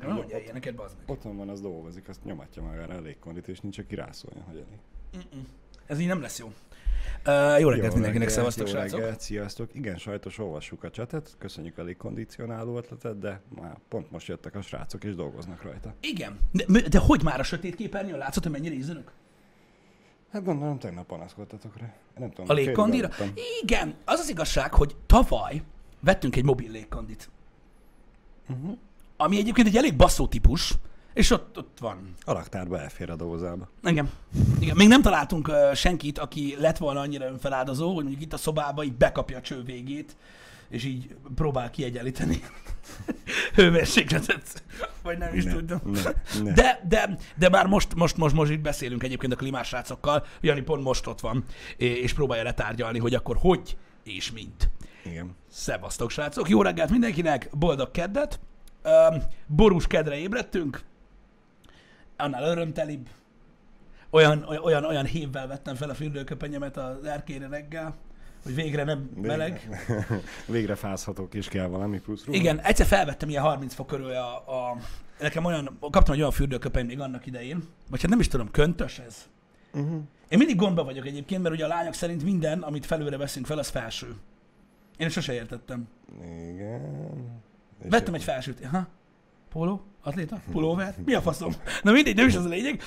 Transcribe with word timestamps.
Nem 0.00 0.12
mondja 0.12 0.38
ilyeneket, 0.38 0.74
bazd 0.74 0.96
meg. 0.96 1.10
Otthon 1.10 1.36
van, 1.36 1.48
az 1.48 1.60
dolgozik, 1.60 2.08
azt 2.08 2.24
nyomatja 2.24 2.62
magára 2.62 2.94
a 2.94 3.00
légkondit, 3.00 3.48
és 3.48 3.60
nincs, 3.60 3.78
aki 3.78 3.94
rászóljon, 3.94 4.44
hogy 4.44 4.54
elég. 4.56 4.78
Ez 5.86 5.98
így 5.98 6.06
nem 6.06 6.20
lesz 6.20 6.38
jó. 6.38 6.46
Uh, 6.46 7.60
jó 7.60 7.68
reggelt 7.68 7.86
Jó 7.86 7.92
mindenkinek, 7.92 8.28
szevasztok, 8.28 8.66
srácok. 8.66 8.98
reggelt, 8.98 9.20
sziasztok. 9.20 9.74
Igen, 9.74 9.96
sajtos 9.96 10.38
olvassuk 10.38 10.82
a 10.84 10.90
csetet, 10.90 11.34
köszönjük 11.38 11.78
a 11.78 11.82
légkondicionáló 11.82 12.76
ötletet, 12.76 13.18
de 13.18 13.40
már 13.48 13.78
pont 13.88 14.10
most 14.10 14.26
jöttek 14.28 14.54
a 14.54 14.60
srácok 14.62 15.04
és 15.04 15.14
dolgoznak 15.14 15.62
rajta. 15.62 15.94
Igen. 16.00 16.38
De, 16.52 16.64
de 16.88 16.98
hogy 16.98 17.22
már 17.22 17.40
a 17.40 17.42
sötét 17.42 17.74
képernyőn 17.74 18.18
látszott, 18.18 18.42
hogy 18.42 18.52
mennyire 18.52 18.74
ízönök? 18.74 19.12
Hát 20.30 20.44
gondolom, 20.44 20.78
tegnap 20.78 21.06
panaszkodtatok 21.06 21.78
rá. 21.78 21.94
Nem 22.18 22.28
tudom, 22.30 22.46
A 22.48 22.52
légkondira? 22.52 23.08
Igen. 23.62 23.94
Az 24.04 24.18
az 24.18 24.28
igazság, 24.28 24.74
hogy 24.74 24.96
tavaly 25.06 25.62
vettünk 26.00 26.36
egy 26.36 26.44
mobil 26.44 26.70
légkondit. 26.70 27.30
Uh-huh. 28.48 28.78
Ami 29.16 29.38
egyébként 29.38 29.66
egy 29.66 29.76
elég 29.76 29.96
basszó 29.96 30.26
típus, 30.26 30.74
és 31.14 31.30
ott, 31.30 31.58
ott 31.58 31.76
van. 31.80 32.14
A 32.24 32.32
raktárba 32.32 32.80
elfér 32.80 33.10
a 33.10 33.16
dózába. 33.16 33.68
Igen. 33.82 34.10
Igen. 34.60 34.76
Még 34.76 34.88
nem 34.88 35.02
találtunk 35.02 35.48
uh, 35.48 35.74
senkit, 35.74 36.18
aki 36.18 36.56
lett 36.58 36.78
volna 36.78 37.00
annyira 37.00 37.26
önfeláldozó, 37.26 37.86
hogy 37.86 38.02
mondjuk 38.02 38.22
itt 38.22 38.32
a 38.32 38.36
szobába 38.36 38.84
így 38.84 38.94
bekapja 38.94 39.36
a 39.36 39.40
cső 39.40 39.62
végét, 39.62 40.16
és 40.68 40.84
így 40.84 41.14
próbál 41.34 41.70
kiegyenlíteni 41.70 42.42
hőmérsékletet, 43.54 44.62
vagy 45.02 45.18
nem 45.18 45.34
is 45.34 45.44
Ne, 45.44 45.52
tudom. 45.52 45.80
ne, 45.84 46.00
ne. 46.42 46.52
De, 46.52 46.80
de, 46.88 47.18
de 47.36 47.48
már 47.48 47.66
most, 47.66 47.94
most, 47.94 48.16
most, 48.16 48.34
most 48.34 48.50
itt 48.50 48.60
beszélünk 48.60 49.02
egyébként 49.02 49.32
a 49.32 49.36
klímás 49.36 49.68
srácokkal, 49.68 50.24
Jani 50.40 50.60
pont 50.60 50.82
most 50.82 51.06
ott 51.06 51.20
van, 51.20 51.44
és 51.76 52.12
próbálja 52.12 52.44
letárgyalni, 52.44 52.98
hogy 52.98 53.14
akkor 53.14 53.36
hogy 53.40 53.76
és 54.02 54.32
mint. 54.32 54.70
Igen. 55.04 55.36
Szevasztok, 55.50 56.10
srácok! 56.10 56.48
Jó 56.48 56.62
reggelt 56.62 56.90
mindenkinek, 56.90 57.48
boldog 57.52 57.90
keddet! 57.90 58.40
Um, 58.86 59.22
borús 59.46 59.86
kedre 59.86 60.16
ébredtünk, 60.16 60.80
annál 62.16 62.42
örömtelibb. 62.50 63.08
Olyan, 64.10 64.42
olyan- 64.42 64.84
olyan, 64.84 65.04
hévvel 65.04 65.46
vettem 65.46 65.74
fel 65.74 65.90
a 65.90 65.94
fürdőköpenyemet 65.94 66.76
az 66.76 67.04
erkére 67.04 67.48
reggel, 67.48 67.94
hogy 68.42 68.54
végre 68.54 68.84
nem 68.84 69.10
meleg. 69.22 69.68
Végre 70.46 70.74
fázhatok 70.74 71.34
is 71.34 71.48
kell 71.48 71.66
valami 71.66 72.00
plusz 72.00 72.24
ruha. 72.24 72.38
Igen, 72.38 72.60
egyszer 72.60 72.86
felvettem 72.86 73.28
ilyen 73.28 73.42
30 73.42 73.74
fok 73.74 73.86
körül 73.86 74.10
a, 74.10 74.36
a 74.36 74.76
nekem 75.20 75.44
olyan, 75.44 75.78
kaptam 75.80 76.14
egy 76.14 76.20
olyan 76.20 76.30
fürdőköpeny 76.32 76.86
még 76.86 77.00
annak 77.00 77.26
idején, 77.26 77.64
vagy 77.90 78.00
hát 78.00 78.10
nem 78.10 78.20
is 78.20 78.28
tudom, 78.28 78.50
köntös 78.50 78.98
ez. 78.98 79.28
Uh-huh. 79.72 80.00
Én 80.28 80.38
mindig 80.38 80.56
gondba 80.56 80.84
vagyok 80.84 81.06
egyébként, 81.06 81.42
mert 81.42 81.54
ugye 81.54 81.64
a 81.64 81.68
lányok 81.68 81.94
szerint 81.94 82.22
minden, 82.24 82.62
amit 82.62 82.86
felőre 82.86 83.16
veszünk 83.16 83.46
fel, 83.46 83.58
az 83.58 83.68
felső. 83.68 84.14
Én 84.96 85.08
sose 85.08 85.32
értettem. 85.32 85.88
Igen. 86.50 87.42
Vettem 87.82 88.14
egy 88.14 88.22
felsőt. 88.22 88.64
Ha? 88.64 88.88
Póló? 89.52 89.84
Atléta? 90.02 90.40
Pulóver? 90.52 90.94
Mi 91.04 91.14
a 91.14 91.20
faszom? 91.20 91.52
Na 91.82 91.92
mindegy, 91.92 92.16
nem 92.16 92.26
is 92.26 92.34
az 92.34 92.44
a 92.44 92.48
lényeg. 92.48 92.82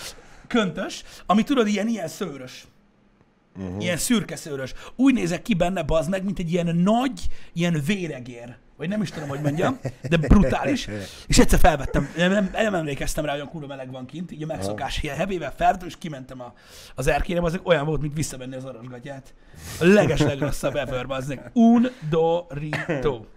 Köntös, 0.47 1.03
ami 1.25 1.43
tudod, 1.43 1.67
ilyen, 1.67 1.87
ilyen 1.87 2.07
szőrös. 2.07 2.67
Uh-huh. 3.57 3.81
Ilyen 3.81 3.97
szürke 3.97 4.35
szőrös. 4.35 4.73
Úgy 4.95 5.13
nézek 5.13 5.41
ki 5.41 5.53
benne, 5.53 5.83
bazd 5.83 6.09
meg, 6.09 6.23
mint 6.23 6.39
egy 6.39 6.51
ilyen 6.51 6.75
nagy, 6.75 7.27
ilyen 7.53 7.81
véregér. 7.85 8.57
Vagy 8.77 8.89
nem 8.89 9.01
is 9.01 9.11
tudom, 9.11 9.29
hogy 9.29 9.41
mondjam, 9.41 9.79
de 10.09 10.17
brutális. 10.17 10.87
És 11.27 11.39
egyszer 11.39 11.59
felvettem, 11.59 12.09
nem, 12.17 12.31
nem, 12.31 12.49
nem 12.51 12.75
emlékeztem 12.75 13.25
rá, 13.25 13.31
hogy 13.31 13.39
olyan 13.39 13.51
kurva 13.51 13.67
meleg 13.67 13.91
van 13.91 14.05
kint, 14.05 14.31
így 14.31 14.43
a 14.43 14.45
megszokás 14.45 15.03
ilyen 15.03 15.15
hevével 15.15 15.53
felvettem, 15.57 15.87
és 15.87 15.97
kimentem 15.97 16.41
a, 16.41 16.53
az 16.95 17.07
erkére, 17.07 17.41
az 17.41 17.59
olyan 17.63 17.85
volt, 17.85 18.01
mint 18.01 18.13
visszavenni 18.15 18.55
az 18.55 18.65
arasgatját. 18.65 19.33
A 19.79 19.85
leges 19.85 20.19
legrosszabb 20.19 20.75
ever, 20.75 21.07
bazd 21.07 21.27
meg. 21.27 21.51
Undorító. 21.53 23.27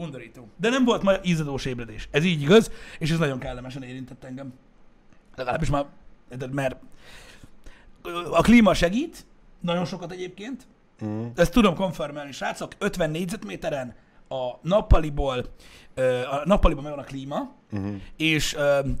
Undorító. 0.00 0.48
De 0.56 0.68
nem 0.68 0.84
volt 0.84 1.02
ma 1.02 1.12
ízadós 1.22 1.64
ébredés. 1.64 2.08
Ez 2.10 2.24
így 2.24 2.42
igaz, 2.42 2.70
és 2.98 3.10
ez 3.10 3.18
nagyon 3.18 3.38
kellemesen 3.38 3.82
érintett 3.82 4.24
engem. 4.24 4.52
Legalábbis 5.36 5.70
már, 5.70 5.86
mert 6.50 6.76
a 8.30 8.40
klíma 8.42 8.74
segít, 8.74 9.26
nagyon 9.60 9.84
sokat 9.84 10.12
egyébként, 10.12 10.66
Uh-huh. 11.02 11.26
ezt 11.36 11.52
tudom 11.52 11.74
konfirmálni, 11.74 12.32
srácok, 12.32 12.72
50 12.78 13.10
négyzetméteren 13.10 13.94
a 14.28 14.50
nappaliból, 14.62 15.46
a 16.30 16.40
nappaliban 16.44 16.82
megvan 16.84 17.02
a 17.02 17.06
klíma, 17.06 17.50
Uh-huh. 17.72 17.94
és 18.16 18.56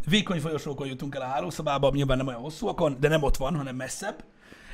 vékony 0.08 0.40
folyosókon 0.40 0.86
jutunk 0.86 1.14
el 1.14 1.20
a 1.20 1.24
hálószobába, 1.24 1.90
nyilván 1.94 2.16
nem 2.16 2.26
olyan 2.26 2.40
hosszúakon, 2.40 2.96
de 3.00 3.08
nem 3.08 3.22
ott 3.22 3.36
van, 3.36 3.56
hanem 3.56 3.76
messzebb, 3.76 4.24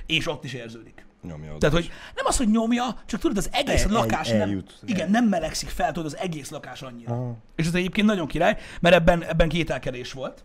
és 0.06 0.26
ott 0.26 0.44
is 0.44 0.52
érződik. 0.52 1.05
Nyomja 1.26 1.56
Tehát, 1.58 1.74
hogy 1.74 1.90
nem 2.14 2.24
az, 2.26 2.36
hogy 2.36 2.48
nyomja, 2.48 2.84
csak 3.06 3.20
tudod, 3.20 3.36
az 3.36 3.48
egész 3.52 3.84
El- 3.84 3.90
el- 3.90 4.00
lakás 4.00 4.28
nem, 4.28 4.40
eljut. 4.40 4.78
igen, 4.84 5.10
nem 5.10 5.24
melegszik 5.24 5.68
fel, 5.68 5.92
tudod, 5.92 6.06
az 6.06 6.16
egész 6.16 6.50
lakás 6.50 6.82
annyira. 6.82 7.12
Aha. 7.12 7.36
És 7.56 7.66
ez 7.66 7.74
egyébként 7.74 8.06
nagyon 8.06 8.26
király, 8.26 8.56
mert 8.80 8.94
ebben, 8.94 9.24
ebben 9.24 9.48
kételkedés 9.48 10.12
volt, 10.12 10.44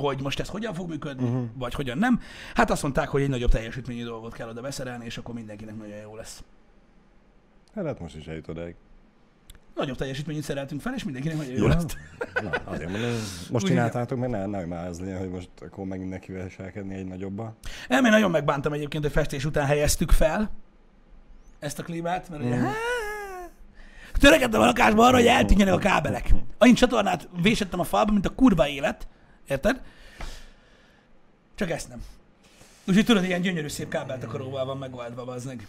hogy 0.00 0.22
most 0.22 0.40
ez 0.40 0.48
hogyan 0.48 0.74
fog 0.74 0.88
működni, 0.88 1.28
uh-huh. 1.28 1.44
vagy 1.54 1.74
hogyan 1.74 1.98
nem. 1.98 2.20
Hát 2.54 2.70
azt 2.70 2.82
mondták, 2.82 3.08
hogy 3.08 3.22
egy 3.22 3.28
nagyobb 3.28 3.50
teljesítményű 3.50 4.04
dolgot 4.04 4.34
kell 4.34 4.48
oda 4.48 4.60
beszerelni, 4.60 5.04
és 5.04 5.18
akkor 5.18 5.34
mindenkinek 5.34 5.76
nagyon 5.76 5.96
jó 5.96 6.16
lesz. 6.16 6.42
Hát, 7.74 7.84
hát 7.84 8.00
most 8.00 8.16
is 8.16 8.26
eljut 8.26 8.48
odáig. 8.48 8.74
Nagyobb 9.74 9.96
teljesítményűt 9.96 10.42
szereltünk 10.42 10.80
fel, 10.80 10.94
és 10.94 11.04
mindenkinek 11.04 11.36
nagyon 11.36 11.52
jó 11.52 11.66
lesz. 11.66 11.84
Na, 12.42 12.50
azért 12.64 12.90
mondom, 12.90 13.10
most 13.50 13.66
csináltátok, 13.66 14.18
mert 14.18 14.32
ne, 14.32 14.46
ne 14.46 14.64
már 14.64 14.86
az 14.86 15.00
legyen, 15.00 15.18
hogy 15.18 15.30
most 15.30 15.48
akkor 15.60 15.84
megint 15.84 16.08
neki 16.10 16.32
viselkedni 16.32 16.94
egy 16.94 17.06
nagyobba. 17.06 17.56
Nem, 17.88 18.04
én 18.04 18.10
nagyon 18.10 18.30
megbántam 18.30 18.72
egyébként, 18.72 19.02
hogy 19.02 19.12
festés 19.12 19.44
után 19.44 19.66
helyeztük 19.66 20.10
fel 20.10 20.50
ezt 21.58 21.78
a 21.78 21.82
klímát, 21.82 22.28
mert 22.28 22.42
ugye, 22.42 22.54
Mhm. 22.54 22.64
hát, 22.64 22.74
törekedtem 24.12 24.60
a 24.60 24.64
lakásba 24.64 25.06
arra, 25.06 25.16
hogy 25.16 25.26
eltűnjenek 25.26 25.74
a 25.74 25.78
kábelek. 25.78 26.30
Annyi 26.58 26.72
csatornát 26.72 27.28
vésettem 27.42 27.80
a 27.80 27.84
falba, 27.84 28.12
mint 28.12 28.26
a 28.26 28.34
kurva 28.34 28.68
élet, 28.68 29.06
érted? 29.48 29.80
Csak 31.54 31.70
ezt 31.70 31.88
nem. 31.88 32.02
Úgyhogy 32.88 33.04
tudod, 33.04 33.24
ilyen 33.24 33.40
gyönyörű 33.40 33.68
szép 33.68 33.88
kábeltakaróval 33.88 34.64
van 34.64 34.78
megoldva, 34.78 35.22
az 35.32 35.44
meg. 35.44 35.66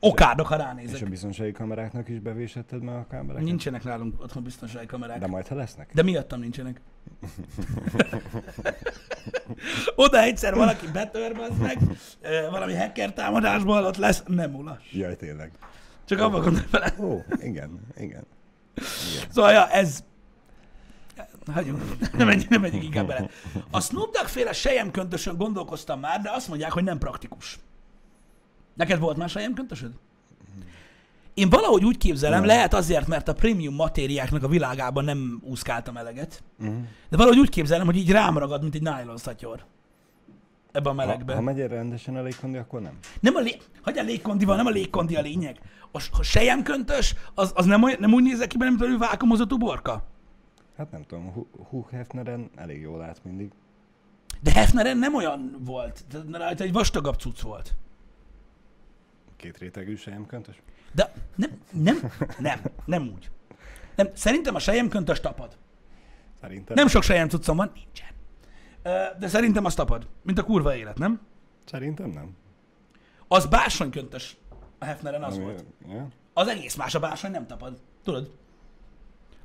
Okádok, 0.00 0.46
ha 0.46 0.54
És 0.56 0.62
ránézek. 0.62 1.06
a 1.06 1.10
biztonsági 1.10 1.52
kameráknak 1.52 2.08
is 2.08 2.18
bevésetted 2.18 2.82
már 2.82 2.96
a 2.96 3.06
kábeleket? 3.06 3.46
Nincsenek 3.46 3.84
nálunk 3.84 4.22
otthon 4.22 4.42
biztonsági 4.42 4.86
kamerák. 4.86 5.18
De 5.18 5.26
majd 5.26 5.46
ha 5.46 5.54
lesznek? 5.54 5.90
De 5.94 6.02
miattam 6.02 6.40
nincsenek. 6.40 6.80
Oda 9.94 10.20
egyszer 10.20 10.54
valaki 10.54 10.86
betör, 10.92 11.32
meg, 11.60 11.78
valami 12.50 12.74
hacker 12.74 13.12
támadásból 13.12 13.84
ott 13.84 13.96
lesz, 13.96 14.22
nem 14.26 14.54
ulas. 14.54 14.90
Jaj, 14.92 15.16
tényleg. 15.16 15.52
Csak 16.04 16.20
abban 16.20 16.42
gondolj 16.42 16.64
bele. 16.70 16.94
Ó, 17.00 17.18
igen, 17.40 17.80
igen. 17.96 18.24
Szóval, 19.30 19.52
ja, 19.52 19.68
ez... 19.68 20.04
Hagyjuk, 21.52 21.80
nem 22.16 22.26
megyünk, 22.26 22.48
nem 22.48 22.60
megyünk 22.60 22.82
inkább 22.82 23.06
bele. 23.06 23.28
A 23.70 23.80
Snoop 23.80 24.12
Dogg 24.16 24.26
féle 24.26 24.52
sejemköntösön 24.52 25.36
gondolkoztam 25.36 26.00
már, 26.00 26.20
de 26.20 26.30
azt 26.30 26.48
mondják, 26.48 26.72
hogy 26.72 26.84
nem 26.84 26.98
praktikus. 26.98 27.58
Neked 28.74 28.98
volt 28.98 29.16
már 29.16 29.28
sejemköntösöd? 29.28 29.92
Én 31.34 31.48
valahogy 31.48 31.84
úgy 31.84 31.96
képzelem, 31.96 32.38
Nem. 32.38 32.48
lehet 32.48 32.74
azért, 32.74 33.06
mert 33.06 33.28
a 33.28 33.32
prémium 33.34 33.74
matériáknak 33.74 34.42
a 34.42 34.48
világában 34.48 35.04
nem 35.04 35.40
úszkáltam 35.44 35.96
eleget, 35.96 36.42
Uh-huh. 36.60 36.76
de 37.08 37.16
valahogy 37.16 37.38
úgy 37.38 37.48
képzelem, 37.48 37.86
hogy 37.86 37.96
így 37.96 38.10
rám 38.10 38.38
ragad, 38.38 38.62
mint 38.62 38.74
egy 38.74 38.82
nylon 38.82 39.16
szatyor. 39.16 39.64
Ebbe 40.72 40.88
a 40.88 40.92
melegbe. 40.92 41.32
Ha, 41.32 41.38
ha 41.38 41.44
megy 41.44 41.58
rendesen 41.66 42.16
a 42.16 42.22
légkondi, 42.22 42.56
akkor 42.56 42.80
nem. 42.80 42.98
Nem 43.20 43.34
a 43.34 43.40
lé... 43.40 43.56
Hagyjál 43.82 44.04
légkondival, 44.04 44.56
nem 44.56 44.66
a 44.66 44.70
légkondi 44.70 45.16
a 45.16 45.20
lényeg. 45.20 45.60
A, 45.92 46.02
a 46.12 46.22
sejemköntös, 46.22 47.14
az, 47.34 47.52
az 47.54 47.64
nem, 47.66 47.82
olyan, 47.82 47.96
nem 48.00 48.12
úgy 48.12 48.22
nézek 48.22 48.48
ki 48.48 48.56
benne, 48.56 48.70
mint 48.70 48.94
a 48.94 48.98
vákumozott 48.98 49.52
uborka. 49.52 50.04
Hát 50.76 50.90
nem 50.90 51.02
tudom, 51.02 51.32
Hu- 51.32 51.48
Hugh 51.68 51.90
Hefneren 51.90 52.50
elég 52.56 52.80
jól 52.80 52.98
lát 52.98 53.20
mindig. 53.24 53.50
De 54.42 54.50
Hefneren 54.52 54.98
nem 54.98 55.14
olyan 55.14 55.56
volt. 55.64 56.04
Rajta 56.32 56.64
egy 56.64 56.72
vastagabb 56.72 57.14
cucc 57.14 57.40
volt. 57.40 57.76
Két 59.40 59.58
rétegű 59.58 59.96
sejemköntös. 59.96 60.62
De 60.92 61.12
nem, 61.36 61.50
nem, 61.72 62.12
nem, 62.38 62.60
nem 62.84 63.02
úgy. 63.14 63.30
Nem, 63.96 64.08
szerintem 64.14 64.54
a 64.54 64.58
sejemköntös 64.58 65.20
tapad. 65.20 65.56
Szerintem. 66.40 66.74
Nem 66.76 66.88
sok 66.88 67.02
sejem 67.02 67.28
cuccom 67.28 67.56
van, 67.56 67.70
nincsen. 67.74 68.08
De 69.18 69.28
szerintem 69.28 69.64
az 69.64 69.74
tapad, 69.74 70.08
mint 70.22 70.38
a 70.38 70.42
kurva 70.44 70.76
élet, 70.76 70.98
nem? 70.98 71.20
Szerintem 71.64 72.10
nem. 72.10 72.36
Az 73.28 73.46
bársonyköntös 73.46 74.36
a 74.78 74.84
Hefneren 74.84 75.22
az 75.22 75.34
Ami- 75.34 75.44
volt. 75.44 75.64
Ja? 75.88 76.08
Az 76.32 76.48
egész 76.48 76.74
más, 76.76 76.94
a 76.94 77.00
bársony 77.00 77.30
nem 77.30 77.46
tapad. 77.46 77.80
Tudod? 78.04 78.30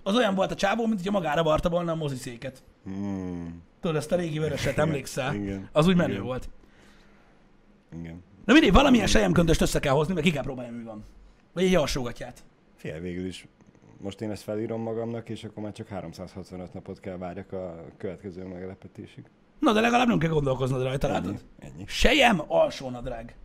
Az 0.04 0.16
olyan 0.16 0.36
volt 0.36 0.52
a 0.52 0.56
csávó, 0.56 0.86
mint 0.86 0.98
hogyha 0.98 1.12
magára 1.12 1.44
varta 1.44 1.70
volna 1.70 1.92
a 1.92 1.96
moziszéket. 1.96 2.64
Hmm. 2.84 3.64
Tudod, 3.82 3.96
ezt 3.96 4.12
a 4.12 4.16
régi 4.16 4.40
vöröset, 4.40 4.78
emlékszel? 4.78 5.34
igen, 5.34 5.70
Az 5.72 5.88
úgy 5.88 5.96
menő 5.96 6.12
igen. 6.14 6.24
volt. 6.24 6.50
Igen. 8.00 8.24
Na 8.46 8.54
mindig 8.54 8.74
valamilyen 8.74 9.08
sejemköntöst 9.08 9.62
össze 9.62 9.80
kell 9.80 9.94
hozni, 9.94 10.14
mert 10.14 10.26
ki 10.26 10.32
kell 10.32 10.44
próbálni, 10.44 10.78
mi 10.78 10.84
van. 10.84 11.04
Vagy 11.54 11.64
egy 11.64 11.76
alsógatját. 11.76 12.44
Figyelj, 12.76 13.02
végül 13.02 13.26
is 13.26 13.48
most 13.98 14.22
én 14.22 14.32
ezt 14.32 14.44
felírom 14.44 14.82
magamnak, 14.82 15.30
és 15.30 15.44
akkor 15.44 15.64
már 15.64 15.72
csak 15.72 15.88
365 15.88 16.74
napot 16.74 17.00
kell 17.00 17.18
várjak 17.18 17.52
a 17.52 17.86
következő 17.98 18.44
meglepetésig. 18.44 19.24
Na, 19.60 19.74
de 19.74 19.80
legalább 19.80 20.08
nem 20.08 20.20
kell 20.20 20.30
gondolkoznod 20.30 20.84
rajta, 20.84 21.08
Ennyi. 21.08 21.16
látod? 21.16 21.44
Ennyi. 21.60 21.84
Sejem, 21.88 22.42
alsónadrág. 22.48 23.36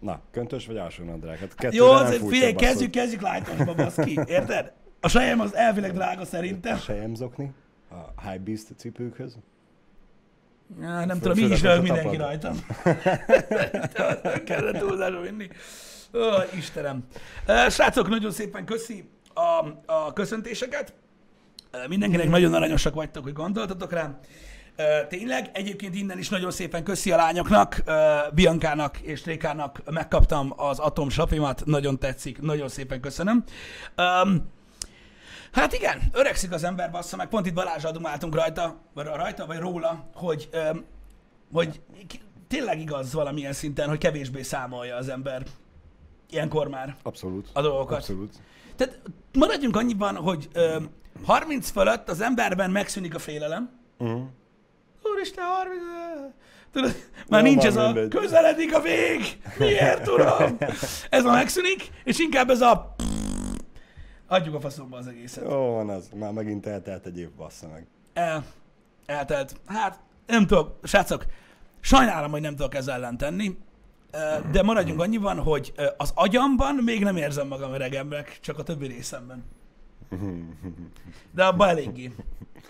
Na, 0.00 0.20
köntös 0.30 0.66
vagy 0.66 0.76
alsó 0.76 1.04
nadrág? 1.04 1.38
Hát 1.38 1.74
Jó, 1.74 1.96
figyelj, 2.28 2.52
kezdjük, 2.52 2.90
kezdjük 2.90 3.20
lájtosba, 3.20 3.74
baszki. 3.74 4.18
Érted? 4.26 4.72
A 5.00 5.08
sejem 5.08 5.40
az 5.40 5.54
elvileg 5.54 5.92
drága 5.92 6.24
szerintem. 6.24 6.76
Sejemzokni? 6.76 7.52
a 7.90 8.28
high 8.28 8.40
beast 8.40 8.72
cipőkhöz. 8.76 9.36
Ja, 10.80 11.04
nem 11.04 11.18
tudom, 11.20 11.38
így 11.38 11.50
is 11.50 11.62
a 11.62 11.82
mindenki 11.82 12.16
rajtam. 12.16 12.56
Nem 14.22 14.44
kellett 14.44 14.78
túlzásba 14.78 15.20
vinni. 15.20 15.48
Ó, 16.14 16.18
Istenem. 16.56 17.04
Srácok, 17.68 18.08
nagyon 18.08 18.30
szépen 18.30 18.64
köszi 18.64 19.10
a, 19.34 19.66
a 19.86 20.12
köszöntéseket. 20.12 20.94
Mindenkinek 21.88 22.28
nagyon 22.28 22.54
aranyosak 22.54 22.94
vagytok, 22.94 23.22
hogy 23.22 23.32
gondoltatok 23.32 23.92
rám. 23.92 24.18
Tényleg, 25.08 25.50
egyébként 25.52 25.94
innen 25.94 26.18
is 26.18 26.28
nagyon 26.28 26.50
szépen 26.50 26.84
köszi 26.84 27.10
a 27.10 27.16
lányoknak, 27.16 27.82
Biankának 28.34 28.98
és 28.98 29.24
Rékának 29.24 29.82
megkaptam 29.90 30.52
az 30.56 30.78
Atom 30.78 31.08
sapimat, 31.08 31.62
nagyon 31.64 31.98
tetszik, 31.98 32.40
nagyon 32.40 32.68
szépen 32.68 33.00
köszönöm. 33.00 33.44
Um, 34.24 34.54
Hát 35.56 35.72
igen, 35.72 36.02
öregszik 36.12 36.52
az 36.52 36.64
ember, 36.64 36.90
bassza 36.90 37.16
meg, 37.16 37.28
pont 37.28 37.46
itt 37.46 37.54
Balázsra 37.54 37.90
dumáltunk 37.90 38.34
rajta, 38.34 38.76
vagy 38.94 39.06
rajta, 39.06 39.46
vagy 39.46 39.58
róla, 39.58 40.04
hogy, 40.14 40.48
öm, 40.52 40.84
hogy 41.52 41.80
tényleg 42.48 42.80
igaz 42.80 43.12
valamilyen 43.12 43.52
szinten, 43.52 43.88
hogy 43.88 43.98
kevésbé 43.98 44.42
számolja 44.42 44.96
az 44.96 45.08
ember 45.08 45.42
ilyenkor 46.30 46.68
már 46.68 46.96
Abszolút. 47.02 47.48
a 47.52 47.60
dolgokat. 47.62 47.96
Abszolút. 47.96 48.34
Tehát 48.76 49.00
maradjunk 49.32 49.76
annyiban, 49.76 50.16
hogy 50.16 50.48
öm, 50.52 50.90
30 51.24 51.70
fölött 51.70 52.08
az 52.08 52.20
emberben 52.20 52.70
megszűnik 52.70 53.14
a 53.14 53.18
félelem. 53.18 53.70
Uh-huh. 53.98 54.22
Úristen, 55.02 55.44
30... 55.44 55.80
Tudod, 56.72 56.94
már 57.28 57.44
Jó, 57.44 57.48
nincs 57.48 57.62
már 57.62 57.66
ez 57.66 57.76
a 57.76 57.84
mindegy. 57.84 58.08
közeledik 58.08 58.74
a 58.74 58.80
vég, 58.80 59.38
miért 59.58 60.02
tudom? 60.02 60.56
Ez 61.10 61.24
a 61.24 61.32
megszűnik, 61.32 61.90
és 62.04 62.18
inkább 62.18 62.50
ez 62.50 62.60
a 62.60 62.94
adjuk 64.26 64.54
a 64.54 64.60
faszomba 64.60 64.96
az 64.96 65.06
egészet. 65.06 65.44
Jó 65.44 65.72
van 65.72 65.88
az, 65.88 66.10
már 66.14 66.32
megint 66.32 66.66
eltelt 66.66 67.06
egy 67.06 67.18
év, 67.18 67.30
bassza 67.30 67.68
meg. 67.68 67.86
El, 68.12 68.44
eltelt. 69.06 69.60
Hát, 69.66 70.00
nem 70.26 70.46
tudok, 70.46 70.78
srácok, 70.82 71.26
sajnálom, 71.80 72.30
hogy 72.30 72.40
nem 72.40 72.56
tudok 72.56 72.74
ezzel 72.74 72.94
ellen 72.94 73.16
tenni, 73.16 73.58
de 74.50 74.62
maradjunk 74.62 75.00
annyiban, 75.00 75.38
hogy 75.38 75.72
az 75.96 76.12
agyamban 76.14 76.74
még 76.74 77.02
nem 77.02 77.16
érzem 77.16 77.46
magam 77.46 77.72
öregemnek, 77.72 78.38
csak 78.40 78.58
a 78.58 78.62
többi 78.62 78.86
részemben. 78.86 79.44
De 81.34 81.44
abban 81.44 81.68
eléggé. 81.68 82.12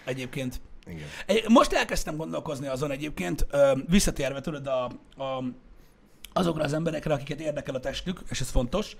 Egyébként. 0.05 0.61
Igen. 0.87 1.43
Most 1.49 1.73
elkezdtem 1.73 2.17
gondolkozni 2.17 2.67
azon 2.67 2.91
egyébként, 2.91 3.47
visszatérve 3.87 4.41
tudod 4.41 4.67
a, 4.67 4.85
a, 5.23 5.45
azokra 6.33 6.65
az 6.65 6.73
emberekre, 6.73 7.15
akiket 7.15 7.41
érdekel 7.41 7.75
a 7.75 7.81
testük, 7.81 8.21
és 8.31 8.41
ez 8.41 8.51
fontos, 8.51 8.97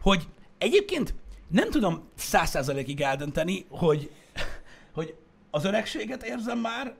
hogy 0.00 0.28
egyébként 0.58 1.14
nem 1.52 1.70
tudom 1.70 2.08
száz 2.14 2.50
százalékig 2.50 3.00
eldönteni, 3.00 3.66
hogy, 3.68 4.10
hogy 4.92 5.14
az 5.50 5.64
öregséget 5.64 6.22
érzem 6.22 6.58
már, 6.58 6.94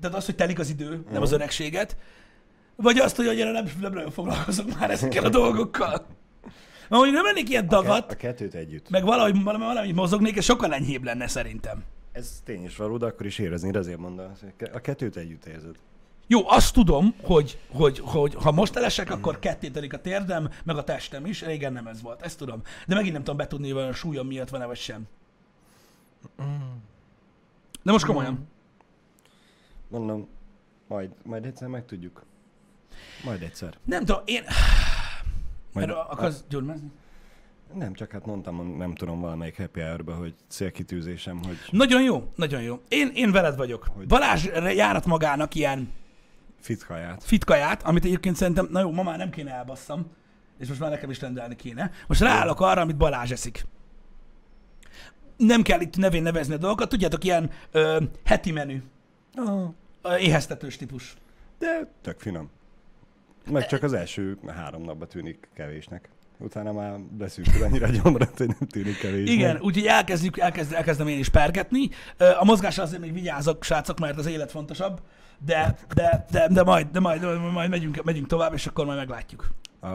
tehát 0.00 0.16
az, 0.16 0.24
hogy 0.24 0.34
telik 0.34 0.58
az 0.58 0.68
idő, 0.68 1.04
nem 1.12 1.22
az 1.22 1.32
öregséget, 1.32 1.96
vagy 2.76 2.98
azt, 2.98 3.16
hogy 3.16 3.26
annyira 3.26 3.50
nem, 3.50 3.64
nem 3.80 3.92
nagyon 3.92 4.10
foglalkozok 4.10 4.78
már 4.78 4.90
ezekkel 4.90 5.24
a 5.24 5.28
dolgokkal. 5.28 6.06
Mert 6.88 7.02
mondjuk 7.02 7.14
nem 7.14 7.24
lennék 7.24 7.48
ilyen 7.48 7.64
A 7.64 7.68
dagat, 7.68 8.16
kettőt 8.16 8.54
együtt. 8.54 8.90
meg 8.90 9.04
valahogy, 9.04 9.42
valami, 9.42 9.64
valami 9.64 9.92
mozognék, 9.92 10.36
és 10.36 10.44
sokkal 10.44 10.74
enyhébb 10.74 11.04
lenne 11.04 11.26
szerintem. 11.26 11.84
Ez 12.12 12.40
tény 12.44 12.64
is 12.64 12.76
való, 12.76 12.96
de 12.96 13.06
akkor 13.06 13.26
is 13.26 13.38
érezni, 13.38 13.76
azért 13.76 13.98
mondom. 13.98 14.32
A 14.72 14.80
kettőt 14.80 15.16
együtt 15.16 15.44
érzed. 15.44 15.74
Jó, 16.32 16.48
azt 16.48 16.74
tudom, 16.74 17.14
hogy, 17.22 17.58
hogy, 17.70 17.98
hogy 18.04 18.34
ha 18.34 18.52
most 18.52 18.76
elesek, 18.76 19.10
akkor 19.10 19.38
kettételik 19.38 19.92
a 19.92 20.00
térdem, 20.00 20.50
meg 20.64 20.76
a 20.76 20.84
testem 20.84 21.26
is. 21.26 21.42
Régen 21.42 21.72
nem 21.72 21.86
ez 21.86 22.02
volt, 22.02 22.22
ezt 22.22 22.38
tudom. 22.38 22.62
De 22.86 22.94
megint 22.94 23.12
nem 23.12 23.22
tudom 23.22 23.36
betudni, 23.36 23.70
hogy 23.70 23.82
a 23.82 23.92
súlyom 23.92 24.26
miatt 24.26 24.48
van-e 24.48 24.66
vagy 24.66 24.76
sem. 24.76 25.08
De 27.82 27.92
most 27.92 28.04
komolyan. 28.04 28.48
Mondom, 29.88 30.28
majd, 30.88 31.10
majd 31.22 31.44
egyszer 31.44 31.68
megtudjuk. 31.68 32.24
Majd 33.24 33.42
egyszer. 33.42 33.78
Nem 33.84 34.04
tudom, 34.04 34.22
én... 34.24 34.44
Majd 35.72 35.88
Erről 35.88 36.06
akarsz 36.08 36.44
gyurmázni? 36.48 36.90
Nem, 37.74 37.92
csak 37.92 38.10
hát 38.10 38.26
mondtam, 38.26 38.76
nem 38.76 38.94
tudom 38.94 39.20
valamelyik 39.20 39.56
happy 39.56 39.80
hour 39.80 40.04
hogy 40.18 40.34
célkitűzésem, 40.48 41.42
hogy 41.44 41.56
Nagyon 41.70 42.02
jó, 42.02 42.32
nagyon 42.34 42.62
jó. 42.62 42.80
Én, 42.88 43.10
én 43.14 43.32
veled 43.32 43.56
vagyok. 43.56 43.88
Hogy- 43.94 44.06
Balázs 44.06 44.44
járat 44.74 45.06
magának 45.06 45.54
ilyen 45.54 45.98
fit 46.60 46.84
kaját. 46.84 47.24
fitkaját, 47.24 47.82
amit 47.82 48.04
egyébként 48.04 48.36
szerintem, 48.36 48.68
na 48.70 48.80
jó, 48.80 48.90
ma 48.92 49.02
már 49.02 49.18
nem 49.18 49.30
kéne 49.30 49.52
elbasszam, 49.52 50.10
és 50.58 50.68
most 50.68 50.80
már 50.80 50.90
nekem 50.90 51.10
is 51.10 51.20
rendelni 51.20 51.56
kéne. 51.56 51.90
Most 52.06 52.20
ráállok 52.20 52.60
arra, 52.60 52.80
amit 52.80 52.96
Balázs 52.96 53.30
eszik. 53.30 53.66
Nem 55.36 55.62
kell 55.62 55.80
itt 55.80 55.96
nevén 55.96 56.22
nevezni 56.22 56.54
a 56.54 56.58
dolgokat, 56.58 56.88
tudjátok, 56.88 57.24
ilyen 57.24 57.50
ö, 57.70 58.02
heti 58.24 58.52
menü, 58.52 58.82
ö, 60.02 60.16
éheztetős 60.16 60.76
típus. 60.76 61.16
de 61.58 61.92
tök 62.02 62.20
finom. 62.20 62.50
Meg 63.50 63.66
csak 63.66 63.82
az 63.82 63.92
első 63.92 64.38
három 64.46 64.82
napban 64.82 65.08
tűnik 65.08 65.48
kevésnek. 65.54 66.08
Utána 66.40 66.72
már 66.72 67.00
beszűkül 67.00 67.62
annyira 67.62 67.88
gyomrat, 67.88 68.38
hogy 68.38 68.46
nem 68.46 68.68
tűnik 68.68 68.98
kevésnek. 68.98 69.34
Igen, 69.34 69.58
úgyhogy 69.60 69.86
elkezdjük, 69.86 70.38
elkezd, 70.38 70.72
elkezdem 70.72 71.08
én 71.08 71.18
is 71.18 71.28
pergetni. 71.28 71.88
A 72.38 72.44
mozgásra 72.44 72.82
azért 72.82 73.00
még 73.00 73.12
vigyázok, 73.12 73.64
srácok, 73.64 73.98
mert 73.98 74.18
az 74.18 74.26
élet 74.26 74.50
fontosabb, 74.50 75.00
de, 75.44 75.76
de, 75.94 76.24
de, 76.30 76.48
de, 76.48 76.62
majd, 76.62 76.86
de 76.90 77.00
majd, 77.00 77.22
majd 77.52 77.70
megyünk, 77.70 78.02
megyünk 78.04 78.26
tovább, 78.26 78.52
és 78.52 78.66
akkor 78.66 78.84
majd 78.84 78.98
meglátjuk. 78.98 79.50
A, 79.80 79.88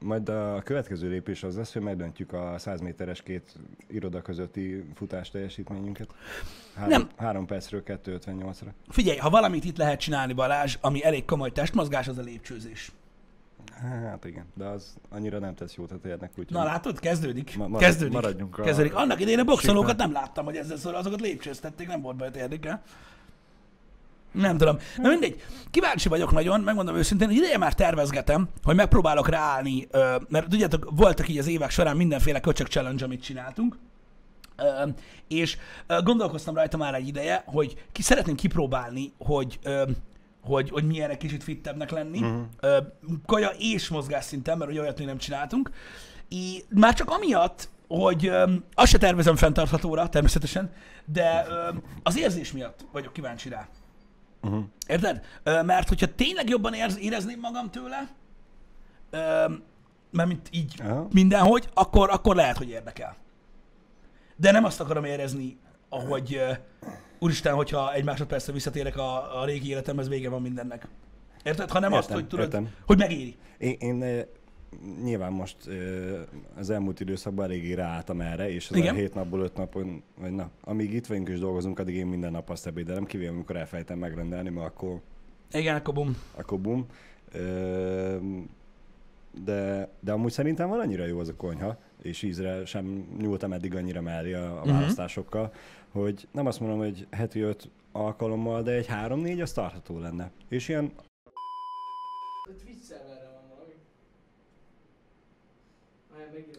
majd 0.00 0.28
a 0.28 0.60
következő 0.64 1.08
lépés 1.08 1.42
az 1.42 1.56
lesz, 1.56 1.72
hogy 1.72 1.82
megdöntjük 1.82 2.32
a 2.32 2.54
100 2.58 2.80
méteres 2.80 3.22
két 3.22 3.54
iroda 3.88 4.22
közötti 4.22 4.84
futás 4.94 5.30
teljesítményünket. 5.30 6.14
Három, 6.74 6.90
Nem. 6.90 7.08
három 7.16 7.46
percről 7.46 7.82
2.58-ra. 7.86 8.72
Figyelj, 8.88 9.18
ha 9.18 9.30
valamit 9.30 9.64
itt 9.64 9.76
lehet 9.76 10.00
csinálni, 10.00 10.32
Balázs, 10.32 10.76
ami 10.80 11.04
elég 11.04 11.24
komoly 11.24 11.52
testmozgás, 11.52 12.08
az 12.08 12.18
a 12.18 12.22
lépcsőzés. 12.22 12.92
Hát 13.80 14.24
igen, 14.24 14.44
de 14.54 14.64
az 14.64 14.94
annyira 15.08 15.38
nem 15.38 15.54
tesz 15.54 15.74
jót 15.74 15.92
a 15.92 15.98
térnek, 15.98 16.30
úgyhogy... 16.30 16.56
Na 16.56 16.64
látod, 16.64 17.00
kezdődik. 17.00 17.56
Ma- 17.56 17.66
marad- 17.66 17.82
kezdődik. 17.86 18.12
maradjunk 18.14 18.58
a- 18.58 18.62
kezdődik. 18.62 18.94
Annak 18.94 19.20
idején 19.20 19.38
a 19.38 19.44
boxolókat 19.44 19.96
nem 19.96 20.12
láttam, 20.12 20.44
hogy 20.44 20.56
ezzel 20.56 20.76
szól, 20.76 20.94
azokat 20.94 21.20
lépcsőztették, 21.20 21.86
nem 21.86 22.00
volt 22.00 22.16
bajt 22.16 22.36
érdekel. 22.36 22.82
Nem 24.32 24.56
tudom. 24.56 24.78
Na 24.96 25.08
mindegy, 25.08 25.42
kíváncsi 25.70 26.08
vagyok 26.08 26.32
nagyon, 26.32 26.60
megmondom 26.60 26.96
őszintén, 26.96 27.26
hogy 27.28 27.36
ideje 27.36 27.58
már 27.58 27.74
tervezgetem, 27.74 28.48
hogy 28.62 28.74
megpróbálok 28.76 29.28
ráállni, 29.28 29.88
mert 30.28 30.48
tudjátok, 30.48 30.88
voltak 30.90 31.28
így 31.28 31.38
az 31.38 31.46
évek 31.46 31.70
során 31.70 31.96
mindenféle 31.96 32.40
köcsök 32.40 32.66
challenge, 32.66 33.04
amit 33.04 33.22
csináltunk, 33.22 33.78
és 35.28 35.56
gondolkoztam 36.04 36.54
rajta 36.54 36.76
már 36.76 36.94
egy 36.94 37.06
ideje, 37.06 37.42
hogy 37.46 37.84
ki 37.92 38.02
szeretném 38.02 38.34
kipróbálni, 38.34 39.12
hogy, 39.18 39.58
hogy, 40.42 40.70
hogy 40.70 40.86
milyen 40.86 41.10
egy 41.10 41.16
kicsit 41.16 41.42
fittebbnek 41.42 41.90
lenni, 41.90 42.20
uh-huh. 42.20 42.86
kaja 43.26 43.48
és 43.58 43.88
mozgás 43.88 44.24
szinten, 44.24 44.58
mert 44.58 44.78
olyat 44.78 44.98
még 44.98 45.06
nem 45.06 45.18
csináltunk. 45.18 45.70
I, 46.28 46.64
már 46.68 46.94
csak 46.94 47.10
amiatt, 47.10 47.68
hogy 47.88 48.26
ö, 48.26 48.52
azt 48.74 48.90
se 48.90 48.98
tervezem 48.98 49.36
fenntarthatóra, 49.36 50.08
természetesen, 50.08 50.72
de 51.04 51.46
ö, 51.48 51.68
az 52.02 52.18
érzés 52.18 52.52
miatt 52.52 52.84
vagyok 52.92 53.12
kíváncsi 53.12 53.48
rá. 53.48 53.68
Uh-huh. 54.42 54.64
Érted? 54.86 55.24
Ö, 55.42 55.62
mert 55.62 55.88
hogyha 55.88 56.14
tényleg 56.14 56.48
jobban 56.48 56.74
érz, 56.74 56.98
érezném 56.98 57.40
magam 57.40 57.70
tőle, 57.70 58.08
ö, 59.10 59.54
mert 60.10 60.28
mint 60.28 60.48
így 60.52 60.74
Aha. 60.80 61.08
mindenhogy, 61.12 61.68
akkor, 61.74 62.10
akkor 62.10 62.36
lehet, 62.36 62.56
hogy 62.56 62.68
érdekel. 62.68 63.16
De 64.36 64.50
nem 64.50 64.64
azt 64.64 64.80
akarom 64.80 65.04
érezni, 65.04 65.58
ahogy 65.88 66.34
uh, 66.36 66.56
úristen, 67.20 67.54
hogyha 67.54 67.92
egy 67.94 68.04
másodpercre 68.04 68.52
visszatérek 68.52 68.96
a, 68.96 69.40
a 69.40 69.44
régi 69.44 69.68
életemhez, 69.68 70.08
vége 70.08 70.28
van 70.28 70.42
mindennek. 70.42 70.86
Érted? 71.44 71.70
Hanem 71.70 71.92
azt, 71.92 72.02
Értem, 72.02 72.16
hogy 72.16 72.28
tudod, 72.28 72.44
értem. 72.44 72.68
hogy 72.86 72.98
megéri. 72.98 73.36
Én, 73.58 73.76
én 73.78 74.02
eh, 74.02 74.24
nyilván 75.02 75.32
most 75.32 75.56
eh, 75.66 75.74
az 76.58 76.70
elmúlt 76.70 77.00
időszakban 77.00 77.44
eléggé 77.44 77.72
ráálltam 77.72 78.20
erre, 78.20 78.50
és 78.50 78.70
az 78.70 78.76
Igen. 78.76 78.94
a 78.94 78.98
hét 78.98 79.14
napból 79.14 79.40
öt 79.40 79.56
napon, 79.56 80.02
vagy 80.20 80.30
na, 80.32 80.50
amíg 80.64 80.92
itt 80.92 81.06
vagyunk 81.06 81.28
és 81.28 81.38
dolgozunk, 81.38 81.78
addig 81.78 81.94
én 81.94 82.06
minden 82.06 82.30
nap 82.32 82.50
azt 82.50 82.66
ebédelem, 82.66 83.04
kivéve 83.04 83.30
amikor 83.30 83.56
elfejtem 83.56 83.98
megrendelni, 83.98 84.48
mert 84.50 84.66
akkor, 84.66 85.00
Igen, 85.52 85.76
akkor 85.76 85.94
bum. 85.94 86.16
akkor 86.36 86.58
bum. 86.60 86.86
De, 89.44 89.88
de 90.00 90.12
amúgy 90.12 90.30
szerintem 90.32 90.68
van 90.68 90.80
annyira 90.80 91.04
jó 91.06 91.18
az 91.18 91.28
a 91.28 91.34
konyha, 91.34 91.76
és 92.02 92.22
ízre 92.22 92.64
sem 92.64 93.06
nyúltam 93.18 93.52
eddig 93.52 93.74
annyira 93.74 94.00
mellé 94.00 94.32
a, 94.32 94.60
a 94.60 94.64
Mhm. 94.64 94.70
választásokkal, 94.74 95.52
hogy 95.92 96.28
nem 96.32 96.46
azt 96.46 96.60
mondom, 96.60 96.78
hogy 96.78 97.06
heti 97.10 97.40
öt 97.40 97.70
alkalommal, 97.92 98.62
de 98.62 98.70
egy 98.72 98.86
három-négy 98.86 99.40
az 99.40 99.52
tartható 99.52 99.98
lenne. 99.98 100.30
És 100.48 100.68
ilyen 100.68 100.92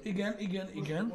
Igen, 0.03 0.35
igen, 0.39 0.69
igen. 0.73 1.13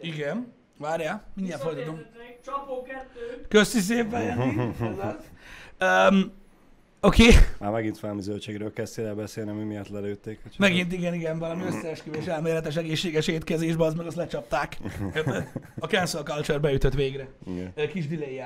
Igen. 0.00 0.52
Várjál, 0.78 1.24
mindjárt 1.34 1.62
folytatom. 1.62 2.00
Csapó 2.44 2.82
kettő. 2.82 3.46
Köszi 3.48 3.80
szépen, 3.80 4.22
Jani. 4.22 4.54
Um, 5.80 6.32
Oké, 7.04 7.26
okay. 7.28 7.36
Már 7.58 7.70
megint 7.70 8.00
valami 8.00 8.20
zöldségről 8.22 8.72
kezdtél 8.72 9.06
el 9.06 9.14
beszélni, 9.14 9.50
ami 9.50 9.62
miatt 9.62 9.88
lelőtték. 9.88 10.40
megint 10.58 10.92
igen, 10.92 11.14
igen, 11.14 11.38
valami 11.38 11.64
összeesküvés 11.64 12.26
elméletes 12.26 12.76
egészséges 12.76 13.26
étkezésbe, 13.26 13.84
az 13.84 13.94
meg 13.94 14.06
azt 14.06 14.16
lecsapták. 14.16 14.78
Érted? 15.14 15.52
A 15.78 15.86
cancel 15.86 16.22
culture 16.22 16.58
beütött 16.58 16.94
végre. 16.94 17.28
Igen. 17.46 17.72
Kis 17.88 18.06
delay 18.08 18.40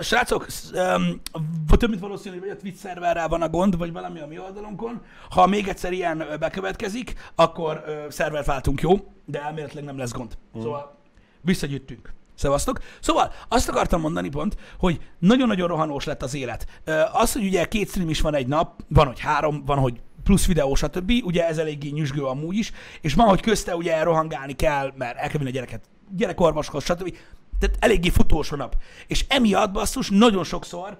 Srácok, 0.00 0.46
öm, 0.72 1.20
v- 1.68 1.76
több 1.78 1.88
mint 1.88 2.00
valószínű, 2.00 2.38
hogy 2.38 2.48
a 2.48 2.56
Twitch 2.56 2.78
szerverrel 2.80 3.28
van 3.28 3.42
a 3.42 3.48
gond, 3.48 3.78
vagy 3.78 3.92
valami 3.92 4.20
a 4.20 4.26
mi 4.26 4.38
oldalunkon. 4.38 5.02
Ha 5.30 5.46
még 5.46 5.68
egyszer 5.68 5.92
ilyen 5.92 6.24
bekövetkezik, 6.40 7.14
akkor 7.34 7.84
szervert 8.08 8.46
váltunk, 8.46 8.80
jó? 8.80 8.94
De 9.24 9.42
elméletileg 9.42 9.84
nem 9.84 9.98
lesz 9.98 10.12
gond. 10.12 10.32
Szóval 10.54 10.96
visszagyűjtünk. 11.40 12.12
Szevasztok. 12.34 12.80
Szóval 13.00 13.32
azt 13.48 13.68
akartam 13.68 14.00
mondani 14.00 14.28
pont, 14.28 14.56
hogy 14.78 15.00
nagyon-nagyon 15.18 15.68
rohanós 15.68 16.04
lett 16.04 16.22
az 16.22 16.34
élet. 16.34 16.66
Az, 17.12 17.32
hogy 17.32 17.44
ugye 17.44 17.64
két 17.64 17.88
stream 17.88 18.08
is 18.08 18.20
van 18.20 18.34
egy 18.34 18.46
nap, 18.46 18.82
van, 18.88 19.06
hogy 19.06 19.20
három, 19.20 19.64
van, 19.64 19.78
hogy 19.78 20.00
plusz 20.24 20.46
videó, 20.46 20.74
stb. 20.74 21.12
Ugye 21.24 21.46
ez 21.46 21.58
eléggé 21.58 21.88
nyüzsgő 21.88 22.24
amúgy 22.24 22.56
is, 22.56 22.72
és 23.00 23.14
van, 23.14 23.28
hogy 23.28 23.40
közte 23.40 23.76
ugye 23.76 24.02
rohangálni 24.02 24.52
kell, 24.52 24.92
mert 24.96 25.16
el 25.16 25.28
kell 25.28 25.38
vinni 25.38 25.50
a 25.50 25.52
gyereket 25.52 25.84
gyerekorvoshoz, 26.16 26.84
stb. 26.84 27.16
Tehát 27.58 27.76
eléggé 27.78 28.08
futós 28.08 28.52
a 28.52 28.56
nap. 28.56 28.76
És 29.06 29.24
emiatt 29.28 29.72
basszus 29.72 30.10
nagyon 30.10 30.44
sokszor 30.44 30.98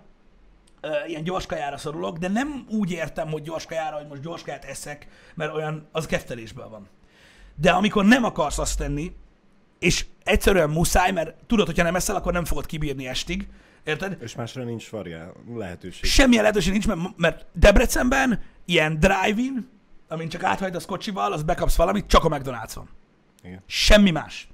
ö, 0.81 0.89
ilyen 1.07 1.25
gyorskajára 1.25 1.77
szorulok, 1.77 2.19
de 2.19 2.29
nem 2.29 2.65
úgy 2.69 2.91
értem, 2.91 3.29
hogy 3.29 3.43
gyorskajára, 3.43 3.97
hogy 3.97 4.07
most 4.09 4.23
gyorskaját 4.23 4.65
eszek, 4.65 5.09
mert 5.35 5.55
olyan 5.55 5.89
az 5.93 6.07
kettelésből 6.07 6.69
van. 6.69 6.89
De 7.55 7.71
amikor 7.71 8.05
nem 8.05 8.25
akarsz 8.25 8.59
azt 8.59 8.79
tenni, 8.79 9.13
és 9.85 10.07
egyszerűen 10.23 10.71
muszáj, 10.71 11.13
mert 11.13 11.35
tudod, 11.47 11.67
hogyha 11.67 11.83
nem 11.83 11.95
eszel, 11.95 12.17
akkor 12.17 12.33
nem 12.33 12.45
fogod 12.45 12.67
kibírni 12.67 13.07
estig, 13.07 13.49
érted? 13.85 14.17
És 14.21 14.35
másra 14.35 14.65
nincs 14.65 14.91
variá, 14.91 15.31
lehetőség. 15.55 16.05
Semmilyen 16.11 16.43
lehetőség 16.43 16.73
nincs, 16.73 16.87
mert, 16.87 17.01
mert 17.17 17.47
Debrecenben 17.53 18.43
ilyen 18.65 18.99
drive-in, 18.99 19.69
amin 20.09 20.29
csak 20.29 20.43
áthajtasz 20.43 20.85
kocsival, 20.85 21.33
az 21.33 21.43
bekapsz 21.43 21.77
valamit, 21.77 22.07
csak 22.07 22.25
a 22.25 22.29
McDonald's 22.29 22.73
van. 22.75 22.89
Igen. 23.43 23.63
Semmi 23.67 24.11
más. 24.11 24.49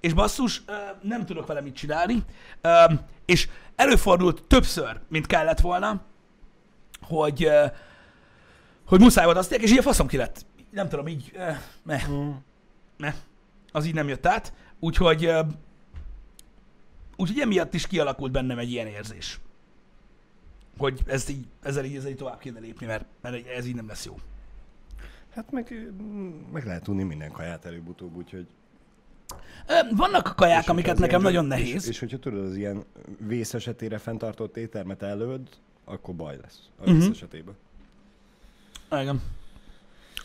És 0.00 0.12
basszus, 0.12 0.62
nem 1.02 1.26
tudok 1.26 1.46
vele 1.46 1.60
mit 1.60 1.74
csinálni, 1.74 2.24
és 3.24 3.48
előfordult 3.76 4.42
többször, 4.42 5.00
mint 5.08 5.26
kellett 5.26 5.60
volna, 5.60 6.04
hogy, 7.00 7.48
hogy 8.86 9.00
muszáj 9.00 9.24
volt 9.24 9.36
azt 9.36 9.52
és 9.52 9.70
így 9.70 9.78
a 9.78 9.82
faszom 9.82 10.06
ki 10.06 10.16
lett. 10.16 10.46
Nem 10.70 10.88
tudom, 10.88 11.08
így, 11.08 11.32
ö, 11.34 11.50
meh, 11.82 12.08
Mm. 12.10 12.30
az 13.72 13.84
így 13.86 13.94
nem 13.94 14.08
jött 14.08 14.26
át, 14.26 14.52
úgyhogy, 14.80 15.30
úgyhogy 17.16 17.40
emiatt 17.40 17.74
is 17.74 17.86
kialakult 17.86 18.32
bennem 18.32 18.58
egy 18.58 18.70
ilyen 18.70 18.86
érzés. 18.86 19.40
Hogy 20.78 21.02
ezt 21.06 21.30
így, 21.30 21.46
ezzel 21.62 21.84
így, 21.84 21.96
ezzel 21.96 22.10
így 22.10 22.16
tovább 22.16 22.38
kéne 22.38 22.60
lépni, 22.60 22.86
mert, 22.86 23.04
mert 23.20 23.46
ez 23.46 23.66
így 23.66 23.74
nem 23.74 23.86
lesz 23.86 24.04
jó. 24.04 24.18
Hát 25.34 25.50
meg, 25.50 25.90
mm, 26.02 26.28
meg 26.52 26.64
lehet 26.64 26.82
tudni 26.82 27.02
minden 27.02 27.30
kaját 27.30 27.64
előbb-utóbb, 27.64 28.16
úgyhogy... 28.16 28.46
Vannak 29.90 30.32
kaják, 30.36 30.62
és 30.62 30.68
amiket 30.68 30.98
nekem 30.98 31.20
ilyen- 31.20 31.32
nagyon 31.32 31.44
nehéz. 31.44 31.82
És, 31.82 31.88
és 31.88 31.98
hogyha 31.98 32.18
tudod, 32.18 32.44
az 32.44 32.56
ilyen 32.56 32.84
vész 33.18 33.54
esetére 33.54 33.98
fenntartott 33.98 34.56
éttermet 34.56 35.02
előd, 35.02 35.48
akkor 35.84 36.14
baj 36.14 36.38
lesz 36.42 36.58
a 36.78 36.92
vész 36.92 37.08
esetében. 37.08 37.54
Igen. 38.90 39.22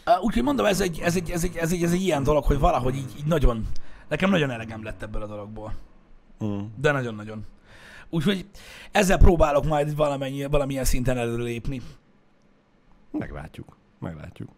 Uh, 0.06 0.24
úgyhogy 0.24 0.44
mondom, 0.44 0.66
ez 0.66 0.82
egy, 0.82 1.00
ez, 1.00 1.16
egy, 1.16 1.30
ez, 1.30 1.44
egy, 1.44 1.56
ez, 1.56 1.72
egy, 1.72 1.84
ez 1.84 1.92
egy 1.92 2.02
ilyen 2.02 2.24
dolog, 2.24 2.44
hogy 2.44 2.60
valahogy 2.60 2.96
így, 2.96 3.14
így 3.18 3.26
nagyon, 3.26 3.68
nekem 4.12 4.30
nagyon 4.30 4.50
elegem 4.50 4.84
lett 4.84 5.02
ebből 5.02 5.22
a 5.22 5.28
dologból. 5.28 5.74
Mm. 6.44 6.60
De 6.76 6.92
nagyon-nagyon. 6.92 7.46
Úgyhogy 8.10 8.46
ezzel 8.92 9.18
próbálok 9.18 9.66
majd 9.66 9.96
valamennyi, 9.96 10.46
valamilyen 10.46 10.84
szinten 10.84 11.18
előlépni. 11.18 11.82
Meglátjuk. 13.12 13.78
Meglátjuk. 14.00 14.50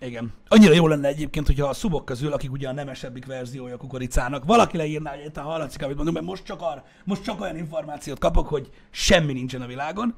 Igen. 0.00 0.32
Annyira 0.48 0.74
jó 0.74 0.86
lenne 0.86 1.08
egyébként, 1.08 1.46
hogyha 1.46 1.68
a 1.68 1.72
szubok 1.72 2.04
közül, 2.04 2.32
akik 2.32 2.52
ugye 2.52 2.68
a 2.68 2.72
nemesebbik 2.72 3.26
verziója 3.26 3.76
kukoricának, 3.76 4.44
valaki 4.44 4.76
leírná, 4.76 5.14
hogy 5.14 5.24
itt 5.24 5.36
hallatszik, 5.36 5.82
amit 5.82 5.94
mondunk, 5.94 6.16
mert 6.16 6.28
most 6.28 6.44
csak, 6.44 6.62
ar, 6.62 6.82
most 7.04 7.22
csak 7.22 7.40
olyan 7.40 7.56
információt 7.56 8.18
kapok, 8.18 8.48
hogy 8.48 8.70
semmi 8.90 9.32
nincsen 9.32 9.62
a 9.62 9.66
világon. 9.66 10.14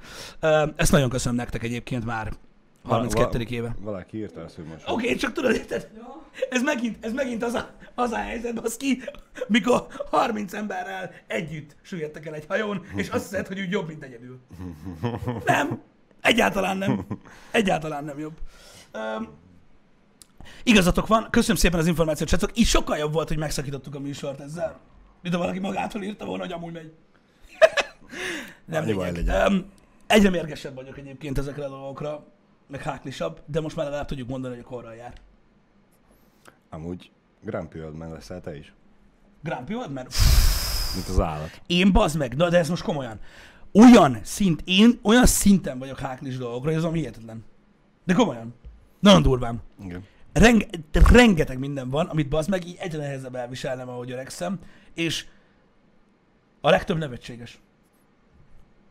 Ezt 0.76 0.92
nagyon 0.92 1.08
köszönöm 1.08 1.36
nektek 1.36 1.62
egyébként 1.62 2.04
már 2.04 2.32
32. 2.86 3.46
éve. 3.48 3.76
Valaki 3.80 4.16
írta 4.16 4.40
azt, 4.40 4.54
hogy 4.54 4.64
most... 4.64 4.82
Oké, 4.88 5.04
okay, 5.04 5.16
csak 5.16 5.32
tudod, 5.32 5.54
érted? 5.54 5.90
Ez 6.50 6.62
megint, 6.62 7.04
ez 7.04 7.12
megint 7.12 7.42
az, 7.42 7.54
a, 7.54 7.70
az 7.94 8.12
a 8.12 8.16
helyzet, 8.16 8.58
az 8.58 8.76
ki, 8.76 9.02
mikor 9.48 9.86
30 10.10 10.52
emberrel 10.52 11.10
együtt 11.26 11.76
süllyedtek 11.82 12.26
el 12.26 12.34
egy 12.34 12.44
hajón, 12.48 12.86
és 12.94 13.08
azt 13.08 13.28
hiszed, 13.28 13.46
hogy 13.46 13.60
úgy 13.60 13.70
jobb, 13.70 13.88
mint 13.88 14.02
egyedül. 14.02 14.40
Nem. 15.44 15.82
Egyáltalán 16.20 16.76
nem. 16.76 17.06
Egyáltalán 17.50 18.04
nem 18.04 18.18
jobb. 18.18 18.34
Um, 18.94 19.28
igazatok 20.62 21.06
van, 21.06 21.28
köszönöm 21.30 21.56
szépen 21.56 21.78
az 21.78 21.86
információt, 21.86 22.28
srácok. 22.28 22.58
Így 22.58 22.66
sokkal 22.66 22.96
jobb 22.96 23.12
volt, 23.12 23.28
hogy 23.28 23.38
megszakítottuk 23.38 23.94
a 23.94 24.00
műsort 24.00 24.40
ezzel. 24.40 24.80
Mint 25.22 25.34
ha 25.34 25.40
valaki 25.40 25.58
magától 25.58 26.02
írta 26.02 26.24
volna, 26.24 26.42
hogy 26.42 26.52
amúgy 26.52 26.72
megy. 26.72 26.92
nem 28.64 28.82
Annyi 28.82 28.92
baj 28.92 29.12
legyen. 29.12 29.52
Um, 29.52 29.70
egyre 30.06 30.30
mérgesebb 30.30 30.74
vagyok 30.74 30.98
egyébként 30.98 31.38
ezekre 31.38 31.64
a 31.64 31.68
dolgokra, 31.68 32.26
meg 32.66 32.82
háklisabb, 32.82 33.40
de 33.46 33.60
most 33.60 33.76
már 33.76 33.84
legalább 33.84 34.06
tudjuk 34.06 34.28
mondani, 34.28 34.54
hogy 34.54 34.64
a 34.64 34.68
korral 34.68 34.94
jár. 34.94 35.12
Amúgy 36.70 37.10
Old 37.84 37.94
Man 37.96 38.12
leszel 38.12 38.40
te 38.40 38.56
is. 38.56 38.74
Grumpy 39.42 39.74
volt, 39.74 39.92
mert 39.92 40.14
Mint 40.94 41.08
az 41.08 41.20
állat. 41.20 41.60
én 41.66 41.92
bazd 41.92 42.16
meg, 42.18 42.36
na 42.36 42.48
de 42.48 42.58
ez 42.58 42.68
most 42.68 42.82
komolyan. 42.82 43.20
Olyan 43.72 44.18
szint, 44.22 44.62
én 44.64 44.98
olyan 45.02 45.26
szinten 45.26 45.78
vagyok 45.78 45.98
háklis 45.98 46.36
dolgokra, 46.36 46.68
hogy 46.68 46.78
az 46.78 46.84
ami 46.84 46.98
hihetetlen. 46.98 47.44
De 48.04 48.14
komolyan. 48.14 48.54
Nagyon 49.00 49.22
durván. 49.22 49.62
Igen. 49.84 50.04
Renge, 50.32 50.66
rengeteg 50.92 51.58
minden 51.58 51.90
van, 51.90 52.06
amit 52.06 52.28
bazd 52.28 52.50
meg, 52.50 52.66
így 52.66 52.76
egyre 52.80 52.98
nehezebb 52.98 53.34
elviselnem, 53.34 53.88
ahogy 53.88 54.10
öregszem, 54.10 54.58
és 54.94 55.26
a 56.60 56.70
legtöbb 56.70 56.98
nevetséges. 56.98 57.60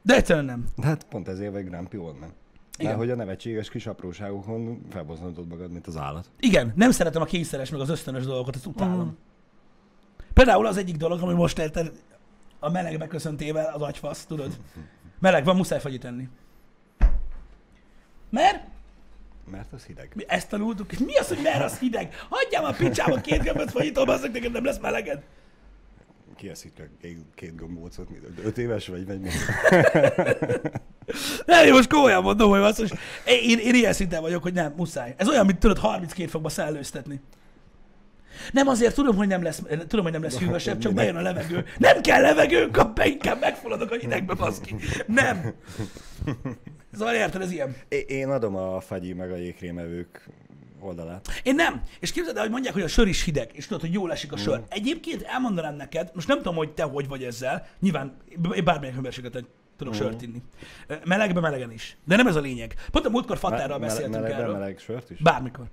De 0.02 0.16
egyszerűen 0.16 0.46
nem. 0.46 0.66
Hát 0.82 1.04
pont 1.04 1.28
ezért 1.28 1.52
vagy 1.52 1.66
Grumpy 1.66 1.98
Old 1.98 2.20
Man. 2.20 2.34
Igen. 2.78 2.86
Mert 2.92 2.98
hogy 2.98 3.10
a 3.10 3.16
nevetséges 3.16 3.70
kis 3.70 3.88
apróságokon 3.88 4.82
felboznodod 4.90 5.48
magad, 5.48 5.72
mint 5.72 5.88
az 5.88 5.98
állat. 5.98 6.30
Igen, 6.40 6.74
nem 6.76 6.92
szeretem 6.92 7.22
a 7.22 7.26
kényszeres, 7.26 7.70
meg 7.70 7.80
az 7.80 7.90
ösztönös 7.90 8.26
dolgokat, 8.26 8.56
ezt 8.56 8.66
utálom. 8.66 9.18
Például 10.34 10.66
az 10.66 10.78
egyik 10.78 10.96
dolog, 10.98 11.22
ami 11.22 11.34
most 11.34 11.60
érted, 11.60 11.92
a 12.60 12.70
meleg 12.70 12.98
beköszöntével 12.98 13.74
az 13.74 13.82
agyfasz, 13.82 14.26
tudod? 14.26 14.60
Meleg 15.20 15.46
van, 15.46 15.56
muszáj 15.56 15.80
fagyit 15.80 16.06
enni. 16.06 16.28
Mert 18.30 18.64
Mert 19.52 19.74
az 19.74 19.84
hideg. 19.86 20.12
mi 20.16 20.24
ezt 20.28 20.50
tanultuk, 20.50 20.92
és 20.92 20.98
mi 20.98 21.16
az, 21.18 21.28
hogy 21.28 21.40
mert 21.44 21.64
az 21.64 21.80
hideg? 21.80 22.14
Hagyjál 22.30 22.62
már 22.62 22.78
picsába 22.78 23.16
két 23.22 23.42
gömböt 23.44 23.72
fagyitól, 23.72 24.06
bazzak, 24.06 24.32
neked 24.32 24.52
nem 24.52 24.66
lesz 24.66 24.80
meleged. 24.80 25.24
Ki 26.38 26.50
eszik 26.50 26.74
csak 26.78 26.88
két, 27.02 27.18
két 27.36 27.56
gombócot? 27.56 28.08
Öt 28.44 28.58
éves 28.58 28.88
vagy? 28.88 29.06
vagy 29.06 29.20
mi? 29.20 29.30
Nem, 31.46 31.66
én 31.66 31.72
most 31.72 31.90
komolyan 31.90 32.22
mondom, 32.22 32.50
hogy 32.50 32.60
basszus. 32.60 32.92
Én, 33.26 33.50
én, 33.50 33.60
én 33.60 33.74
ilyen 33.74 33.94
szinten 33.94 34.22
vagyok, 34.22 34.44
hogy 34.44 34.54
nem, 34.54 34.74
muszáj. 34.78 35.14
Ez 35.18 35.28
olyan, 35.28 35.46
mint 35.46 35.60
tudod 35.60 35.78
32 35.78 36.30
fokba 36.30 36.50
szellőztetni. 36.50 37.20
Nem 38.52 38.68
azért 38.68 38.96
tudom, 38.96 39.16
hogy 39.16 39.28
nem 39.28 39.44
lesz, 39.44 39.62
tudom, 39.88 40.04
hogy 40.04 40.14
nem 40.14 40.24
lesz 40.24 40.38
hűvösebb, 40.38 40.78
csak 40.78 40.94
bejön 40.94 41.16
a 41.16 41.22
levegő. 41.22 41.66
Nem 41.78 42.02
kell 42.02 42.22
levegő, 42.22 42.70
kap 42.72 42.96
be, 42.96 43.08
inkább 43.08 43.40
megfulladok 43.40 43.92
a 43.92 43.96
hidegbe, 43.96 44.34
baszki. 44.34 44.76
Nem. 45.08 45.54
Szóval 46.98 47.14
érted, 47.14 47.42
ez 47.42 47.52
ilyen. 47.52 47.76
É- 47.90 48.10
Én 48.10 48.30
adom 48.30 48.56
a 48.56 48.80
fagyi 48.80 49.14
meg 49.14 49.32
a 49.32 49.36
jégkrémevők 49.36 50.30
oldalát. 50.86 51.28
Én 51.44 51.56
nem. 51.56 51.82
És 52.00 52.12
képzeld 52.12 52.36
el, 52.36 52.42
hogy 52.42 52.52
mondják, 52.52 52.74
hogy 52.74 52.84
a 52.84 52.88
sör 52.88 53.08
is 53.08 53.24
hideg, 53.24 53.50
és 53.54 53.66
tudod, 53.68 53.82
hogy 53.82 53.94
jól 53.94 54.12
esik 54.12 54.32
a 54.32 54.38
sör. 54.38 54.64
Egyébként 54.70 55.22
elmondanám 55.22 55.76
neked, 55.76 56.12
most 56.14 56.28
nem 56.28 56.38
tudom, 56.38 56.56
hogy 56.56 56.74
te 56.74 56.84
hogy 56.84 57.08
vagy 57.08 57.24
ezzel, 57.24 57.68
nyilván 57.80 58.18
én 58.56 58.64
bármilyen 58.64 58.96
hőmérsékleten 58.96 59.48
tudok 59.78 59.94
sört 59.94 60.22
inni. 60.22 60.42
Melegbe 61.06 61.40
melegen 61.40 61.72
is. 61.72 61.98
De 62.06 62.16
nem 62.16 62.28
ez 62.28 62.36
a 62.36 62.40
lényeg. 62.40 62.74
Pont 62.92 63.06
a 63.06 63.10
múltkor 63.10 63.38
Fatárral 63.38 63.80
Me- 63.80 63.88
beszéltünk 63.88 64.14
melegben 64.16 64.40
erről. 64.42 64.54
meleg 64.54 64.80
sört 64.80 65.10
is? 65.10 65.20
Bármikor. 65.20 65.66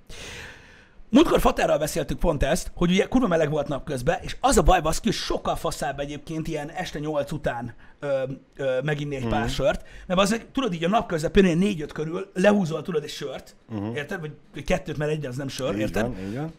Múltkor 1.12 1.40
Fatárral 1.40 1.78
beszéltük 1.78 2.18
pont 2.18 2.42
ezt, 2.42 2.70
hogy 2.74 2.90
ugye 2.90 3.04
kurva 3.08 3.26
meleg 3.26 3.50
volt 3.50 3.68
napközben, 3.68 4.18
és 4.22 4.36
az 4.40 4.58
a 4.58 4.62
baj, 4.62 4.80
baszki, 4.80 5.06
hogy 5.08 5.16
sokkal 5.16 5.56
faszább 5.56 5.98
egyébként 5.98 6.48
ilyen 6.48 6.70
este 6.70 6.98
8 6.98 7.32
után 7.32 7.74
ö, 8.00 8.22
ö, 8.56 8.78
meginni 8.82 9.16
egy 9.16 9.28
pár 9.28 9.48
sört, 9.48 9.84
mert 10.06 10.20
az 10.20 10.40
tudod 10.52 10.72
így 10.74 10.84
a 10.84 10.88
napközben 10.88 11.44
ilyen 11.44 11.58
4-5 11.88 11.90
körül 11.92 12.30
lehúzol 12.34 12.82
tudod 12.82 13.02
egy 13.02 13.10
sört, 13.10 13.56
érted? 13.94 14.20
Vagy, 14.20 14.64
kettőt, 14.64 14.96
mert 14.96 15.10
egy 15.10 15.26
az 15.26 15.36
nem 15.36 15.48
sör, 15.48 15.74
Így 15.74 15.80
érted? 15.80 16.02
van, 16.02 16.18
így 16.18 16.36
van. 16.36 16.52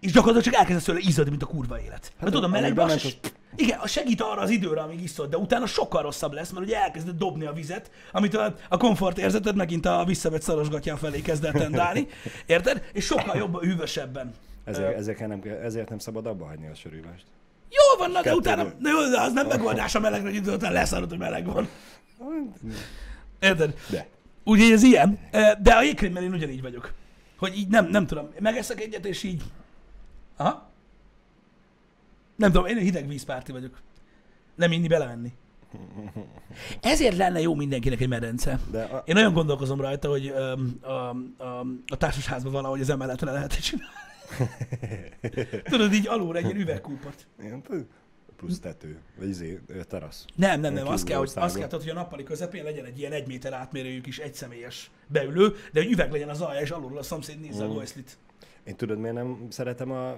És 0.00 0.12
gyakorlatilag 0.12 0.52
csak 0.52 0.60
elkezdesz 0.60 0.84
tőle 0.84 0.98
izzadni, 1.02 1.30
mint 1.30 1.42
a 1.42 1.46
kurva 1.46 1.80
élet. 1.80 2.04
Hát, 2.04 2.20
mert 2.20 2.32
tudod, 2.32 2.44
a 2.44 2.82
az, 2.82 3.00
se- 3.00 3.08
igen, 3.56 3.80
segít 3.84 4.20
arra 4.20 4.40
az 4.40 4.50
időre, 4.50 4.80
amíg 4.80 5.02
iszod, 5.02 5.30
de 5.30 5.36
utána 5.36 5.66
sokkal 5.66 6.02
rosszabb 6.02 6.32
lesz, 6.32 6.50
mert 6.50 6.66
ugye 6.66 6.82
elkezded 6.82 7.16
dobni 7.16 7.44
a 7.44 7.52
vizet, 7.52 7.90
amit 8.12 8.34
a, 8.34 8.54
a 8.68 8.76
komfort 8.76 9.18
érzeted 9.18 9.56
megint 9.56 9.86
a 9.86 10.04
visszavett 10.06 10.42
szarosgatján 10.42 10.96
felé 10.96 11.20
kezd 11.20 11.44
el 11.44 11.52
tendálni, 11.52 12.06
érted? 12.46 12.90
És 12.92 13.04
sokkal 13.04 13.36
jobban, 13.36 13.62
hűvösebben. 13.62 14.34
Ezért, 14.64 14.96
ezért, 14.96 15.26
nem, 15.26 15.42
ezért 15.62 15.88
nem 15.88 15.98
szabad 15.98 16.26
abba 16.26 16.46
hagyni 16.46 16.66
a 16.66 16.74
sörüvást. 16.74 17.24
Jó 17.70 17.98
van, 17.98 18.10
na, 18.10 18.22
de 18.22 18.34
utána, 18.34 18.64
de 18.64 19.20
az 19.20 19.32
nem 19.32 19.46
megoldás 19.46 19.94
a 19.94 20.00
meleg, 20.00 20.22
hogy 20.22 20.34
idő 20.34 20.52
után 20.52 20.72
leszarod, 20.72 21.08
hogy 21.08 21.18
meleg 21.18 21.46
van. 21.46 21.68
Érted? 23.40 23.74
De. 23.90 24.06
Úgyhogy 24.44 24.70
ez 24.70 24.82
ilyen. 24.82 25.18
De 25.62 25.74
a 25.74 25.82
jégkrémmel 25.82 26.22
én 26.22 26.32
ugyanígy 26.32 26.62
vagyok. 26.62 26.92
Hogy 27.38 27.56
így 27.56 27.68
nem, 27.68 27.86
nem 27.86 28.06
tudom. 28.06 28.28
Megeszek 28.38 28.80
egyet, 28.80 29.06
és 29.06 29.22
így... 29.22 29.42
Aha. 30.36 30.72
Nem 32.36 32.52
tudom, 32.52 32.66
én 32.66 32.76
egy 32.76 32.82
hideg 32.82 33.08
vízpárti 33.08 33.52
vagyok. 33.52 33.80
Nem 34.54 34.72
inni, 34.72 34.86
belemenni. 34.86 35.32
Ezért 36.80 37.16
lenne 37.16 37.40
jó 37.40 37.54
mindenkinek 37.54 38.00
egy 38.00 38.08
medence. 38.08 38.58
De 38.70 38.82
a, 38.82 39.02
Én 39.06 39.14
nagyon 39.14 39.32
gondolkozom 39.32 39.80
rajta, 39.80 40.08
hogy 40.08 40.32
öm, 40.36 40.78
a, 40.82 40.90
a, 41.44 41.66
a 41.86 41.96
társasházban 41.96 42.52
valahogy 42.52 42.80
az 42.80 42.90
emeletre 42.90 43.30
lehet 43.30 43.60
csinálni. 43.60 43.92
Tudod, 45.70 45.92
így 45.92 46.08
alul 46.08 46.36
egy 46.36 46.44
ilyen 46.44 46.56
üvegkúpot. 46.56 47.26
ilyen 47.40 47.62
pl- 47.62 47.86
plusz 48.36 48.60
tető, 48.60 48.98
vagy 49.18 49.28
izé, 49.28 49.60
terasz. 49.88 50.24
Nem, 50.36 50.60
nem, 50.60 50.72
nem, 50.74 50.88
azt 50.88 51.04
kell, 51.04 51.18
hogy, 51.18 51.30
azt 51.34 51.58
kell, 51.58 51.68
hogy 51.70 51.88
a 51.88 51.94
nappali 51.94 52.22
közepén 52.22 52.64
legyen 52.64 52.84
egy 52.84 52.98
ilyen 52.98 53.12
egy 53.12 53.26
méter 53.26 53.52
átmérőjű 53.52 54.00
kis 54.00 54.18
egyszemélyes 54.18 54.90
beülő, 55.06 55.54
de 55.72 55.82
hogy 55.82 55.92
üveg 55.92 56.12
legyen 56.12 56.28
az 56.28 56.40
alja, 56.40 56.60
és 56.60 56.70
alulról 56.70 56.98
a 56.98 57.02
szomszéd 57.02 57.40
nézze 57.40 57.64
a 57.64 57.68
Mm. 57.68 57.78
Én 58.64 58.76
tudod, 58.76 58.98
miért 58.98 59.14
nem 59.14 59.46
szeretem 59.48 59.90
a 59.90 60.16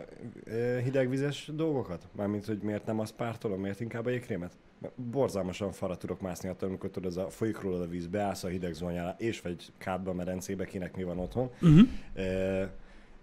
hidegvizes 0.83 1.51
dolgokat? 1.55 2.07
Mármint, 2.13 2.47
hogy 2.47 2.59
miért 2.63 2.87
nem 2.87 3.01
azt 3.01 3.15
pártolom, 3.15 3.61
miért 3.61 3.81
inkább 3.81 4.07
a 4.07 4.11
jégkrémet? 4.11 4.57
Borzalmasan 4.95 5.73
fara 5.73 5.97
tudok 5.97 6.21
mászni 6.21 6.49
attól, 6.49 6.69
amikor 6.69 6.91
tudod, 6.91 7.11
az 7.11 7.17
a 7.17 7.31
folyik 7.31 7.61
rólad 7.61 7.81
a 7.81 7.87
víz, 7.87 8.07
beállsz 8.07 8.45
a 8.45 8.49
hideg 8.49 8.73
zónyára, 8.73 9.15
és 9.19 9.41
vagy 9.41 9.73
kádba, 9.79 10.13
medencébe, 10.13 10.65
kinek 10.65 10.97
mi 10.97 11.03
van 11.03 11.19
otthon. 11.19 11.51
Uh-huh. 11.63 11.89
E, 12.15 12.71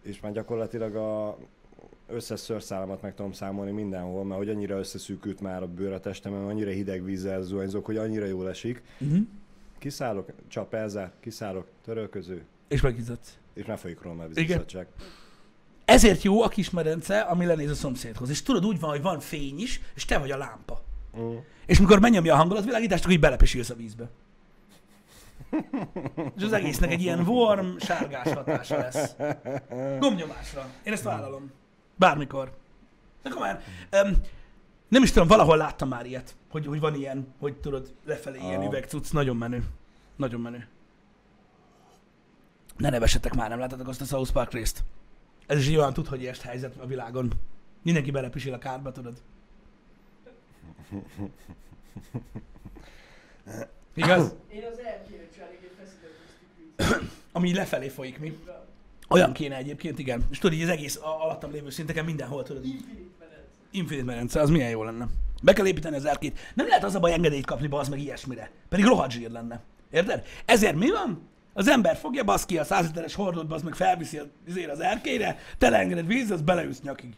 és 0.01 0.19
már 0.19 0.31
gyakorlatilag 0.31 0.95
a 0.95 1.37
összes 2.07 2.39
szőrszálamat 2.39 3.01
meg 3.01 3.15
tudom 3.15 3.31
számolni 3.31 3.71
mindenhol, 3.71 4.23
mert 4.23 4.39
hogy 4.39 4.49
annyira 4.49 4.77
összeszűkült 4.77 5.41
már 5.41 5.63
a 5.63 5.67
bőr 5.67 5.91
a 5.91 5.99
testemem, 5.99 6.45
annyira 6.45 6.71
hideg 6.71 7.03
vízzel 7.03 7.41
zuhanyzok, 7.41 7.85
hogy 7.85 7.97
annyira 7.97 8.25
jól 8.25 8.49
esik. 8.49 8.81
Uh-huh. 8.99 9.17
Kiszállok, 9.77 10.31
csap 10.47 10.73
elzár, 10.73 11.11
kiszállok, 11.19 11.67
törölköző, 11.83 12.45
És 12.67 12.81
megizzadt. 12.81 13.41
És 13.53 13.65
már 13.65 13.77
folyik 13.77 14.01
róla 14.01 14.23
Igen. 14.23 14.33
víziszadság. 14.33 14.87
Ezért 15.85 16.21
jó 16.21 16.41
a 16.41 16.47
kis 16.47 16.69
medence, 16.69 17.19
ami 17.19 17.45
lenéz 17.45 17.69
a 17.69 17.75
szomszédhoz. 17.75 18.29
És 18.29 18.43
tudod, 18.43 18.65
úgy 18.65 18.79
van, 18.79 18.89
hogy 18.89 19.01
van 19.01 19.19
fény 19.19 19.59
is, 19.59 19.81
és 19.95 20.05
te 20.05 20.17
vagy 20.17 20.31
a 20.31 20.37
lámpa. 20.37 20.83
Mm. 21.19 21.35
És 21.65 21.79
mikor 21.79 21.99
megnyomja 21.99 22.33
a 22.33 22.37
hangulatvilágítást, 22.37 23.01
akkor 23.01 23.13
így 23.13 23.19
belepesülsz 23.19 23.69
a 23.69 23.75
vízbe. 23.75 24.09
És 26.37 26.43
az 26.43 26.53
egésznek 26.53 26.91
egy 26.91 27.01
ilyen 27.01 27.27
warm, 27.27 27.77
sárgás 27.77 28.33
hatása 28.33 28.77
lesz. 28.77 29.15
Gomnyomásra. 29.99 30.69
Én 30.83 30.93
ezt 30.93 31.03
vállalom. 31.03 31.51
Bármikor. 31.95 32.57
De 33.23 33.29
komolyan. 33.29 33.59
Um, 33.91 34.11
nem 34.87 35.03
is 35.03 35.11
tudom, 35.11 35.27
valahol 35.27 35.57
láttam 35.57 35.87
már 35.87 36.05
ilyet, 36.05 36.35
hogy, 36.49 36.65
hogy 36.65 36.79
van 36.79 36.95
ilyen, 36.95 37.33
hogy 37.39 37.55
tudod, 37.55 37.93
lefelé 38.05 38.39
ilyen 38.39 38.59
Aha. 38.59 38.67
üvegcuc. 38.67 39.09
Nagyon 39.09 39.37
menő. 39.37 39.63
Nagyon 40.15 40.41
menő. 40.41 40.67
Ne 42.77 42.89
nevessetek 42.89 43.33
már, 43.33 43.49
nem 43.49 43.59
láttatok 43.59 43.87
azt 43.87 44.01
a 44.01 44.05
South 44.05 44.31
Park 44.31 44.53
részt. 44.53 44.83
Ez 45.47 45.59
is 45.59 45.67
olyan 45.67 45.93
tud, 45.93 46.07
hogy 46.07 46.25
est 46.25 46.41
helyzet 46.41 46.77
a 46.77 46.85
világon. 46.85 47.31
Mindenki 47.81 48.11
belepisil 48.11 48.53
a 48.53 48.57
kárba, 48.57 48.91
tudod. 48.91 49.21
Igaz? 53.93 54.35
Én 54.49 54.63
az. 54.71 54.81
Ami 57.31 57.47
így 57.47 57.55
lefelé 57.55 57.87
folyik, 57.87 58.19
mi? 58.19 58.39
Olyan 59.09 59.33
kéne 59.33 59.55
egyébként, 59.55 59.99
igen. 59.99 60.23
És 60.31 60.37
tudod, 60.37 60.57
így 60.57 60.63
az 60.63 60.69
egész 60.69 60.99
alattam 61.01 61.51
lévő 61.51 61.69
szinteken 61.69 62.05
mindenhol, 62.05 62.43
tudod. 62.43 62.65
Infinite 62.65 63.15
medence. 63.19 63.47
Infinite 63.71 64.05
medence, 64.05 64.39
az 64.39 64.49
milyen 64.49 64.69
jó 64.69 64.83
lenne. 64.83 65.07
Be 65.43 65.53
kell 65.53 65.67
építeni 65.67 65.95
az 65.95 66.05
erkét. 66.05 66.39
Nem 66.53 66.67
lehet 66.67 66.83
az 66.83 66.95
a 66.95 66.99
baj 66.99 67.13
engedélyt 67.13 67.45
kapni, 67.45 67.67
az 67.71 67.89
meg 67.89 67.99
ilyesmire. 67.99 68.51
Pedig 68.69 68.85
rohadt 68.85 69.11
zsír 69.11 69.29
lenne. 69.29 69.61
Érted? 69.91 70.25
Ezért 70.45 70.75
mi 70.75 70.91
van? 70.91 71.27
Az 71.53 71.67
ember 71.67 71.95
fogja, 71.95 72.23
basz 72.23 72.45
ki 72.45 72.57
a 72.57 72.63
100 72.63 72.85
literes 72.85 73.15
hordót, 73.15 73.51
az 73.51 73.61
meg 73.61 73.73
felviszi 73.75 74.17
az, 74.17 74.27
az 74.71 74.79
erkélyre, 74.79 75.37
teleengeded 75.57 76.07
víz, 76.07 76.31
az 76.31 76.41
beleülsz 76.41 76.81
nyakig. 76.81 77.13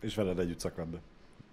És 0.00 0.14
veled 0.14 0.38
együtt 0.38 0.60
szakad 0.60 0.86
be. 0.86 0.98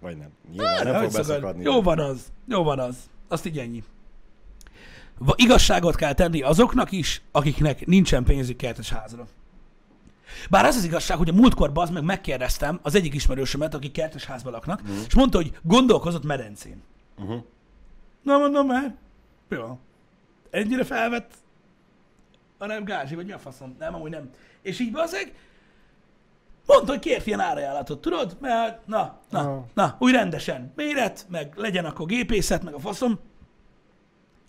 Vagy 0.00 0.16
nem. 0.16 0.28
Nyilván 0.50 0.74
Hát, 0.74 0.84
nem 0.84 1.02
fog 1.02 1.10
szakad? 1.10 1.26
beszakadni. 1.26 1.62
Jó 1.62 1.82
van 1.82 1.98
az. 1.98 2.32
Jó 2.48 2.62
van 2.62 2.78
az. 2.78 2.96
Azt 3.28 3.46
így 3.46 3.58
ennyi. 3.58 3.84
Igazságot 5.34 5.94
kell 5.94 6.12
tenni 6.12 6.42
azoknak 6.42 6.92
is, 6.92 7.22
akiknek 7.32 7.86
nincsen 7.86 8.24
pénzük 8.24 8.56
kertes 8.56 8.90
házra. 8.90 9.26
Bár 10.50 10.64
az 10.64 10.76
az 10.76 10.84
igazság, 10.84 11.16
hogy 11.16 11.28
a 11.28 11.32
múltkor 11.32 11.70
az 11.74 11.90
meg 11.90 12.02
megkérdeztem 12.04 12.78
az 12.82 12.94
egyik 12.94 13.14
ismerősömet, 13.14 13.74
aki 13.74 13.90
kertes 13.90 14.24
házban 14.24 14.52
laknak, 14.52 14.82
Mhm. 14.82 14.92
és 15.06 15.14
mondta, 15.14 15.36
hogy 15.38 15.52
gondolkozott 15.62 16.24
medencén. 16.24 16.82
Uh-huh. 17.18 17.42
Na 18.22 18.38
mondom 18.38 18.66
már, 18.66 18.94
jó. 19.48 19.78
Ennyire 20.50 20.84
felvett, 20.84 21.34
hanem 22.60 22.84
gázsi, 22.84 23.14
vagy 23.14 23.26
mi 23.26 23.32
a 23.32 23.38
faszom? 23.38 23.76
Nem, 23.78 23.94
amúgy 23.94 24.10
nem. 24.10 24.30
És 24.62 24.80
így 24.80 24.92
bazeg, 24.92 25.32
mondta, 26.66 26.92
hogy 26.92 27.00
kért 27.00 27.26
ilyen 27.26 27.40
árajánlatot, 27.40 28.00
tudod? 28.00 28.36
Mert 28.40 28.86
na, 28.86 29.18
na, 29.30 29.38
Aha. 29.38 29.66
na, 29.74 29.96
úgy 29.98 30.12
rendesen. 30.12 30.72
Méret, 30.76 31.26
meg 31.28 31.52
legyen 31.56 31.84
akkor 31.84 32.06
gépészet, 32.06 32.62
meg 32.62 32.74
a 32.74 32.78
faszom. 32.78 33.18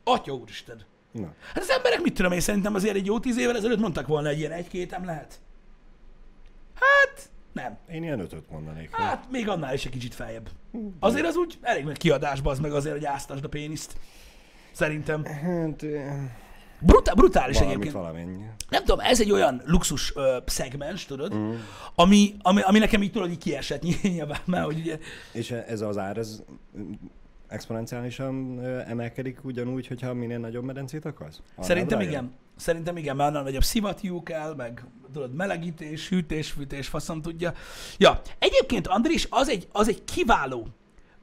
Atya 0.04 0.34
úristen. 0.34 0.82
Na. 1.12 1.34
Hát 1.41 1.58
az 1.58 1.69
emberek 1.69 2.02
mit 2.02 2.13
tudom 2.13 2.32
én, 2.32 2.39
szerintem 2.39 2.76
azért 2.76 2.95
egy 2.95 3.06
jó 3.06 3.19
tíz 3.19 3.38
évvel 3.38 3.56
ezelőtt 3.56 3.80
mondtak 3.80 4.08
volna, 4.08 4.30
egy 4.30 4.39
ilyen 4.39 4.52
egy-kétem 4.52 5.06
lehet. 5.06 5.39
Hát, 6.74 7.30
nem. 7.54 7.78
Én 7.88 8.04
ilyen 8.04 8.19
ötöt 8.19 8.50
mondanék. 8.50 8.95
Hát, 8.95 9.32
még 9.32 9.50
annál 9.50 9.74
is 9.74 9.86
egy 9.86 9.91
kicsit 9.91 10.13
feljebb. 10.13 10.50
Azért 11.00 11.26
az 11.26 11.36
úgy 11.36 11.58
elég 11.62 11.84
nagy 11.84 11.97
kiadás, 11.97 12.39
az 12.43 12.60
meg 12.60 12.74
azért, 12.74 12.95
hogy 12.95 13.06
áztasd 13.06 13.43
a 13.43 13.50
péniszt. 13.50 13.95
Szerintem. 14.71 15.26
Hát, 15.26 15.86
Brutál, 16.82 17.15
brutális 17.15 17.56
valamit 17.58 17.78
egyébként. 17.78 18.04
valamennyi. 18.04 18.44
Nem 18.70 18.84
tudom, 18.84 19.00
ez 19.00 19.22
egy 19.22 19.32
olyan 19.32 19.62
luxus 19.65 20.15
ö, 20.15 20.38
szegmens, 20.46 21.06
tudod, 21.06 21.36
Mm. 21.36 21.54
ami, 21.96 22.36
ami, 22.41 22.62
ami 22.62 22.80
nekem 22.80 23.02
így 23.04 23.12
tudod, 23.12 23.30
így 23.30 23.38
kiesett 23.38 23.82
nyilván, 24.04 24.39
mert 24.46 24.65
hogy 24.65 24.80
ugye, 24.80 25.00
És 25.32 25.52
ez 25.52 25.82
az 25.82 25.98
ár, 25.98 26.17
ez 26.17 26.41
exponenciálisan 27.48 28.65
emelkedik 28.88 29.44
ugyanúgy, 29.44 29.88
hogyha 29.88 30.13
minél 30.13 30.39
nagyobb 30.39 30.63
medencét 30.63 31.06
akarsz? 31.06 31.39
Annál 31.56 31.67
szerintem 31.67 31.98
drágább? 32.00 32.13
igen. 32.24 32.34
Szerintem 32.56 32.98
igen, 32.98 33.15
mert 33.15 33.30
annál 33.30 33.44
nagyobb 33.44 33.63
szivattyú 33.63 34.24
kell, 34.24 34.54
meg 34.56 34.86
tudod, 35.13 35.34
melegítés, 35.34 36.10
hűtés, 36.10 36.52
fűtés, 36.52 36.88
faszom 36.88 37.22
tudja. 37.22 37.54
Ja, 37.98 38.22
egyébként 38.39 38.88
Andris, 38.88 39.28
az 39.30 39.50
egy, 39.50 39.67
az 39.72 39.88
egy 39.88 40.04
kiváló, 40.04 40.67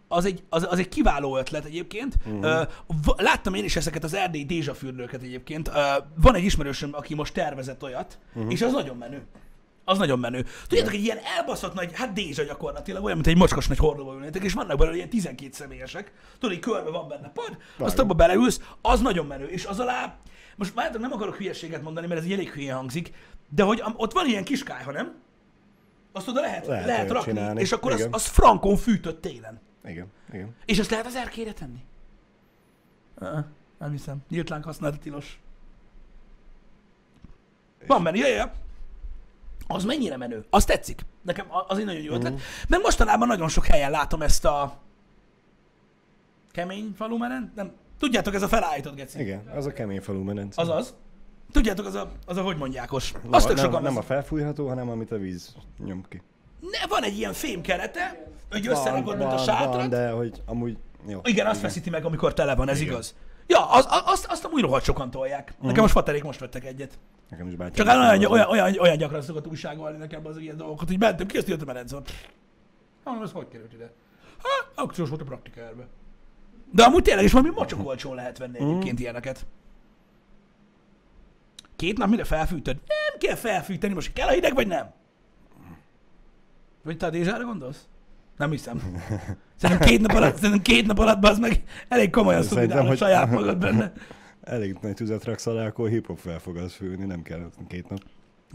az 0.08 0.24
egy, 0.24 0.42
az, 0.48 0.66
az 0.70 0.78
egy 0.78 0.88
kiváló 0.88 1.36
ötlet 1.36 1.64
egyébként. 1.64 2.14
Uh-huh. 2.26 2.68
Uh, 3.06 3.14
láttam 3.16 3.54
én 3.54 3.64
is 3.64 3.76
ezeket 3.76 4.04
az 4.04 4.14
erdélyi 4.14 4.44
dézsafürdőket 4.44 5.22
egyébként. 5.22 5.70
Van 6.14 6.34
egy 6.34 6.44
ismerősöm, 6.44 6.90
aki 6.92 7.14
most 7.14 7.34
tervezett 7.34 7.82
olyat, 7.82 8.18
uh-huh. 8.34 8.52
és 8.52 8.62
az 8.62 8.72
nagyon 8.72 8.96
menő. 8.96 9.22
Az 9.84 9.98
nagyon 9.98 10.18
menő. 10.18 10.44
Tudjátok, 10.66 10.94
egy 10.94 11.02
ilyen 11.02 11.18
elbaszott 11.36 11.74
nagy, 11.74 11.90
hát 11.94 12.12
dézsa 12.12 12.42
gyakorlatilag, 12.42 13.04
olyan, 13.04 13.16
mint 13.16 13.28
egy 13.28 13.36
mocskos 13.36 13.68
nagy 13.68 13.78
hordóba 13.78 14.14
ülnétek, 14.14 14.42
és 14.44 14.52
vannak 14.52 14.78
belőle 14.78 14.96
ilyen 14.96 15.08
12 15.08 15.50
személyesek. 15.52 16.12
Tudod, 16.38 16.54
így 16.56 16.62
körbe 16.62 16.90
van 16.90 17.08
benne 17.08 17.30
pad, 17.34 17.56
azt 17.78 17.78
Vágom. 17.78 18.04
abba 18.04 18.14
beleülsz, 18.14 18.60
az 18.82 19.00
nagyon 19.00 19.26
menő. 19.26 19.46
És 19.46 19.66
az 19.66 19.80
alá, 19.80 20.16
most 20.56 20.74
várjátok, 20.74 21.00
nem 21.00 21.12
akarok 21.12 21.36
hülyeséget 21.36 21.82
mondani, 21.82 22.06
mert 22.06 22.20
ez 22.20 22.26
egy 22.26 22.32
elég 22.32 22.50
hülye 22.50 22.72
hangzik, 22.72 23.12
de 23.48 23.62
hogy 23.62 23.80
am- 23.80 23.94
ott 23.96 24.12
van 24.12 24.26
ilyen 24.26 24.44
kis 24.44 24.62
kájha, 24.62 24.92
nem? 24.92 25.14
Azt 26.12 26.28
oda 26.28 26.40
lehet, 26.40 26.66
lehet, 26.66 26.86
Lehet 26.86 27.10
rakni, 27.10 27.32
csinálni, 27.32 27.60
és 27.60 27.72
akkor 27.72 27.92
az, 27.92 28.08
az 28.10 28.26
frankon 28.26 28.76
fűtött 28.76 29.20
télen. 29.20 29.60
Igen, 29.88 30.06
igen. 30.32 30.54
És 30.64 30.78
azt 30.78 30.90
lehet 30.90 31.06
az 31.06 31.14
erkére 31.16 31.52
tenni? 31.52 31.84
Uh, 33.20 33.38
nem 33.78 33.90
hiszem. 33.90 34.18
Nyíltlánk 34.28 34.64
használati 34.64 34.98
tilos. 34.98 35.40
Van 37.86 38.02
benne, 38.02 38.16
jaj, 38.18 38.30
jaj. 38.30 38.50
Az 39.66 39.84
mennyire 39.84 40.16
menő? 40.16 40.44
Az 40.50 40.64
tetszik. 40.64 41.00
Nekem 41.22 41.46
a- 41.52 41.64
az 41.68 41.78
egy 41.78 41.84
nagyon 41.84 42.02
jó 42.02 42.12
ötlet. 42.14 42.32
Mhm. 42.32 42.40
Mert 42.68 42.82
mostanában 42.82 43.28
nagyon 43.28 43.48
sok 43.48 43.64
helyen 43.66 43.90
látom 43.90 44.22
ezt 44.22 44.44
a 44.44 44.78
kemény 46.50 46.92
falumeren. 46.96 47.52
Nem. 47.54 47.72
Tudjátok, 47.98 48.34
ez 48.34 48.42
a 48.42 48.48
felállított 48.48 48.94
geci. 48.94 49.20
Igen, 49.20 49.46
az 49.48 49.66
a 49.66 49.72
kemény 49.72 50.00
falú 50.00 50.22
medence. 50.22 50.60
Az 50.60 50.68
az. 50.68 50.94
Tudjátok, 51.52 51.86
az 51.86 51.94
a, 51.94 52.12
az 52.26 52.36
a 52.36 52.42
hogy 52.42 52.56
mondjákos. 52.56 53.12
Azt 53.30 53.46
tök 53.46 53.56
nem, 53.56 53.64
sokan 53.64 53.82
nem 53.82 53.92
a 53.92 53.94
veszik. 53.94 54.08
felfújható, 54.10 54.68
hanem 54.68 54.88
amit 54.88 55.10
a 55.12 55.18
víz 55.18 55.54
nyom 55.78 56.04
ki. 56.08 56.22
Ne, 56.60 56.86
van 56.88 57.02
egy 57.02 57.16
ilyen 57.16 57.32
fém 57.32 57.60
kerete, 57.60 58.26
hogy 58.50 58.66
összerakod, 58.66 59.18
mint 59.18 59.32
a 59.32 59.38
sátrat. 59.38 59.74
van, 59.74 59.88
de 59.88 60.10
hogy 60.10 60.42
amúgy... 60.46 60.76
Jó. 61.06 61.20
Igen, 61.24 61.46
azt 61.46 61.60
feszíti 61.60 61.90
meg, 61.90 62.04
amikor 62.04 62.34
tele 62.34 62.54
van, 62.54 62.68
ez 62.68 62.80
Igen. 62.80 62.92
igaz. 62.92 63.14
Ja, 63.46 63.70
az, 63.70 63.86
az, 63.88 64.02
azt, 64.04 64.26
azt 64.26 64.44
amúgy 64.44 64.60
rohadt 64.60 64.84
sokan 64.84 65.10
tolják. 65.10 65.54
Nekem 65.60 65.82
most 65.82 65.92
faterék 65.92 66.22
most 66.22 66.40
vettek 66.40 66.64
egyet. 66.64 66.98
Nekem 67.30 67.48
is 67.48 67.54
bátyám. 67.54 67.74
Csak 67.74 67.86
hát 67.86 68.20
olyan, 68.20 68.32
olyan, 68.32 68.48
olyan, 68.48 68.78
olyan 68.78 68.96
gyakran 68.96 69.22
szokott 69.22 69.46
újságolni 69.46 69.96
nekem 69.98 70.26
az 70.26 70.38
ilyen 70.38 70.56
dolgokat, 70.56 70.88
hogy 70.88 70.98
mentem 70.98 71.26
ki, 71.26 71.36
azt 71.36 71.48
írtam 71.48 71.68
a 71.68 71.72
rendszor. 71.72 72.02
Mondom, 73.04 73.24
ez 73.24 73.32
hogy 73.32 73.48
került 73.48 73.72
ide? 73.72 73.92
Hát, 74.42 74.70
akciós 74.74 75.08
volt 75.08 75.20
a 75.20 75.24
praktikárbe. 75.24 75.86
De 76.72 76.82
amúgy 76.82 77.02
tényleg 77.02 77.24
is 77.24 77.32
valami 77.32 77.50
mocsok 77.54 77.86
olcsón 77.86 78.14
lehet 78.14 78.38
venni 78.38 78.58
egyébként 78.58 79.00
ilyeneket. 79.00 79.46
Két 81.76 81.98
nap 81.98 82.08
mire 82.08 82.24
felfűtöd? 82.24 82.76
Nem 82.86 83.18
kell 83.18 83.36
felfűteni, 83.36 83.94
most 83.94 84.12
kell 84.12 84.28
a 84.28 84.30
hideg, 84.30 84.54
vagy 84.54 84.66
nem? 84.66 84.92
Vagy 86.82 86.96
te 86.96 87.06
a 87.06 87.10
Dézsára 87.10 87.44
gondolsz? 87.44 87.88
Nem 88.36 88.50
hiszem. 88.50 89.02
Szerintem 89.56 89.88
két 89.88 90.00
nap 90.00 90.16
alatt, 90.16 90.34
szerintem 90.36 90.62
két 90.62 90.86
nap 90.86 90.98
alatt 90.98 91.24
az 91.24 91.38
meg 91.38 91.62
elég 91.88 92.10
komolyan 92.10 92.42
Szerintem, 92.42 92.62
szubidál 92.68 92.84
a 92.84 92.88
hogy- 92.88 92.98
saját 92.98 93.30
magad 93.30 93.58
benne. 93.58 93.92
elég 94.40 94.76
nagy 94.80 94.94
tüzet 94.94 95.24
raksz 95.24 95.46
alá, 95.46 95.66
akkor 95.66 95.88
hip-hop 95.88 96.18
fel 96.18 96.38
fog 96.38 96.56
az 96.56 96.72
főni, 96.74 97.04
nem 97.04 97.22
kell 97.22 97.50
két 97.68 97.88
nap. 97.88 97.98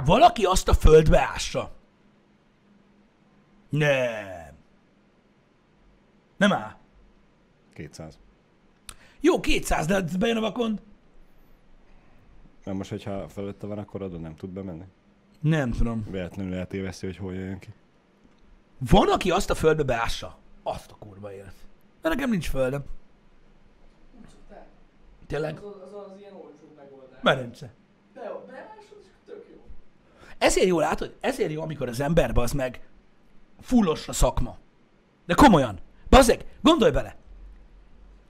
Valaki 0.05 0.43
azt 0.43 0.67
a 0.69 0.73
földbe 0.73 1.19
ássa. 1.33 1.71
Nem. 3.69 4.53
Nem 6.37 6.51
áll. 6.53 6.75
200. 7.73 8.19
Jó, 9.19 9.39
200, 9.39 9.85
de 9.85 10.03
bejön 10.19 10.37
a 10.37 10.41
vakond? 10.41 10.81
Mert 12.65 12.77
most, 12.77 12.89
hogyha 12.89 13.27
fölötte 13.29 13.67
van, 13.67 13.77
akkor 13.77 14.01
oda 14.01 14.17
nem 14.17 14.35
tud 14.35 14.49
bemenni. 14.49 14.83
Nem 15.39 15.71
tudom. 15.71 16.05
Véletlenül 16.11 16.53
eltéveszti, 16.53 17.05
hogy 17.05 17.17
hol 17.17 17.33
jöjjön 17.33 17.59
ki. 17.59 17.69
Van, 18.89 19.09
aki 19.09 19.31
azt 19.31 19.49
a 19.49 19.55
földbe 19.55 19.83
beássa. 19.83 20.37
Azt 20.63 20.91
a 20.91 20.95
kurva 20.99 21.33
élet. 21.33 21.53
De 22.01 22.09
nekem 22.09 22.29
nincs 22.29 22.49
földem. 22.49 22.83
Tényleg? 25.27 25.57
Az, 25.57 25.63
az, 25.63 25.93
az, 25.93 26.19
ilyen 26.19 26.33
olcsó 26.33 26.73
megoldás. 26.75 27.19
Medence. 27.21 27.73
Be, 28.13 28.21
beásod, 28.47 28.97
és 29.01 29.07
tök 29.25 29.45
jó. 29.51 29.61
Ezért 30.37 30.67
jó 30.67 30.79
látod, 30.79 31.15
ezért 31.19 31.51
jó, 31.51 31.61
amikor 31.61 31.87
az 31.87 31.99
ember 31.99 32.31
az 32.33 32.51
meg 32.51 32.87
fullos 33.61 34.07
a 34.07 34.13
szakma. 34.13 34.57
De 35.25 35.33
komolyan. 35.33 35.79
Bazeg, 36.09 36.45
gondolj 36.61 36.91
bele. 36.91 37.15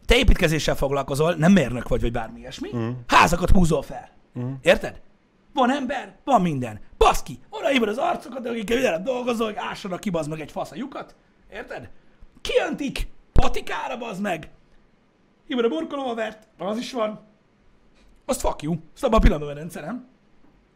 Te 0.05 0.15
építkezéssel 0.15 0.75
foglalkozol, 0.75 1.33
nem 1.33 1.51
mérnök 1.51 1.87
vagy, 1.87 2.01
vagy 2.01 2.11
bármi 2.11 2.39
ilyesmi. 2.39 2.69
Mhm. 2.71 2.89
Házakat 3.07 3.49
húzol 3.49 3.81
fel. 3.81 4.09
Mhm. 4.33 4.51
Érted? 4.61 5.01
Van 5.53 5.71
ember, 5.71 6.17
van 6.23 6.41
minden. 6.41 6.79
Baszki, 6.97 7.39
oda 7.49 7.67
hívod 7.67 7.87
az 7.87 7.97
arcokat, 7.97 8.45
akikkel 8.45 8.81
veled 8.81 9.03
dolgozol, 9.03 9.45
hogy 9.45 9.55
ássanak 9.55 9.99
ki 9.99 10.09
bazd 10.09 10.29
meg 10.29 10.39
egy 10.39 10.51
fasz 10.51 10.71
a 10.71 10.75
lyukat. 10.75 11.15
Érted? 11.51 11.89
Kiöntik, 12.41 13.07
patikára 13.31 13.97
bazd 13.97 14.21
meg. 14.21 14.49
Hívod 15.47 15.65
a 15.65 15.67
burkolóvert, 15.67 16.47
az 16.57 16.77
is 16.77 16.91
van. 16.91 17.19
Azt 18.25 18.39
fuck 18.39 18.61
you. 18.61 18.75
Azt 18.93 19.03
abban 19.03 19.17
a 19.17 19.21
pillanatban 19.21 19.53
medence, 19.53 19.81
nem? 19.81 20.07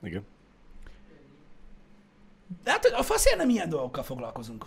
Igen. 0.03 0.25
De 2.63 2.71
hát 2.71 2.85
a 2.85 3.03
faszért 3.03 3.37
nem 3.37 3.49
ilyen 3.49 3.69
dolgokkal 3.69 4.03
foglalkozunk. 4.03 4.65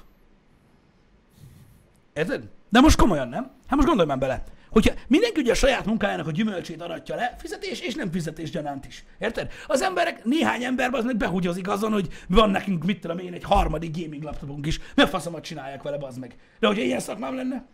Érted? 2.13 2.49
De 2.69 2.81
most 2.81 2.99
komolyan, 2.99 3.29
nem? 3.29 3.43
Hát 3.67 3.77
most 3.77 3.87
gondolj 3.87 4.09
már 4.09 4.19
bele. 4.19 4.45
Hogyha 4.71 4.95
mindenki 5.07 5.41
ugye 5.41 5.51
a 5.51 5.55
saját 5.55 5.87
munkájának 5.87 6.27
a 6.27 6.31
gyümölcsét 6.31 6.83
aratja 6.83 7.15
le, 7.15 7.35
fizetés 7.39 7.81
és 7.81 7.95
nem 7.95 8.11
fizetés 8.11 8.51
gyanánt 8.51 8.87
is. 8.87 9.05
Érted? 9.19 9.53
Az 9.67 9.83
emberek, 9.83 10.25
néhány 10.25 10.65
ember 10.65 10.91
az 10.93 11.05
meg 11.05 11.17
behugyozik 11.17 11.69
azon, 11.69 11.93
hogy 11.93 12.09
van 12.29 12.51
nekünk, 12.51 12.85
mit 12.85 13.01
tudom 13.01 13.19
én, 13.19 13.33
egy 13.33 13.45
harmadik 13.45 13.97
gaming 14.03 14.23
laptopunk 14.23 14.67
is. 14.67 14.81
Mi 14.95 15.07
faszomat 15.07 15.45
csinálják 15.45 15.83
vele, 15.83 15.99
bazd 15.99 16.19
meg. 16.19 16.37
De 16.61 16.67
hogyha 16.67 16.83
ilyen 16.83 17.01
szakmám 17.01 17.35
lenne, 17.35 17.65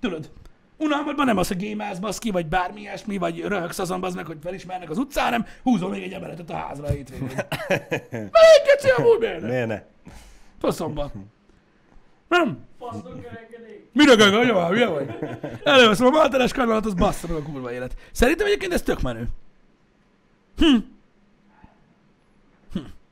tudod, 0.00 0.30
unalmadban 0.76 1.26
nem 1.26 1.36
az, 1.36 1.48
hogy 1.48 1.56
gémálsz, 1.56 1.98
baszki, 1.98 2.30
vagy 2.30 2.46
bármi 2.46 2.80
ilyesmi, 2.80 3.18
vagy 3.18 3.40
röhögsz 3.40 3.78
azon, 3.78 4.00
bazd 4.00 4.16
meg, 4.16 4.26
hogy 4.26 4.38
felismernek 4.42 4.90
az 4.90 4.98
utcán, 4.98 5.24
hanem 5.24 5.46
húzol 5.62 5.90
még 5.90 6.02
egy 6.02 6.12
emeletet 6.12 6.50
a 6.50 6.56
házra 6.56 6.86
a 6.86 6.90
hétvégén. 6.90 7.26
Melyik 8.10 8.62
geci 8.66 8.88
amúgy? 8.96 9.42
Miért 9.42 9.66
ne? 9.66 9.82
Faszomba. 10.58 11.12
Nem. 12.30 12.58
Mire 13.92 14.14
gag, 14.14 14.34
anya, 14.34 14.68
hülye 14.68 14.86
vagy? 14.86 15.08
Előveszem 15.64 16.06
a 16.06 16.10
malteres 16.10 16.52
kanalat, 16.52 16.86
az 16.86 16.94
bassza 16.94 17.26
meg 17.26 17.36
a 17.36 17.42
kurva 17.42 17.72
élet. 17.72 17.96
Szerintem 18.12 18.46
egyébként 18.46 18.72
ez 18.72 18.82
tök 18.82 19.00
menő. 19.00 19.28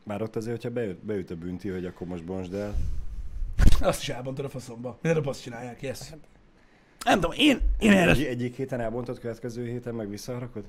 Már 0.05 0.23
ott 0.23 0.37
azért, 0.37 0.55
hogyha 0.57 0.71
beüt, 0.71 1.05
beüt 1.05 1.31
a 1.31 1.35
bünti, 1.37 1.69
hogy 1.69 1.85
akkor 1.85 2.07
most 2.07 2.25
bontsd 2.25 2.55
el. 2.55 2.75
Azt 3.81 4.01
is 4.01 4.09
elbontod 4.09 4.45
a 4.45 4.49
faszomba. 4.49 4.99
Minden 5.03 5.23
nap 5.23 5.31
azt 5.31 5.43
csinálják, 5.43 5.83
yes. 5.83 6.01
Nem 7.05 7.21
tudom, 7.21 7.37
én, 7.39 7.61
én 7.79 7.93
erre 7.93 8.11
Egy, 8.11 8.23
egyik 8.25 8.57
héten 8.57 8.81
elbontod, 8.81 9.19
következő 9.19 9.67
héten 9.67 9.95
meg 9.95 10.09
visszarakod? 10.09 10.65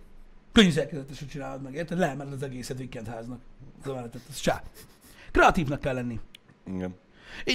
könnyű 0.51 0.69
szerkezetesen 0.69 1.27
csinálod 1.27 1.61
meg, 1.61 1.73
érted? 1.73 1.97
Leemeled 1.97 2.33
az 2.33 2.43
egészet 2.43 2.77
weekendháznak. 2.79 3.41
Az 3.83 3.89
emeletet, 3.89 4.21
az 4.29 4.35
csá. 4.39 4.63
Kreatívnak 5.31 5.79
kell 5.79 5.93
lenni. 5.93 6.19
Igen. 6.67 6.95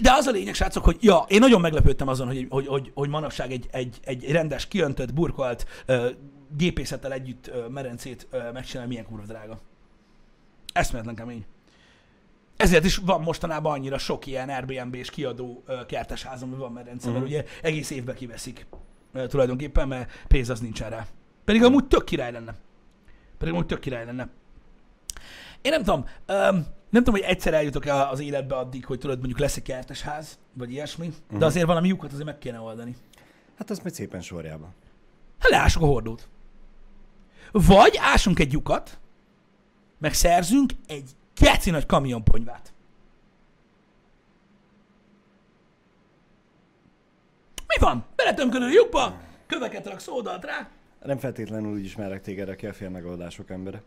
De 0.03 0.13
az 0.13 0.27
a 0.27 0.31
lényeg, 0.31 0.55
srácok, 0.55 0.85
hogy 0.85 0.97
ja, 1.01 1.25
én 1.29 1.39
nagyon 1.39 1.61
meglepődtem 1.61 2.09
azon, 2.09 2.27
hogy, 2.27 2.47
hogy, 2.51 2.67
hogy, 2.67 2.91
hogy 2.95 3.09
manapság 3.09 3.53
egy, 3.53 3.69
egy, 3.71 3.99
egy 4.05 4.31
rendes, 4.31 4.69
kiöntött, 4.69 5.15
burkolt 5.15 5.67
ö, 5.87 6.11
gépészettel 6.57 7.13
együtt 7.13 7.47
ö, 7.49 7.69
merencét 7.69 8.27
ö, 8.31 8.51
megcsinálni, 8.53 8.91
milyen 8.91 9.07
kurva 9.07 9.25
drága. 9.27 9.61
Eszméletlen 10.73 11.15
kemény. 11.15 11.45
Ezért 12.57 12.85
is 12.85 12.97
van 12.97 13.21
mostanában 13.21 13.73
annyira 13.73 13.99
sok 13.99 14.27
ilyen 14.27 14.49
Airbnb 14.49 14.95
és 14.95 15.11
kiadó 15.11 15.63
ö, 15.67 15.87
kertesház, 15.87 16.43
ami 16.43 16.55
van 16.57 16.73
medence, 16.73 17.07
mert 17.07 17.19
Mhm. 17.19 17.29
ugye 17.29 17.45
egész 17.63 17.91
évbe 17.91 18.15
kiveszik 18.15 18.67
ö, 19.13 19.27
tulajdonképpen, 19.27 19.89
mert 19.89 20.11
pénz 20.29 20.51
az 20.51 20.61
nincsen 20.61 20.91
rá. 20.91 21.07
Pedig 21.45 21.63
amúgy 21.63 21.85
tök 21.87 22.05
király 22.05 22.33
lenne. 22.33 22.55
Pedig 23.39 23.53
amúgy 23.53 23.67
tök 23.67 23.81
király 23.81 24.05
lenne. 24.05 24.29
Én 25.63 25.71
nem 25.73 25.83
tudom, 25.83 26.07
öm, 26.27 26.67
nem 26.94 27.04
tudom, 27.04 27.20
hogy 27.20 27.30
egyszer 27.30 27.54
eljutok 27.54 27.87
el 27.87 28.09
az 28.09 28.20
életbe 28.20 28.57
addig, 28.57 28.85
hogy 28.87 28.98
tudod, 28.98 29.16
mondjuk 29.18 29.38
lesz 29.38 29.57
egy 29.57 29.62
kertesház, 29.62 30.38
vagy 30.52 30.72
ilyesmi, 30.72 31.12
Mhm. 31.28 31.38
de 31.38 31.44
azért 31.44 31.66
valami 31.66 31.88
lyukat 31.88 32.11
azért 32.12 32.26
meg 32.26 32.38
kéne 32.38 32.61
oldani. 32.61 32.96
Hát 33.59 33.70
az 33.70 33.78
majd 33.78 33.94
szépen 33.94 34.20
sorjába. 34.20 34.72
Hát 35.38 35.50
leássuk 35.50 35.83
a 35.83 35.87
hordót. 35.87 36.28
Vagy 37.52 37.96
ásunk 38.00 38.38
egy 38.38 38.52
lyukat, 38.52 38.98
meg 39.98 40.12
szerzünk 40.14 40.72
egy 40.87 41.11
keci 41.35 41.70
nagy 41.70 41.87
kamionponyvát. 41.87 42.72
Mi 47.66 47.76
van? 47.80 48.04
Beletömködő 48.16 48.64
a 48.64 48.70
lyukba, 48.72 49.20
köveket 49.46 49.87
raksz 49.87 50.09
oldalt 50.09 50.44
rá, 50.44 50.68
Nem 51.04 51.18
feltétlenül 51.18 51.72
úgy 51.72 51.85
ismerek 51.85 52.22
téged, 52.22 52.48
aki 52.48 52.66
a 52.66 52.72
fél 52.72 52.88
megoldások 52.90 53.50
embere. 53.50 53.83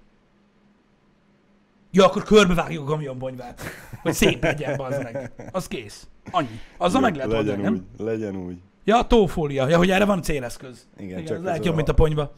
Ja, 1.98 2.06
akkor 2.06 2.24
körbevágjuk 2.24 2.88
a 2.88 2.92
kamionponyvát. 2.92 3.62
Hogy 4.02 4.14
szép 4.14 4.44
legyen, 4.44 4.78
bazd 4.78 5.04
meg. 5.04 5.32
Az 5.52 5.68
kész. 5.68 6.08
Annyi. 6.32 6.60
Azzal 6.78 7.02
meg 7.02 7.16
lehet 7.16 7.32
legyen 7.32 7.48
oldani, 7.50 7.62
nem? 7.62 7.74
úgy, 7.98 8.06
legyen 8.06 8.36
úgy. 8.36 8.58
Ja, 8.84 8.98
a 9.00 9.08
tófólia. 9.08 9.68
Ja, 9.68 9.78
hogy 9.78 9.90
erre 9.90 10.06
van 10.06 10.22
céleszköz. 10.22 10.88
Igen, 10.98 11.10
Igen 11.10 11.26
csak 11.26 11.38
az 11.38 11.44
lehet 11.44 11.60
ez 11.60 11.66
jobb, 11.66 11.74
a- 11.74 11.78
mint 11.78 11.90
a 11.90 11.94
ponyva. 11.94 12.34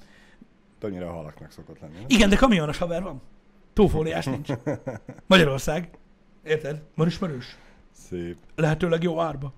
Annyira 0.81 1.09
a 1.09 1.13
halaknak 1.13 1.51
szokott 1.51 1.79
lenni. 1.79 1.93
nem? 1.93 2.03
Igen, 2.07 2.29
de 2.29 2.35
kamionos 2.35 2.77
haver 2.77 3.03
van. 3.03 3.21
Tófóliás 3.73 4.25
nincs. 4.25 4.49
Magyarország. 5.27 5.89
Érted? 6.43 6.81
Van 6.95 7.07
ismerős. 7.07 7.57
Szép. 7.91 8.37
Lehetőleg 8.55 9.03
jó 9.03 9.19
árba. 9.19 9.53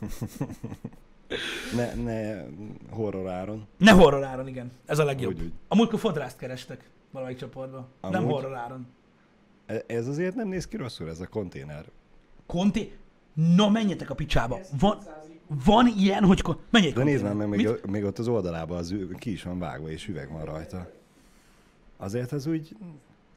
Ne, 1.76 1.94
ne 1.94 2.42
horror 2.90 3.28
áron. 3.30 3.66
Ne 3.78 3.90
horror 3.90 4.24
áron, 4.24 4.48
igen. 4.48 4.70
Ez 4.86 4.98
a 4.98 5.04
legjobb. 5.04 5.32
Úgy, 5.34 5.40
úgy. 5.42 5.52
A 5.68 5.76
múltkor 5.76 5.98
fodrászt 5.98 6.36
kerestek 6.38 6.90
valamelyik 7.10 7.38
csoportban. 7.38 7.86
Nem 8.00 8.24
horror 8.24 8.54
áron. 8.56 8.86
Ez 9.86 10.08
azért 10.08 10.34
nem 10.34 10.48
néz 10.48 10.66
ki 10.66 10.76
rosszul, 10.76 11.08
ez 11.08 11.20
a 11.20 11.26
konténer. 11.26 11.84
Conti? 12.46 12.92
Na 13.56 13.68
menjetek 13.68 14.10
a 14.10 14.14
picsába. 14.14 14.58
Van, 14.80 14.98
200 14.98 15.14
IQ. 15.28 15.40
van 15.64 15.86
ilyen, 15.98 16.24
hogy... 16.24 16.40
ko- 16.42 16.58
Menj 16.70 16.86
egy 16.86 16.92
De 16.92 17.02
nézd 17.04 17.22
már 17.22 17.32
konténer. 17.32 17.56
meg, 17.58 17.66
Mit? 17.72 17.82
még, 17.82 17.90
még 17.92 18.04
ott 18.04 18.18
az 18.18 18.28
oldalában 18.28 18.76
az 18.78 18.94
ki 19.18 19.32
is 19.32 19.42
van 19.42 19.58
vágva, 19.58 19.90
és 19.90 20.08
üveg 20.08 20.32
van 20.32 20.44
rajta. 20.44 20.90
Azért 21.96 22.32
ez 22.32 22.46
úgy, 22.46 22.76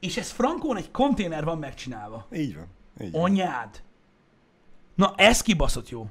És 0.00 0.16
ez 0.16 0.30
frankón 0.30 0.76
egy 0.76 0.90
konténer 0.90 1.44
van 1.44 1.58
megcsinálva. 1.58 2.26
így 2.32 2.54
van. 2.54 2.66
Így 3.00 3.12
van. 3.12 3.22
Anyád. 3.22 3.82
Na 4.94 5.12
ez 5.16 5.40
kibaszott 5.42 5.88
jó. 5.88 6.06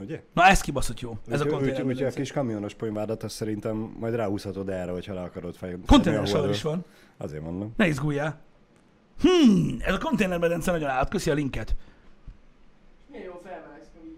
Ugye? 0.00 0.22
Na 0.34 0.44
ez 0.46 0.60
kibaszott 0.60 1.00
jó. 1.00 1.18
Ez 1.28 1.40
a 1.40 1.44
Úgy- 1.44 1.50
konténer. 1.50 1.84
úgy, 1.84 1.92
úgy, 1.92 2.02
a 2.02 2.10
kis 2.10 2.32
kamionos 2.32 2.74
ponyvádat, 2.74 3.22
azt 3.22 3.34
szerintem 3.34 3.76
majd 3.76 4.14
ráhúzhatod 4.14 4.68
erre, 4.68 4.90
hogyha 4.92 5.14
le 5.14 5.20
akarod 5.20 5.54
fej. 5.54 5.76
Konténeres 5.86 6.32
a 6.32 6.48
is 6.48 6.62
van. 6.62 6.84
Azért 7.16 7.42
mondom. 7.42 7.72
Ne 7.76 7.86
izguljál. 7.86 8.40
Hmm, 9.22 9.76
ez 9.80 9.94
a 9.94 9.98
konténermedence 9.98 10.70
nagyon 10.70 10.88
állat. 10.88 11.08
Köszi 11.08 11.30
a 11.30 11.34
linket. 11.34 11.76
Milyen 13.10 13.24
jól 13.24 13.40
felmelegsz 13.44 13.88
a 13.96 13.98
víz. 14.02 14.12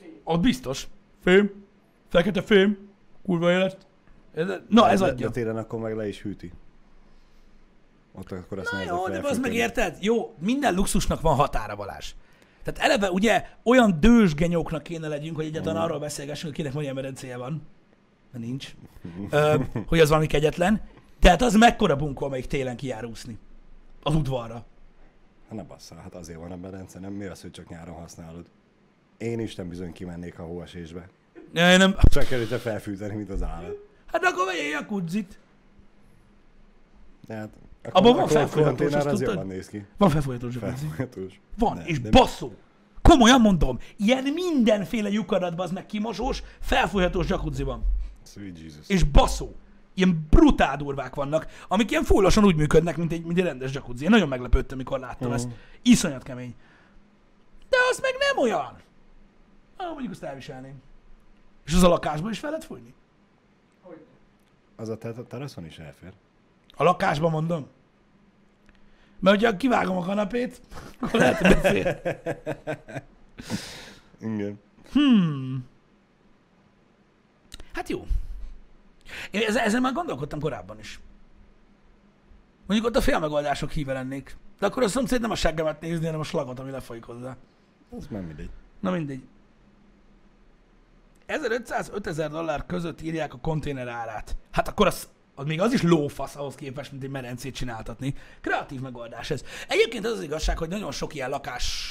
Fény. 0.00 0.20
Ott 0.24 0.40
biztos. 0.40 0.86
Fém. 1.22 1.64
Fekete 2.08 2.42
fém. 2.42 2.78
Kurva 3.24 3.50
élet. 3.50 3.86
Ez- 4.34 4.48
Na, 4.68 4.90
ez 4.90 4.98
de, 5.00 5.06
adja. 5.06 5.26
De 5.26 5.32
télen 5.32 5.56
akkor 5.56 5.80
meg 5.80 5.96
le 5.96 6.08
is 6.08 6.22
hűti. 6.22 6.52
Ott 8.12 8.32
akkor 8.32 8.58
azt 8.58 8.72
Na 8.72 8.78
jó, 8.82 8.86
de 8.86 8.92
az 9.02 9.08
meg 9.08 9.22
felfűteni. 9.22 9.54
érted? 9.54 9.96
Jó, 10.00 10.34
minden 10.38 10.74
luxusnak 10.74 11.20
van 11.20 11.34
határa, 11.34 11.76
Balázs. 11.76 12.12
Tehát 12.62 12.80
eleve 12.90 13.10
ugye 13.10 13.44
olyan 13.62 14.00
dős 14.00 14.34
genyóknak 14.34 14.82
kéne 14.82 15.08
legyünk, 15.08 15.36
hogy 15.36 15.44
egyáltalán 15.44 15.82
arról 15.82 15.98
beszélgessünk, 15.98 16.46
hogy 16.46 16.54
kinek 16.54 16.72
van 16.72 16.82
ilyen 16.82 16.94
medencéje 16.94 17.36
van. 17.36 17.62
Mert 18.32 18.44
nincs. 18.44 18.74
Ö, 19.30 19.54
hogy 19.86 20.00
az 20.00 20.08
valami 20.08 20.26
kegyetlen. 20.26 20.80
Tehát 21.20 21.42
az 21.42 21.54
mekkora 21.54 21.96
bunkó, 21.96 22.26
amelyik 22.26 22.46
télen 22.46 22.76
kijár 22.76 23.04
úszni. 23.04 23.38
Az 24.06 24.14
udvarra. 24.14 24.54
Hát 25.48 25.56
ne 25.58 25.62
basszál, 25.62 25.98
hát 25.98 26.14
azért 26.14 26.38
van 26.38 26.52
a 26.52 26.56
medence, 26.56 26.98
nem 26.98 27.12
mi 27.12 27.24
az, 27.24 27.40
hogy 27.40 27.50
csak 27.50 27.68
nyáron 27.68 27.94
használod. 27.94 28.46
Én 29.18 29.40
is 29.40 29.54
nem 29.54 29.68
bizony 29.68 29.92
kimennék 29.92 30.38
a 30.38 30.42
hóesésbe. 30.42 31.08
Én 31.54 31.78
nem... 31.78 31.96
Csak 32.02 32.30
előtte 32.30 32.58
felfűteni, 32.58 33.14
mint 33.16 33.30
az 33.30 33.42
állat. 33.42 33.76
Hát 34.06 34.24
akkor 34.24 34.46
vegyél 34.46 34.68
jakuzzit. 34.70 35.38
De 37.26 37.34
hát, 37.34 37.50
Abban 37.92 38.16
van 38.16 38.36
a 38.36 38.48
konténer 38.48 38.96
azt 38.96 39.06
az 39.06 39.18
tudtad? 39.18 39.46
néz 39.46 39.68
ki. 39.68 39.84
Van 39.96 40.10
felfolyatós 40.10 40.54
jacuzzi. 40.54 40.86
Van, 41.58 41.76
Ne, 41.76 41.84
és 41.84 42.00
de- 42.00 42.10
basszó. 42.10 42.52
Komolyan 43.02 43.40
mondom, 43.40 43.78
ilyen 43.96 44.24
mindenféle 44.24 45.08
lyukadat 45.10 45.60
az 45.60 45.70
meg 45.70 45.86
kimosós, 45.86 46.42
felfolyhatós 46.60 47.28
jacuzzi 47.28 47.62
van. 47.62 47.82
Sweet 48.26 48.58
Jesus. 48.58 48.88
És 48.88 49.02
basszó. 49.02 49.52
Ilyen 49.94 50.26
brutál 50.30 50.76
durvák 50.76 51.14
vannak, 51.14 51.46
amik 51.68 51.90
ilyen 51.90 52.02
fullosan 52.04 52.44
úgy 52.44 52.56
működnek, 52.56 52.96
mint 52.96 53.12
egy, 53.12 53.24
mint 53.24 53.38
egy 53.38 53.44
rendes 53.44 53.72
jacuzzi. 53.72 54.04
Én 54.04 54.10
nagyon 54.10 54.28
meglepődtem, 54.28 54.76
mikor 54.78 54.98
láttam 54.98 55.26
Mhm. 55.28 55.36
ezt. 55.36 55.48
Iszonyat 55.82 56.22
kemény. 56.22 56.54
De 57.68 57.76
az 57.90 57.98
meg 58.00 58.12
nem 58.18 58.42
olyan. 58.42 58.76
Ah, 59.76 59.90
mondjuk 59.92 60.12
azt 60.12 60.22
elviselném. 60.22 60.82
És 61.66 61.74
az 61.74 61.82
a 61.82 61.88
lakásban 61.88 62.30
is 62.30 62.38
fel 62.38 62.50
lehet 62.50 62.64
fújni? 62.64 62.94
Az 64.76 64.88
a 64.88 64.98
te- 64.98 65.12
teraszon 65.12 65.64
is 65.66 65.78
elfér. 65.78 66.12
A 66.76 66.82
lakásban 66.82 67.30
mondom. 67.30 67.66
Mert 69.20 69.36
hogyha 69.40 69.56
kivágom 69.56 69.96
a 69.96 70.02
kanapét, 70.04 70.60
akkor 71.00 71.20
lehet, 71.20 71.38
hogy 71.38 71.48
befér. 71.60 72.18
Igen. 74.20 74.60
Hmm. 74.92 75.64
Hát 77.72 77.88
jó. 77.88 78.06
Én 79.30 79.42
ezzel, 79.46 79.64
ezzel 79.64 79.80
már 79.80 79.92
gondolkodtam 79.92 80.40
korábban 80.40 80.78
is. 80.78 81.00
Mondjuk 82.66 82.88
ott 82.88 82.96
a 82.96 83.00
félmegoldások 83.00 83.70
híve 83.70 83.92
lennék. 83.92 84.36
De 84.58 84.66
akkor 84.66 84.82
a 84.82 84.88
szomszéd 84.88 85.20
nem 85.20 85.30
a 85.30 85.34
seggemet 85.34 85.80
nézni, 85.80 86.04
hanem 86.04 86.20
a 86.20 86.24
slagot, 86.24 86.58
ami 86.58 86.70
lefolyik 86.70 87.04
hozzá. 87.04 87.36
Az 87.96 88.06
nem 88.10 88.22
mindegy. 88.22 88.50
Na 88.80 88.90
mindegy. 88.90 89.22
1500-5000 91.28 92.28
dollár 92.30 92.66
között 92.66 93.02
írják 93.02 93.34
a 93.34 93.38
konténer 93.38 93.88
árát. 93.88 94.36
Hát 94.50 94.68
akkor 94.68 94.86
az, 94.86 95.08
az 95.34 95.44
még 95.44 95.60
az 95.60 95.72
is 95.72 95.82
lófasz 95.82 96.36
ahhoz 96.36 96.54
képest, 96.54 96.90
mint 96.90 97.02
egy 97.02 97.10
merencét 97.10 97.54
csináltatni. 97.54 98.14
Kreatív 98.40 98.80
megoldás 98.80 99.30
ez. 99.30 99.44
Egyébként 99.68 100.06
az 100.06 100.12
az 100.12 100.22
igazság, 100.22 100.58
hogy 100.58 100.68
nagyon 100.68 100.92
sok 100.92 101.14
ilyen 101.14 101.30
lakás 101.30 101.88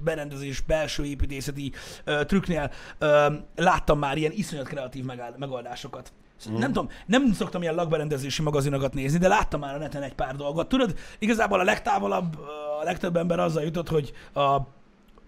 berendezés, 0.00 0.60
belső 0.60 1.04
építészeti 1.04 1.72
ö, 2.04 2.24
trükknél 2.24 2.70
ö, 2.98 3.34
láttam 3.56 3.98
már 3.98 4.16
ilyen 4.16 4.32
iszonyat 4.32 4.66
kreatív 4.66 5.04
megoldásokat. 5.36 6.12
Mm. 6.50 6.58
Nem 6.58 6.72
tudom, 6.72 6.88
nem 7.06 7.32
szoktam 7.32 7.62
ilyen 7.62 7.74
lakberendezési 7.74 8.42
magazinokat 8.42 8.94
nézni, 8.94 9.18
de 9.18 9.28
láttam 9.28 9.60
már 9.60 9.74
a 9.74 9.78
neten 9.78 10.02
egy 10.02 10.14
pár 10.14 10.36
dolgot. 10.36 10.68
Tudod, 10.68 10.98
igazából 11.18 11.60
a 11.60 11.64
legtávolabb, 11.64 12.38
a 12.80 12.84
legtöbb 12.84 13.16
ember 13.16 13.38
azzal 13.38 13.62
jutott, 13.62 13.88
hogy 13.88 14.12
a, 14.32 14.40
a, 14.40 14.64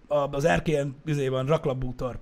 az 0.09 0.45
erkélyen 0.45 0.97
van 1.31 1.47
raklapbútor. 1.47 2.19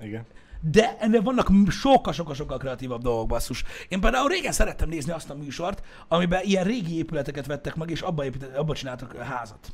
Igen. 0.00 0.26
De 0.60 0.96
ennél 0.98 1.22
vannak 1.22 1.50
sokkal-sokkal-sokkal 1.68 2.58
kreatívabb 2.58 3.02
dolgok, 3.02 3.26
basszus. 3.26 3.64
Én 3.88 4.00
például 4.00 4.28
régen 4.28 4.52
szerettem 4.52 4.88
nézni 4.88 5.12
azt 5.12 5.30
a 5.30 5.34
műsort, 5.34 5.82
amiben 6.08 6.44
ilyen 6.44 6.64
régi 6.64 6.96
épületeket 6.96 7.46
vettek 7.46 7.76
meg, 7.76 7.90
és 7.90 8.00
abba, 8.00 8.24
épített, 8.24 8.56
abba 8.56 8.74
csináltak 8.74 9.16
házat. 9.16 9.72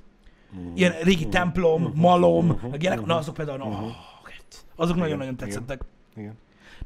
Ilyen 0.74 0.92
régi 1.02 1.28
templom, 1.28 1.92
malom, 1.94 2.60
meg 2.70 2.82
ilyenek, 2.82 3.04
na 3.04 3.16
azok 3.16 3.34
például, 3.34 3.60
oh, 3.60 3.84
azok 4.76 4.96
nagyon-nagyon 4.96 5.32
Igen. 5.32 5.48
tetszettek. 5.48 5.80
Igen. 6.16 6.36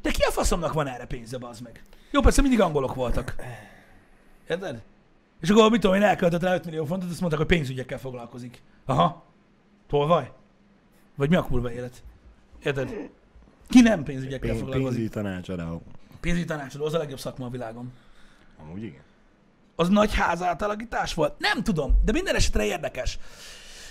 De 0.03 0.11
ki 0.11 0.23
a 0.23 0.31
faszomnak 0.31 0.73
van 0.73 0.87
erre 0.87 1.05
pénze, 1.05 1.37
az 1.41 1.61
meg? 1.61 1.83
Jó, 2.11 2.21
persze 2.21 2.43
mindig 2.43 2.61
angolok 2.61 2.95
voltak. 2.95 3.35
Érted? 4.49 4.83
És 5.41 5.51
akkor, 5.51 5.71
mit 5.71 5.81
tudom 5.81 5.97
én, 5.97 6.03
elköltött 6.03 6.43
rá 6.43 6.55
5 6.55 6.65
millió 6.65 6.85
fontot, 6.85 7.11
azt 7.11 7.21
mondták, 7.21 7.41
hogy 7.41 7.49
pénzügyekkel 7.57 7.99
foglalkozik. 7.99 8.63
Aha. 8.85 9.25
Tolvaj? 9.89 10.33
Vagy 11.15 11.29
mi 11.29 11.37
a 11.37 11.43
kurva 11.43 11.73
élet? 11.73 12.03
Érted? 12.65 13.11
Ki 13.69 13.81
nem 13.81 14.03
pénzügyekkel 14.03 14.49
Pénz, 14.51 14.61
foglalkozik? 14.61 14.89
pénzügyi 14.89 15.09
tanácsadó. 15.09 15.83
Pénzügyi 16.21 16.45
tanácsadó, 16.45 16.85
az 16.85 16.95
a 16.95 16.99
legjobb 16.99 17.19
szakma 17.19 17.47
a 17.47 17.51
világon. 17.51 17.93
Amúgy 18.63 18.83
igen. 18.83 19.03
Az 19.77 19.89
nagy 19.89 20.15
ház 20.15 20.43
átalakítás 20.43 21.15
volt? 21.15 21.39
Nem 21.39 21.63
tudom, 21.63 22.01
de 22.05 22.13
minden 22.13 22.35
esetre 22.35 22.65
érdekes. 22.65 23.19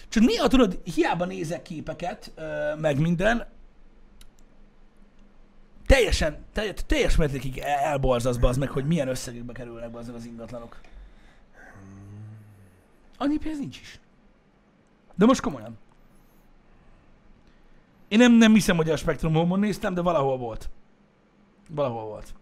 Csak 0.09 0.23
néha 0.23 0.47
tudod, 0.47 0.79
hiába 0.83 1.25
nézek 1.25 1.61
képeket, 1.61 2.31
meg 2.77 2.99
minden, 2.99 3.47
teljesen, 5.97 6.37
teljes, 6.53 6.75
teljes 6.85 7.15
mértékig 7.15 7.57
el- 7.57 7.79
elborzasz 7.79 8.37
az 8.41 8.57
meg, 8.57 8.69
hogy 8.69 8.85
milyen 8.85 9.07
összegekbe 9.07 9.53
kerülnek 9.53 9.95
azok 9.95 10.15
az 10.15 10.25
ingatlanok. 10.25 10.79
Annyi 13.17 13.37
pénz 13.37 13.59
nincs 13.59 13.79
is. 13.79 13.99
De 15.15 15.25
most 15.25 15.41
komolyan. 15.41 15.77
Én 18.07 18.17
nem, 18.17 18.31
nem 18.31 18.53
hiszem, 18.53 18.75
hogy 18.75 18.89
a 18.89 18.97
Spektrum 18.97 19.33
Home-on 19.33 19.59
néztem, 19.59 19.93
de 19.93 20.01
valahol 20.01 20.37
volt. 20.37 20.69
Valahol 21.69 22.03
volt. 22.03 22.33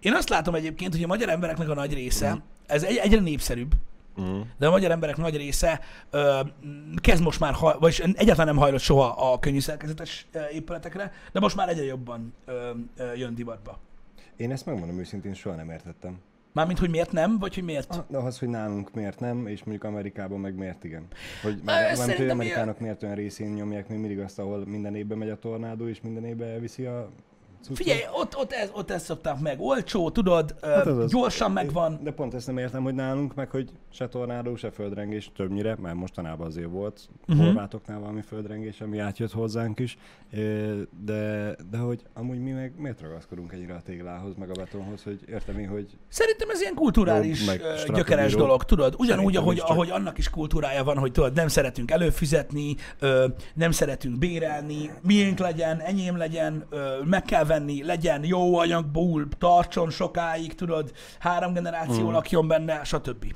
Én 0.00 0.14
azt 0.14 0.28
látom 0.28 0.54
egyébként, 0.54 0.94
hogy 0.94 1.02
a 1.02 1.06
magyar 1.06 1.28
embereknek 1.28 1.68
a 1.68 1.74
nagy 1.74 1.94
része, 1.94 2.42
ez 2.66 2.82
egy, 2.82 2.96
egyre 2.96 3.20
népszerűbb, 3.20 3.74
Mm. 4.20 4.40
de 4.58 4.66
a 4.66 4.70
magyar 4.70 4.90
emberek 4.90 5.16
nagy 5.16 5.36
része 5.36 5.80
ö, 6.10 6.40
kezd 7.00 7.22
most 7.22 7.40
már, 7.40 7.52
haj, 7.52 7.74
vagyis 7.78 7.98
egyáltalán 7.98 8.46
nem 8.46 8.56
hajlott 8.56 8.80
soha 8.80 9.32
a 9.32 9.38
könnyű 9.38 9.60
szerkezetes 9.60 10.26
épületekre, 10.52 11.12
de 11.32 11.40
most 11.40 11.56
már 11.56 11.68
egyre 11.68 11.84
jobban 11.84 12.34
ö, 12.44 12.70
ö, 12.96 13.12
jön 13.14 13.34
divatba. 13.34 13.78
Én 14.36 14.50
ezt 14.50 14.66
megmondom 14.66 14.98
őszintén, 14.98 15.34
soha 15.34 15.56
nem 15.56 15.70
értettem. 15.70 16.20
Mármint, 16.52 16.78
hogy 16.78 16.90
miért 16.90 17.12
nem, 17.12 17.38
vagy 17.38 17.54
hogy 17.54 17.64
miért? 17.64 17.90
Ah, 17.90 18.04
de 18.08 18.18
az, 18.18 18.38
hogy 18.38 18.48
nálunk 18.48 18.94
miért 18.94 19.20
nem, 19.20 19.46
és 19.46 19.64
mondjuk 19.64 19.84
Amerikában 19.84 20.40
meg 20.40 20.54
miért 20.54 20.84
igen. 20.84 21.06
Hogy, 21.42 21.60
mert, 21.64 21.98
mert 21.98 22.16
hogy 22.16 22.28
Amerikának 22.28 22.80
miért 22.80 23.02
olyan 23.02 23.14
részén 23.14 23.50
nyomják 23.50 23.88
még 23.88 23.98
mindig 23.98 24.18
azt, 24.18 24.38
ahol 24.38 24.66
minden 24.66 24.94
évben 24.94 25.18
megy 25.18 25.28
a 25.28 25.38
tornádó, 25.38 25.88
és 25.88 26.00
minden 26.00 26.24
évben 26.24 26.48
elviszi 26.48 26.84
a 26.84 27.10
cuccot. 27.62 27.76
Figyelj, 27.76 28.00
ott, 28.12 28.36
ott, 28.36 28.52
ez, 28.52 28.70
ott 28.72 28.90
ezt 28.90 29.04
szokták 29.04 29.40
meg. 29.40 29.60
Olcsó, 29.60 30.10
tudod, 30.10 30.54
Hát 30.62 30.86
az 30.86 30.98
az. 30.98 31.10
gyorsan 31.10 31.52
megvan. 31.52 31.98
De 32.02 32.10
pont 32.10 32.34
ezt 32.34 32.46
nem 32.46 32.58
értem, 32.58 32.82
hogy 32.82 32.94
nálunk 32.94 33.34
meg, 33.34 33.50
hogy 33.50 33.70
se 33.90 34.08
tornádó, 34.08 34.56
se 34.56 34.70
földrengés 34.70 35.30
többnyire, 35.36 35.76
mert 35.82 35.94
mostanában 35.94 36.46
azért 36.46 36.68
volt 36.70 37.08
uh-huh. 37.28 37.44
horvátoknál 37.44 37.98
valami 37.98 38.22
földrengés, 38.22 38.80
ami 38.80 38.98
átjött 38.98 39.32
hozzánk 39.32 39.78
is, 39.78 39.98
de, 41.04 41.56
de 41.70 41.78
hogy 41.78 42.02
amúgy 42.14 42.40
mi 42.40 42.50
meg 42.50 42.72
miért 42.76 43.00
ragaszkodunk 43.00 43.52
ennyire 43.52 43.74
a 43.74 43.80
téglához, 43.80 44.34
meg 44.36 44.50
a 44.50 44.52
betonhoz, 44.52 45.02
hogy 45.02 45.20
értem 45.28 45.58
én, 45.58 45.68
hogy 45.68 45.96
Szerintem 46.08 46.50
ez 46.50 46.60
ilyen 46.60 46.74
kulturális, 46.74 47.44
meg 47.44 47.62
gyökeres 47.94 48.34
dolog, 48.34 48.64
tudod? 48.64 48.94
Ugyanúgy, 48.98 49.36
ahogy, 49.36 49.56
csak- 49.56 49.68
ahogy 49.68 49.90
annak 49.90 50.18
is 50.18 50.30
kultúrája 50.30 50.84
van, 50.84 50.98
hogy 50.98 51.12
tudod, 51.12 51.34
nem 51.34 51.48
szeretünk 51.48 51.90
előfizetni, 51.90 52.76
nem 53.54 53.70
szeretünk 53.70 54.18
bérelni, 54.18 54.90
miénk 55.02 55.38
legyen, 55.38 55.80
enyém 55.80 56.16
legyen, 56.16 56.64
meg 57.04 57.22
kell 57.22 57.44
venni, 57.52 57.82
legyen 57.82 58.24
jó 58.24 58.58
anyagból, 58.58 59.28
tartson 59.38 59.90
sokáig, 59.90 60.54
tudod, 60.54 60.92
három 61.18 61.52
generáció 61.52 62.08
Mm. 62.08 62.12
lakjon 62.12 62.48
benne, 62.48 62.84
stb. 62.84 63.34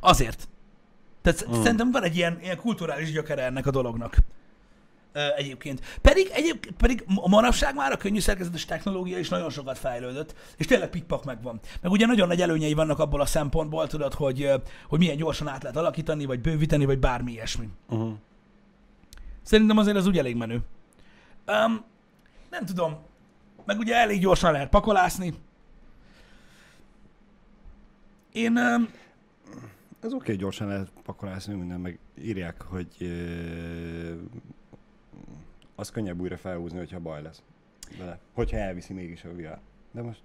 Azért. 0.00 0.48
Tehát 1.22 1.48
mm. 1.48 1.62
szerintem 1.62 1.90
van 1.90 2.02
egy 2.02 2.16
ilyen, 2.16 2.38
ilyen 2.42 2.56
kulturális 2.56 3.12
gyökere 3.12 3.42
ennek 3.42 3.66
a 3.66 3.70
dolognak. 3.70 4.16
Ö, 5.12 5.20
egyébként. 5.36 5.80
Pedig, 6.02 6.30
egyébként, 6.32 6.76
pedig 6.76 7.04
a 7.14 7.28
manapság 7.28 7.74
már 7.74 7.92
a 7.92 7.96
könnyű 7.96 8.20
szerkezetes 8.20 8.64
technológia 8.64 9.18
is 9.18 9.28
nagyon 9.28 9.50
sokat 9.50 9.78
fejlődött, 9.78 10.34
és 10.56 10.66
tényleg 10.66 10.90
pikpak 10.90 11.24
megvan. 11.24 11.60
Meg 11.80 11.92
ugye 11.92 12.06
nagyon 12.06 12.28
nagy 12.28 12.40
előnyei 12.40 12.74
vannak 12.74 12.98
abból 12.98 13.20
a 13.20 13.26
szempontból, 13.26 13.86
tudod, 13.86 14.14
hogy, 14.14 14.50
hogy 14.88 14.98
milyen 14.98 15.16
gyorsan 15.16 15.48
át 15.48 15.62
lehet 15.62 15.76
alakítani, 15.76 16.24
vagy 16.24 16.40
bővíteni, 16.40 16.84
vagy 16.84 16.98
bármi 16.98 17.32
ilyesmi. 17.32 17.68
uh-huh. 17.88 18.12
Szerintem 19.42 19.78
azért 19.78 19.96
az 19.96 20.06
úgy 20.06 20.18
elég 20.18 20.36
menő. 20.36 20.60
Um, 21.46 21.84
nem 22.52 22.64
tudom, 22.64 22.96
meg 23.64 23.78
ugye 23.78 23.94
elég 23.94 24.20
gyorsan 24.20 24.52
lehet 24.52 24.68
pakolászni. 24.68 25.34
Én, 28.32 28.56
um, 28.56 28.88
Ez 30.00 30.12
oké, 30.12 30.14
okay, 30.14 30.36
gyorsan 30.36 30.68
lehet 30.68 30.92
pakolászni 31.04 31.54
minden, 31.54 31.80
meg 31.80 31.98
írják, 32.22 32.62
hogy 32.62 32.86
ö, 32.98 34.14
az 35.74 35.90
könnyebb 35.90 36.20
újra 36.20 36.36
felhúzni, 36.36 36.78
hogyha 36.78 36.98
baj 36.98 37.22
lesz 37.22 37.42
vele. 37.98 38.18
Hogyha 38.32 38.56
elviszi 38.56 38.92
mégis 38.92 39.24
a 39.24 39.28
VR. 39.28 39.58
De 39.90 40.02
most 40.02 40.22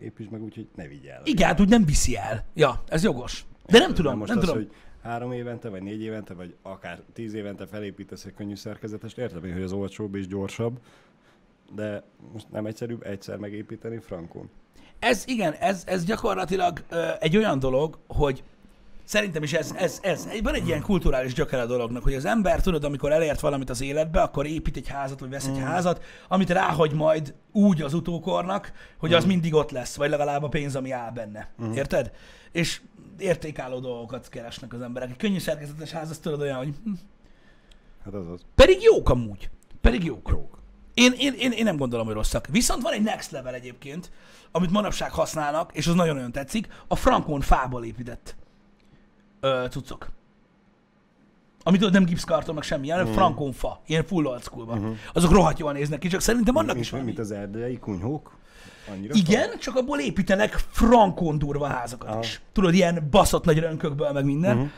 építs 0.00 0.30
meg 0.30 0.42
úgy, 0.42 0.54
hogy 0.54 0.68
ne 0.74 0.86
vigj 0.86 1.08
el. 1.08 1.22
igen, 1.24 1.46
hát 1.48 1.60
úgy 1.60 1.68
nem 1.68 1.84
viszi 1.84 2.16
el. 2.16 2.44
Ja, 2.54 2.82
ez 2.88 3.02
jogos. 3.02 3.44
De 3.66 3.78
nem 3.78 3.94
tudom, 3.94 4.18
most 4.18 4.28
nem 4.30 4.38
az, 4.38 4.44
tudom. 4.44 4.62
hogy 4.62 4.72
három 5.02 5.32
évente, 5.32 5.68
vagy 5.68 5.82
négy 5.82 6.02
évente, 6.02 6.34
vagy 6.34 6.56
akár 6.62 7.02
tíz 7.12 7.34
évente 7.34 7.66
felépítesz 7.66 8.24
egy 8.24 8.34
könnyű 8.34 8.54
szerkezetest, 8.54 9.18
értem 9.18 9.44
én, 9.44 9.52
hogy 9.52 9.62
az 9.62 9.72
olcsóbb 9.72 10.14
és 10.14 10.26
gyorsabb, 10.26 10.80
de 11.74 12.02
most 12.32 12.46
nem 12.50 12.66
egyszerűbb 12.66 13.02
egyszer 13.06 13.36
megépíteni 13.36 13.98
frankon. 13.98 14.50
Ez 14.98 15.24
igen, 15.26 15.52
ez, 15.52 15.82
ez 15.86 16.04
gyakorlatilag 16.04 16.82
ö, 16.88 17.08
egy 17.20 17.36
olyan 17.36 17.58
dolog, 17.58 17.98
hogy 18.06 18.42
szerintem 19.04 19.42
is 19.42 19.52
ez, 19.52 19.72
ez, 19.76 19.98
ez, 20.02 20.28
van 20.42 20.54
egy 20.54 20.66
ilyen 20.66 20.82
kulturális 20.82 21.34
gyökere 21.34 21.62
a 21.62 21.66
dolognak, 21.66 22.02
hogy 22.02 22.14
az 22.14 22.24
ember, 22.24 22.60
tudod, 22.60 22.84
amikor 22.84 23.12
elért 23.12 23.40
valamit 23.40 23.70
az 23.70 23.80
életbe, 23.80 24.20
akkor 24.20 24.46
épít 24.46 24.76
egy 24.76 24.88
házat, 24.88 25.20
vagy 25.20 25.30
vesz 25.30 25.46
egy 25.46 25.58
házat, 25.58 26.02
amit 26.28 26.50
ráhagy 26.50 26.92
majd 26.92 27.34
úgy 27.52 27.82
az 27.82 27.94
utókornak, 27.94 28.72
hogy 28.98 29.14
az 29.14 29.24
mindig 29.24 29.54
ott 29.54 29.70
lesz, 29.70 29.96
vagy 29.96 30.10
legalább 30.10 30.42
a 30.42 30.48
pénz, 30.48 30.76
ami 30.76 30.90
áll 30.90 31.10
benne. 31.10 31.50
Érted? 31.74 32.12
És 32.52 32.80
értékálló 33.18 33.78
dolgokat 33.78 34.28
keresnek 34.28 34.72
az 34.72 34.80
emberek. 34.80 35.10
Egy 35.10 35.16
könnyű 35.16 35.38
szerkezetes 35.38 35.90
ház, 35.90 36.10
az 36.10 36.18
tudod 36.18 36.40
olyan, 36.40 36.56
hogy 36.56 36.74
Hát 38.04 38.14
az 38.14 38.28
az. 38.28 38.40
pedig 38.54 38.82
jók 38.82 39.08
amúgy. 39.08 39.50
Pedig 39.80 40.04
jók. 40.04 40.28
jók. 40.30 40.57
Én, 40.98 41.12
én, 41.18 41.32
én, 41.32 41.52
én 41.52 41.64
nem 41.64 41.76
gondolom, 41.76 42.06
hogy 42.06 42.14
rosszak. 42.14 42.46
Viszont 42.46 42.82
van 42.82 42.92
egy 42.92 43.02
next 43.02 43.30
level 43.30 43.54
egyébként, 43.54 44.10
amit 44.50 44.70
manapság 44.70 45.12
használnak, 45.12 45.70
és 45.74 45.86
az 45.86 45.94
nagyon-nagyon 45.94 46.32
tetszik, 46.32 46.68
a 46.88 46.96
frankon 46.96 47.40
fából 47.40 47.84
épített 47.84 48.36
ö, 49.40 49.64
cuccok. 49.70 50.08
Ami 51.62 51.78
tudod, 51.78 51.92
nem 51.92 52.04
gipszkarton, 52.04 52.54
meg 52.54 52.64
semmi, 52.64 52.88
hanem 52.88 53.06
frankonfa, 53.06 53.80
ilyen 53.86 54.04
full 54.04 54.24
old 54.24 54.42
school 54.42 54.96
Azok 55.12 55.30
rohadt 55.30 55.58
jól 55.58 55.72
néznek 55.72 55.98
ki, 55.98 56.08
csak 56.08 56.20
szerintem 56.20 56.56
annak 56.56 56.78
is 56.78 56.90
van. 56.90 57.00
mint 57.00 57.18
az 57.18 57.30
erdei 57.30 57.78
kunyhók? 57.78 58.36
Annyira 58.90 59.14
Igen, 59.14 59.58
csak 59.58 59.76
abból 59.76 59.98
építenek 59.98 60.52
frankon 60.70 61.38
durva 61.38 61.66
házakat 61.66 62.08
Aha. 62.08 62.18
is. 62.18 62.40
Tudod, 62.52 62.74
ilyen 62.74 63.08
baszott 63.10 63.44
nagy 63.44 63.58
rönkökből, 63.58 64.12
meg 64.12 64.24
minden. 64.24 64.56
Uh-huh. 64.56 64.70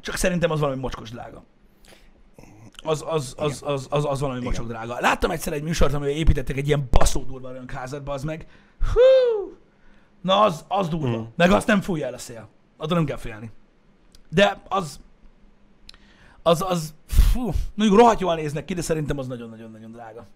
Csak 0.00 0.16
szerintem 0.16 0.50
az 0.50 0.60
valami 0.60 0.80
mocskos 0.80 1.10
drága. 1.10 1.44
Az, 2.82 3.04
az, 3.06 3.34
az, 3.38 3.62
az, 3.64 3.86
az, 3.90 4.04
az 4.04 4.20
valami 4.20 4.42
mocsok 4.42 4.66
drága. 4.66 4.96
Láttam 5.00 5.30
egyszer 5.30 5.52
egy 5.52 5.62
műsort, 5.62 5.92
amivel 5.92 6.14
építettek 6.14 6.56
egy 6.56 6.66
ilyen 6.66 6.88
baszó 6.90 7.22
durva 7.22 7.52
rönkházat, 7.52 8.02
bazd 8.02 8.24
meg. 8.24 8.46
Hú! 8.92 9.56
Na, 10.20 10.40
az, 10.40 10.64
az 10.68 10.88
durva. 10.88 11.18
Mhm. 11.18 11.26
Meg 11.36 11.50
azt 11.50 11.66
nem 11.66 11.80
fújja 11.80 12.06
el 12.06 12.14
a 12.14 12.18
szél. 12.18 12.48
Attól 12.76 12.96
nem 12.96 13.06
kell 13.06 13.16
félni. 13.16 13.50
De 14.28 14.62
az, 14.68 15.00
az, 16.42 16.64
az, 16.68 16.94
fú, 17.06 17.52
mondjuk 17.74 17.98
rohadt 17.98 18.20
jól 18.20 18.34
néznek 18.34 18.64
ki, 18.64 18.74
de 18.74 18.82
szerintem 18.82 19.18
az 19.18 19.26
nagyon-nagyon-nagyon 19.26 19.92
drága. 19.92 20.26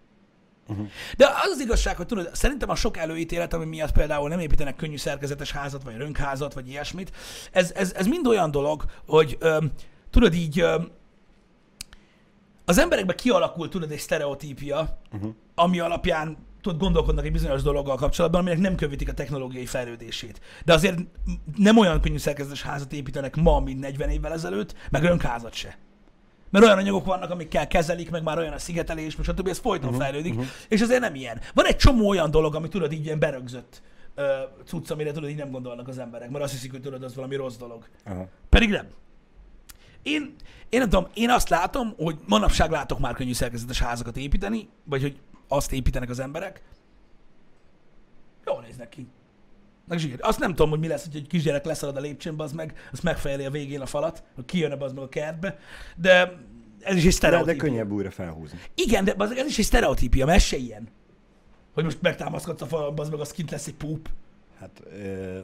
De 1.17 1.27
az 1.27 1.51
az 1.53 1.61
igazság, 1.61 1.97
hogy 1.97 2.07
tudod, 2.07 2.31
szerintem 2.33 2.71
a 2.71 2.75
sok 2.75 2.97
előítélet, 2.97 3.53
ami 3.53 3.65
miatt 3.65 3.93
például 3.93 4.29
nem 4.29 4.39
építenek 4.39 4.77
könnyű 4.77 4.97
szerkezetes 4.97 5.53
házat, 5.53 5.83
vagy 5.83 5.97
rönkházat, 5.97 6.55
vagy 6.55 6.69
ilyesmit, 6.69 7.17
ez, 7.53 7.73
ez, 7.75 7.93
ez 7.93 8.07
mind 8.07 8.27
olyan 8.27 8.51
dolog, 8.51 8.85
hogy 9.07 9.37
öm, 9.41 9.73
tudod 10.11 10.35
így, 10.35 10.61
öm, 10.61 10.91
az 12.65 12.79
emberekben 12.79 13.17
kialakult, 13.17 13.71
tudod, 13.71 13.91
egy 13.91 13.99
sztereotípia, 13.99 14.99
uh-huh. 15.13 15.31
ami 15.55 15.79
alapján 15.79 16.37
tudod, 16.61 16.81
gondolkodnak 16.81 17.25
egy 17.25 17.33
bizonyos 17.33 17.63
dologgal 17.63 17.97
kapcsolatban, 17.97 18.41
aminek 18.41 18.59
nem 18.59 18.75
követik 18.75 19.09
a 19.09 19.15
technológiai 19.15 19.67
fejlődését. 19.67 20.41
De 20.65 20.73
azért 20.73 20.99
nem 21.57 21.79
olyan 21.79 22.01
könnyű 22.01 22.17
szerkezetes 22.17 22.63
házat 22.63 22.93
építenek 22.93 23.37
ma, 23.37 23.61
mint 23.61 23.81
40 23.81 24.09
évvel 24.09 24.33
ezelőtt, 24.33 24.75
meg 24.91 25.03
rönkházat 25.03 25.55
se. 25.55 25.79
Mert 26.51 26.65
olyan 26.65 26.79
anyagok 26.79 27.05
vannak, 27.05 27.31
amikkel 27.31 27.67
kezelik, 27.67 28.11
meg 28.11 28.23
már 28.23 28.39
olyan 28.39 28.53
a 28.53 28.59
szigetelés, 28.59 29.17
meg 29.17 29.27
stb. 29.27 29.49
Ez 29.49 29.59
folyton 29.59 29.89
uh-huh, 29.89 30.03
fejlődik, 30.03 30.33
uh-huh. 30.33 30.49
és 30.69 30.81
azért 30.81 31.01
nem 31.01 31.15
ilyen. 31.15 31.41
Van 31.55 31.67
egy 31.67 31.77
csomó 31.77 32.09
olyan 32.09 32.31
dolog, 32.31 32.55
ami 32.55 32.69
tudod 32.69 32.93
így 32.93 33.05
ilyen 33.05 33.19
berögzött 33.19 33.83
cucc, 34.65 34.91
amire 34.91 35.13
tudod 35.13 35.31
így 35.31 35.37
nem 35.37 35.51
gondolnak 35.51 35.89
az 35.89 35.99
emberek, 35.99 36.31
mert 36.31 36.45
azt 36.45 36.53
hiszik, 36.53 36.71
hogy 36.71 36.81
tudod, 36.81 37.03
az 37.03 37.15
valami 37.15 37.37
rossz 37.37 37.57
dolog. 37.57 37.89
Aha. 38.05 38.29
Pedig 38.49 38.71
nem. 38.71 38.87
Én, 40.05 40.35
én 40.69 40.81
nem 40.81 40.89
tudom, 40.89 41.07
én 41.15 41.31
azt 41.31 41.49
látom, 41.49 41.95
hogy 41.97 42.17
manapság 42.27 42.71
látok 42.71 42.99
már 42.99 43.15
könnyű 43.15 43.33
szerkezetes 43.33 43.81
házakat 43.81 44.17
építeni, 44.17 44.69
vagy 44.85 45.03
hogy 45.03 45.19
azt 45.49 45.73
építenek 45.73 46.11
az 46.11 46.19
emberek. 46.19 46.63
Jól 48.47 48.63
néznek 48.67 48.89
ki. 48.89 49.07
Meg 49.89 49.99
zsír. 49.99 50.19
Azt 50.21 50.39
nem 50.39 50.51
tudom, 50.51 50.71
hogy 50.71 50.79
mi 50.79 50.87
lesz, 50.89 51.05
hogy 51.05 51.17
egy 51.17 51.27
kisgyerek 51.27 51.65
leszalad 51.65 51.97
a 51.97 52.01
lépcsőn, 52.01 52.35
az 52.41 52.53
meg, 52.53 52.89
azt 52.93 53.03
megfejeli 53.03 53.45
a 53.45 53.51
végén 53.51 53.81
a 53.81 53.87
falat, 53.87 54.23
hogy 54.35 54.45
kijön 54.45 54.73
az 54.83 54.93
meg 54.93 55.05
a 55.05 55.09
kertbe, 55.09 55.59
de 55.97 56.33
ez 56.81 56.95
is 56.95 57.01
egy 57.01 57.05
De, 57.05 57.11
sztereotípia. 57.11 57.55
de 57.55 57.69
könnyebb 57.69 57.91
újra 57.91 58.11
felhúzni. 58.11 58.59
Igen, 58.75 59.05
de 59.05 59.15
ez 59.19 59.47
is 59.47 59.59
egy 59.59 59.65
sztereotípia, 59.65 60.27
mert 60.27 60.39
ez 60.39 60.45
se 60.45 60.57
ilyen. 60.57 60.89
Hogy 61.75 61.85
most 61.85 62.01
megtámaszkodsz 62.01 62.61
a 62.63 62.67
falon, 62.67 62.99
az 62.99 63.09
meg 63.09 63.21
az 63.21 63.31
kint 63.31 63.51
lesz 63.51 63.67
egy 63.67 63.75
púp. 63.75 64.09
Hát 64.59 64.83
ö, 64.93 65.39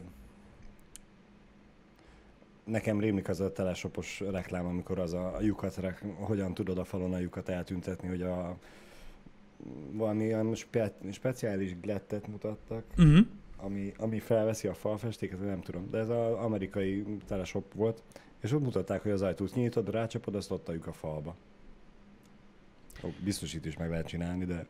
nekem 2.70 3.00
rémlik 3.00 3.28
az 3.28 3.40
a 3.40 3.52
telesopos 3.52 4.20
reklám, 4.30 4.66
amikor 4.66 4.98
az 4.98 5.12
a 5.12 5.36
lyukat, 5.40 5.80
hogyan 6.18 6.54
tudod 6.54 6.78
a 6.78 6.84
falon 6.84 7.12
a 7.12 7.18
lyukat 7.18 7.48
eltüntetni, 7.48 8.08
hogy 8.08 8.22
a 8.22 8.56
valami 9.92 10.24
olyan 10.34 10.54
spe, 10.54 10.92
speciális 11.12 11.80
glettet 11.80 12.26
mutattak, 12.26 12.84
Uh-huh. 12.98 13.26
ami, 13.56 13.92
ami 13.98 14.18
felveszi 14.18 14.68
a 14.68 14.74
falfestéket, 14.74 15.44
nem 15.44 15.60
tudom, 15.60 15.90
de 15.90 15.98
ez 15.98 16.08
az 16.08 16.32
amerikai 16.32 17.04
teleshop 17.26 17.74
volt, 17.74 18.02
és 18.40 18.52
ott 18.52 18.62
mutatták, 18.62 19.02
hogy 19.02 19.10
az 19.10 19.22
ajtót 19.22 19.54
nyitod, 19.54 19.90
rácsapod, 19.90 20.34
azt 20.34 20.50
ott 20.50 20.68
a 20.68 20.92
falba. 20.92 21.36
Biztos 23.24 23.54
itt 23.54 23.66
is 23.66 23.76
meg 23.76 23.90
lehet 23.90 24.06
csinálni, 24.06 24.44
de 24.44 24.66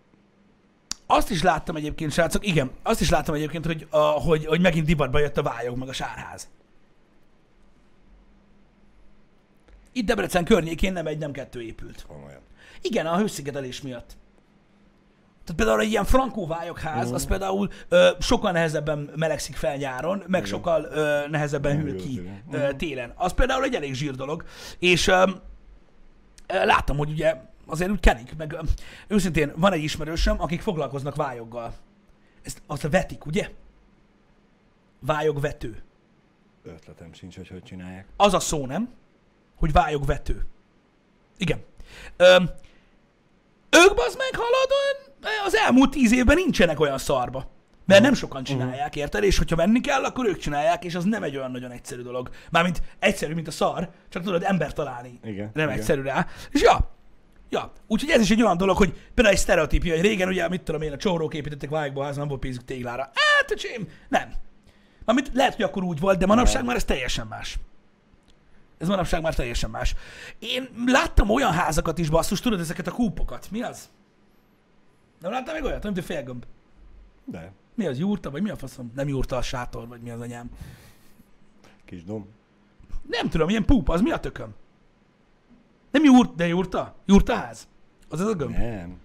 Azt 1.07 1.31
is 1.31 1.43
láttam 1.43 1.77
egyébként, 1.77 2.13
srácok, 2.13 2.47
igen, 2.47 2.71
azt 2.83 3.01
is 3.01 3.11
láttam 3.11 3.35
egyébként, 3.35 3.67
hogy, 3.67 3.87
a, 3.91 3.99
hogy, 3.99 4.47
hogy 4.47 4.61
megint 4.61 4.87
divatba 4.87 5.19
jött 5.19 5.37
a 5.37 5.43
vályog, 5.43 5.77
meg 5.77 5.89
a 5.89 5.93
sárház. 5.93 6.49
Itt 9.93 10.07
Debrecen 10.07 10.45
környékén 10.45 10.93
nem 10.93 11.07
egy, 11.07 11.19
nem 11.19 11.33
kettő 11.33 11.63
épült. 11.63 12.05
komolyan. 12.09 12.41
Igen, 12.83 13.07
a 13.07 13.17
hőszigetelés 13.17 13.81
miatt. 13.83 14.17
Tehát 15.45 15.57
például 15.57 15.81
egy 15.81 15.91
ilyen 15.91 16.05
frankó 16.05 16.47
vályogház, 16.47 17.11
az 17.13 17.27
például 17.27 17.71
ö, 17.89 18.11
sokkal 18.21 18.53
nehezebben 18.53 19.11
melegszik 19.17 19.57
fel 19.57 19.77
nyáron, 19.77 20.23
meg 20.27 20.45
sokkal 20.45 20.85
ö, 20.85 21.29
nehezebben 21.29 21.81
hűl 21.81 21.97
ki 21.97 22.15
télen. 22.15 22.43
ö, 22.51 22.75
télen. 22.77 23.13
Az 23.17 23.33
például 23.33 23.65
egy 23.65 23.75
elég 23.75 23.95
zsír 23.95 24.15
dolog. 24.15 24.45
És 24.79 25.07
ö, 25.07 25.31
ö, 26.47 26.65
láttam, 26.65 26.97
hogy 26.97 27.11
ugye 27.11 27.37
azért 27.67 27.91
úgy 27.91 28.01
kenik, 28.01 28.37
meg 28.37 28.53
ö, 28.53 28.59
őszintén 29.09 29.53
van 29.57 29.73
egy 29.73 29.83
ismerősöm, 29.83 30.41
akik 30.41 30.61
foglalkoznak 30.61 31.15
vályoggal. 31.17 31.75
Ezt 32.43 32.63
azt 32.67 32.89
vetik, 32.91 33.27
ugye? 33.27 33.49
Vályogvető. 35.01 35.83
Ötletem 36.65 37.13
sincs, 37.13 37.37
hogy 37.37 37.49
hogy 37.49 37.63
csinálják. 37.63 38.07
Az 38.17 38.35
a 38.35 38.41
szó, 38.41 38.67
nem? 38.67 38.89
Hogy 39.61 39.73
vályogvető. 39.73 40.47
Igen. 41.37 41.65
Öm, 42.17 42.51
ők 43.71 43.95
bazd 43.95 44.17
meg 44.17 44.35
hallod, 44.35 44.71
az 45.47 45.55
elmúlt 45.55 45.91
tíz 45.91 46.13
évben 46.13 46.37
nincsenek 46.37 46.81
olyan 46.81 46.99
szarba. 46.99 47.51
Mert 47.87 48.03
nem 48.03 48.15
sokan 48.15 48.45
csinálják, 48.45 48.97
érted? 48.97 49.23
És 49.23 49.39
hogyha 49.39 49.57
menni 49.57 49.81
kell, 49.81 50.05
akkor 50.05 50.27
ők 50.27 50.37
csinálják, 50.37 50.85
és 50.85 50.95
az 50.95 51.05
nem 51.05 51.23
egy 51.23 51.37
olyan 51.37 51.51
nagyon 51.51 51.71
egyszerű 51.71 52.03
dolog. 52.03 52.31
Mármint 52.51 52.83
egyszerű, 52.99 53.35
mint 53.35 53.49
a 53.49 53.51
szar, 53.51 53.91
csak 54.09 54.23
tudod 54.23 54.43
ember 54.43 54.73
találni. 54.73 55.21
Igen, 55.25 55.51
Nem 55.55 55.69
igen. 55.69 55.79
egyszerű 55.79 56.03
rá. 56.03 56.27
És 56.51 56.63
ja, 56.63 56.91
ja. 57.49 57.73
Úgyhogy 57.87 58.11
ez 58.11 58.21
is 58.21 58.31
egy 58.31 58.43
olyan 58.43 58.57
dolog, 58.57 58.77
hogy 58.77 58.93
például 59.15 59.35
egy 59.37 59.41
sztereotípia, 59.41 59.95
hogy 59.95 60.03
régen 60.03 60.29
ugye, 60.29 60.49
mit 60.49 60.63
tudom 60.63 60.83
én, 60.83 60.93
a 60.93 60.97
csórók 60.97 61.35
építettek 61.35 61.71
vályogba 61.71 62.05
házban, 62.05 62.29
volt 62.29 62.41
pénzük 62.41 62.65
téglára. 62.65 63.03
Hát, 63.03 63.51
öcsém, 63.51 63.89
nem. 64.09 64.33
Amit 65.05 65.31
lehet, 65.35 65.55
hogy 65.55 65.65
akkor 65.65 65.83
úgy 65.83 66.01
volt, 66.01 66.19
de 66.19 66.27
manapság 66.27 66.65
már 66.65 66.77
ez 66.77 66.85
teljesen 66.85 67.27
más. 67.27 67.59
Ez 68.81 68.89
manapság 68.89 69.23
már 69.23 69.35
teljesen 69.35 69.71
más. 69.71 69.95
Én 70.39 70.69
láttam 70.87 71.31
olyan 71.31 71.53
házakat 71.53 71.99
is, 71.99 72.09
basszus, 72.11 72.41
tudod, 72.41 72.61
ezeket 72.61 72.87
a 72.87 72.91
kúpokat. 72.93 73.51
Mi 73.51 73.63
az? 73.63 73.89
Nem 75.21 75.31
láttam 75.31 75.55
még 75.55 75.65
olyat, 75.65 75.83
nem 75.83 75.93
mint 75.93 76.05
félgömb. 76.05 76.45
De, 77.25 77.53
Mi 77.75 77.87
az, 77.87 77.99
jurta, 77.99 78.31
vagy 78.31 78.43
mi 78.43 78.51
a 78.51 78.57
faszom? 78.57 78.93
Nem 78.95 79.09
jurta 79.09 79.37
a 79.37 79.43
sátor, 79.43 79.89
vagy 79.89 80.01
mi 80.01 80.11
az 80.11 80.21
anyám. 80.21 80.51
kis 81.85 82.05
dom. 82.05 82.29
Nem 83.07 83.29
tudom, 83.29 83.49
ilyen 83.49 83.65
púp, 83.65 83.89
az 83.89 84.01
mi 84.01 84.11
a 84.11 84.19
tököm? 84.21 84.55
Nem 85.91 86.05
jurt, 86.05 86.35
de 86.35 86.47
jurta? 86.47 86.95
Jurtaház? 87.07 87.69
Az 88.09 88.21
ez 88.21 88.27
a 88.27 88.35
gömb? 88.35 88.57
Nem. 88.57 88.99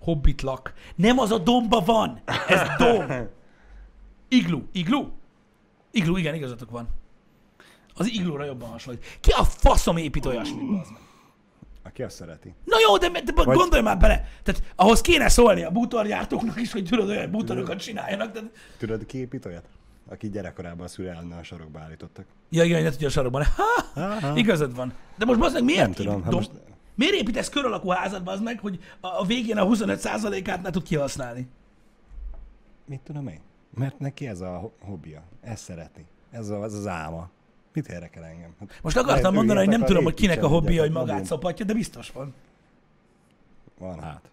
Hobbitlak. 0.00 0.72
Nem 0.94 1.18
az 1.18 1.30
a 1.30 1.38
domba 1.38 1.80
van. 1.80 2.20
Ez 2.48 2.60
dom. 2.78 3.28
Iglu. 4.28 4.62
Iglu? 4.72 5.08
Iglu, 5.90 6.16
igen, 6.16 6.34
igazatok 6.34 6.70
van. 6.70 6.88
Az 7.96 8.06
iglóra 8.12 8.44
jobban 8.44 8.68
hasonlít. 8.68 9.04
Ki 9.20 9.30
a 9.30 9.44
faszom 9.44 9.96
épít 9.96 10.26
olyasmit, 10.26 10.70
meg? 10.70 10.86
Aki 11.82 12.02
azt 12.02 12.16
szereti. 12.16 12.54
Na 12.64 12.76
jó, 12.88 12.96
de, 12.98 13.08
de 13.08 13.32
Vagy... 13.34 13.56
gondolj 13.56 13.82
már 13.82 13.98
bele. 13.98 14.28
Tehát 14.42 14.62
ahhoz 14.76 15.00
kéne 15.00 15.28
szólni 15.28 15.62
a 15.62 15.70
bútorgyártóknak 15.70 16.60
is, 16.60 16.72
hogy 16.72 16.84
tudod, 16.84 17.08
olyan 17.08 17.30
bútorokat 17.30 17.78
csináljanak. 17.78 18.32
Tehát... 18.32 18.50
Tudod, 18.78 19.06
ki 19.06 19.18
épít 19.18 19.44
olyat? 19.46 19.64
Aki 20.08 20.30
gyerekkorában 20.30 20.86
a 20.86 20.88
szülelne 20.88 21.36
a 21.36 21.42
sarokba 21.42 21.80
állítottak. 21.80 22.24
Ja, 22.50 22.64
igen, 22.64 22.82
ne 22.82 22.90
tudja 22.90 23.06
a 23.06 23.10
sarokban. 23.10 23.44
Ha, 23.44 24.00
Aha. 24.00 24.36
igazad 24.36 24.74
van. 24.74 24.92
De 25.18 25.24
most 25.24 25.38
bazd 25.38 25.54
meg 25.54 25.64
miért? 25.64 25.80
Nem 25.82 25.92
tudom, 25.92 26.22
hát 26.22 26.32
most- 26.32 26.50
Miért 26.94 27.14
építesz 27.14 27.48
kör 27.48 27.64
alakú 27.64 27.88
házat, 27.88 28.22
bazd 28.24 28.42
meg, 28.42 28.60
hogy 28.60 28.78
a, 29.00 29.24
végén 29.26 29.56
a 29.58 29.66
25%-át 29.66 30.62
ne 30.62 30.70
tud 30.70 30.82
kihasználni? 30.82 31.48
Mit 32.86 33.00
tudom 33.00 33.28
én? 33.28 33.40
Mert 33.74 33.98
neki 33.98 34.26
ez 34.26 34.40
a 34.40 34.56
ho- 34.58 34.72
hobbija. 34.80 35.22
Ezt 35.40 35.62
szereti. 35.62 36.04
Ez, 36.30 36.48
a, 36.48 36.64
ez 36.64 36.74
az 36.74 36.86
álma. 36.86 37.30
Mit 37.76 37.88
érdekel 37.88 38.24
engem? 38.24 38.54
Hát 38.60 38.78
Most 38.82 38.96
akartam 38.96 39.34
mondani, 39.34 39.58
hogy 39.58 39.68
nem 39.68 39.84
tudom, 39.84 40.04
hogy 40.04 40.14
kinek 40.14 40.42
a 40.42 40.46
hobbija, 40.48 40.82
hogy 40.82 40.90
magát 40.90 41.24
szopatja, 41.24 41.64
de 41.64 41.72
biztos 41.72 42.10
van. 42.10 42.34
Van 43.78 44.00
hát. 44.00 44.30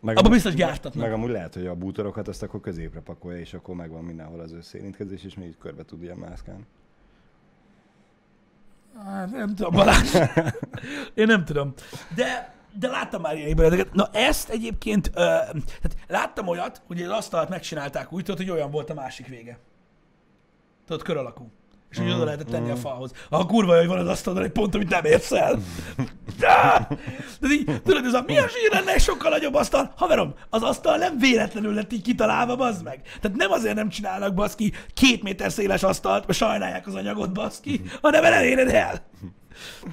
Meg 0.00 0.18
Abba 0.18 0.28
biztos 0.28 0.54
gyártatnak. 0.54 1.02
Meg 1.02 1.12
amúgy 1.12 1.30
lehet, 1.30 1.54
hogy 1.54 1.66
a 1.66 1.74
bútorokat 1.74 2.28
azt 2.28 2.42
akkor 2.42 2.60
középre 2.60 3.00
pakolja, 3.00 3.38
és 3.38 3.54
akkor 3.54 3.74
megvan 3.74 4.04
mindenhol 4.04 4.40
az 4.40 4.52
összérintkezés, 4.52 5.24
és 5.24 5.34
még 5.34 5.48
így 5.48 5.58
körbe 5.58 5.84
tud 5.84 6.02
ilyen 6.02 6.16
mászkálni. 6.16 6.66
Hát 9.04 9.30
nem 9.30 9.54
tudom, 9.54 9.72
Balázs. 9.72 10.14
Én 11.14 11.26
nem 11.26 11.44
tudom. 11.44 11.72
De, 12.14 12.54
de 12.78 12.88
láttam 12.88 13.20
már 13.20 13.36
ilyen 13.36 13.48
ébredeket. 13.48 13.92
Na 13.92 14.08
ezt 14.12 14.48
egyébként, 14.48 15.06
ö, 15.06 15.12
tehát 15.12 15.96
láttam 16.06 16.46
olyat, 16.46 16.82
hogy 16.86 17.02
az 17.02 17.10
asztalt 17.10 17.48
megcsinálták 17.48 18.12
úgy, 18.12 18.24
tudod, 18.24 18.40
hogy 18.40 18.50
olyan 18.50 18.70
volt 18.70 18.90
a 18.90 18.94
másik 18.94 19.26
vége. 19.26 19.58
Tudod, 20.86 21.02
kör 21.02 21.16
alakú. 21.16 21.52
És 21.90 22.00
úgy 22.00 22.10
oda 22.10 22.24
lehetett 22.24 22.48
tenni 22.48 22.70
a 22.70 22.76
falhoz. 22.76 23.12
Ha 23.30 23.46
kurva, 23.46 23.76
hogy 23.76 23.86
van 23.86 23.98
az 23.98 24.06
asztalon 24.08 24.42
egy 24.42 24.50
pont, 24.50 24.74
amit 24.74 24.88
nem 24.88 25.04
érsz 25.04 25.32
el. 25.32 25.58
De 27.40 27.48
így, 27.50 27.82
tudod, 27.82 28.04
ez 28.04 28.12
a 28.12 28.22
mi 28.26 28.38
a 28.38 28.48
zsír 28.48 28.70
lenne 28.72 28.98
sokkal 28.98 29.30
nagyobb 29.30 29.54
asztal? 29.54 29.92
Haverom, 29.96 30.34
az 30.50 30.62
asztal 30.62 30.96
nem 30.96 31.18
véletlenül 31.18 31.74
lett 31.74 31.92
így 31.92 32.02
kitalálva, 32.02 32.56
bazd 32.56 32.84
meg. 32.84 33.00
Tehát 33.20 33.36
nem 33.36 33.50
azért 33.50 33.74
nem 33.74 33.88
csinálnak, 33.88 34.34
baszki, 34.34 34.72
két 34.94 35.22
méter 35.22 35.52
széles 35.52 35.82
asztalt, 35.82 36.26
mert 36.26 36.38
sajnálják 36.38 36.86
az 36.86 36.94
anyagot, 36.94 37.32
baszki, 37.32 37.82
hanem 38.02 38.24
eléred 38.24 38.68
el. 38.68 39.06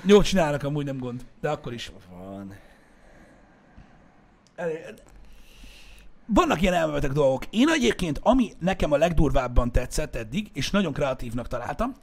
Jó 0.05 0.21
csinálnak, 0.21 0.63
amúgy 0.63 0.85
nem 0.85 0.97
gond, 0.97 1.21
de 1.41 1.49
akkor 1.49 1.73
is. 1.73 1.91
Van. 2.09 2.53
Elé- 4.55 4.93
Vannak 6.33 6.61
ilyen 6.61 6.73
elmevetek 6.73 7.11
dolgok. 7.11 7.43
Én 7.49 7.69
egyébként, 7.69 8.19
ami 8.23 8.51
nekem 8.59 8.91
a 8.91 8.97
legdurvábban 8.97 9.71
tetszett 9.71 10.15
eddig, 10.15 10.49
és 10.53 10.71
nagyon 10.71 10.93
kreatívnak 10.93 11.47
találtam, 11.47 11.93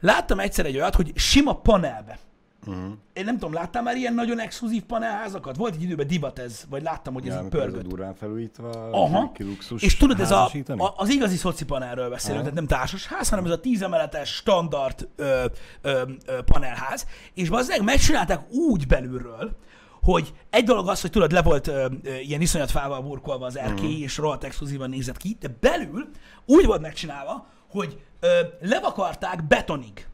láttam 0.00 0.38
egyszer 0.40 0.66
egy 0.66 0.76
olyat, 0.76 0.94
hogy 0.94 1.12
sima 1.14 1.54
panelbe. 1.54 2.18
Uh-huh. 2.66 2.92
Én 3.12 3.24
nem 3.24 3.34
tudom, 3.34 3.52
láttál 3.52 3.82
már 3.82 3.96
ilyen 3.96 4.14
nagyon 4.14 4.40
exkluzív 4.40 4.82
panelházakat? 4.82 5.56
Volt 5.56 5.74
egy 5.74 5.82
időben 5.82 6.06
divat 6.06 6.38
ez, 6.38 6.64
vagy 6.70 6.82
láttam, 6.82 7.14
hogy 7.14 7.26
ez 7.26 7.34
Ja, 7.34 7.34
így 7.34 7.40
amikor 7.40 7.60
ez 7.60 7.66
a 7.66 7.70
pörgött. 7.70 7.88
durván 7.90 8.14
felújítva, 8.14 8.90
Aha. 8.90 9.32
luxus 9.38 9.82
És 9.82 9.96
tudod, 9.96 10.20
ez 10.20 10.30
a, 10.30 10.50
a, 10.66 10.92
az 10.96 11.08
igazi 11.08 11.36
szoci 11.36 11.64
panelről 11.64 12.10
beszélünk, 12.10 12.40
tehát 12.40 12.56
nem 12.56 12.66
társasház, 12.66 13.28
hanem 13.28 13.44
ez 13.44 13.50
a 13.50 13.60
tízemeletes 13.60 14.28
standard 14.34 15.08
ö, 15.16 15.44
ö, 15.82 16.02
ö, 16.26 16.42
panelház, 16.42 17.06
és 17.34 17.48
bazdmeg 17.48 17.82
megcsinálták 17.82 18.50
úgy 18.50 18.86
belülről, 18.86 19.56
hogy 20.04 20.34
egy 20.50 20.64
dolog 20.64 20.88
az, 20.88 21.00
hogy 21.00 21.10
tudod, 21.10 21.32
le 21.32 21.42
volt 21.42 21.66
ö, 21.66 21.86
ö, 22.02 22.14
ilyen 22.14 22.40
iszonyat 22.40 22.70
fával 22.70 23.02
burkolva 23.02 23.46
az 23.46 23.58
erkély, 23.58 24.00
és 24.00 24.16
rohadt 24.16 24.44
exkluzívan 24.44 24.90
nézett 24.90 25.16
ki, 25.16 25.36
de 25.40 25.56
belül 25.60 26.08
úgy 26.46 26.66
volt 26.66 26.80
megcsinálva, 26.80 27.46
hogy 27.70 28.00
ö, 28.20 28.40
levakarták 28.60 29.46
betonig 29.46 30.08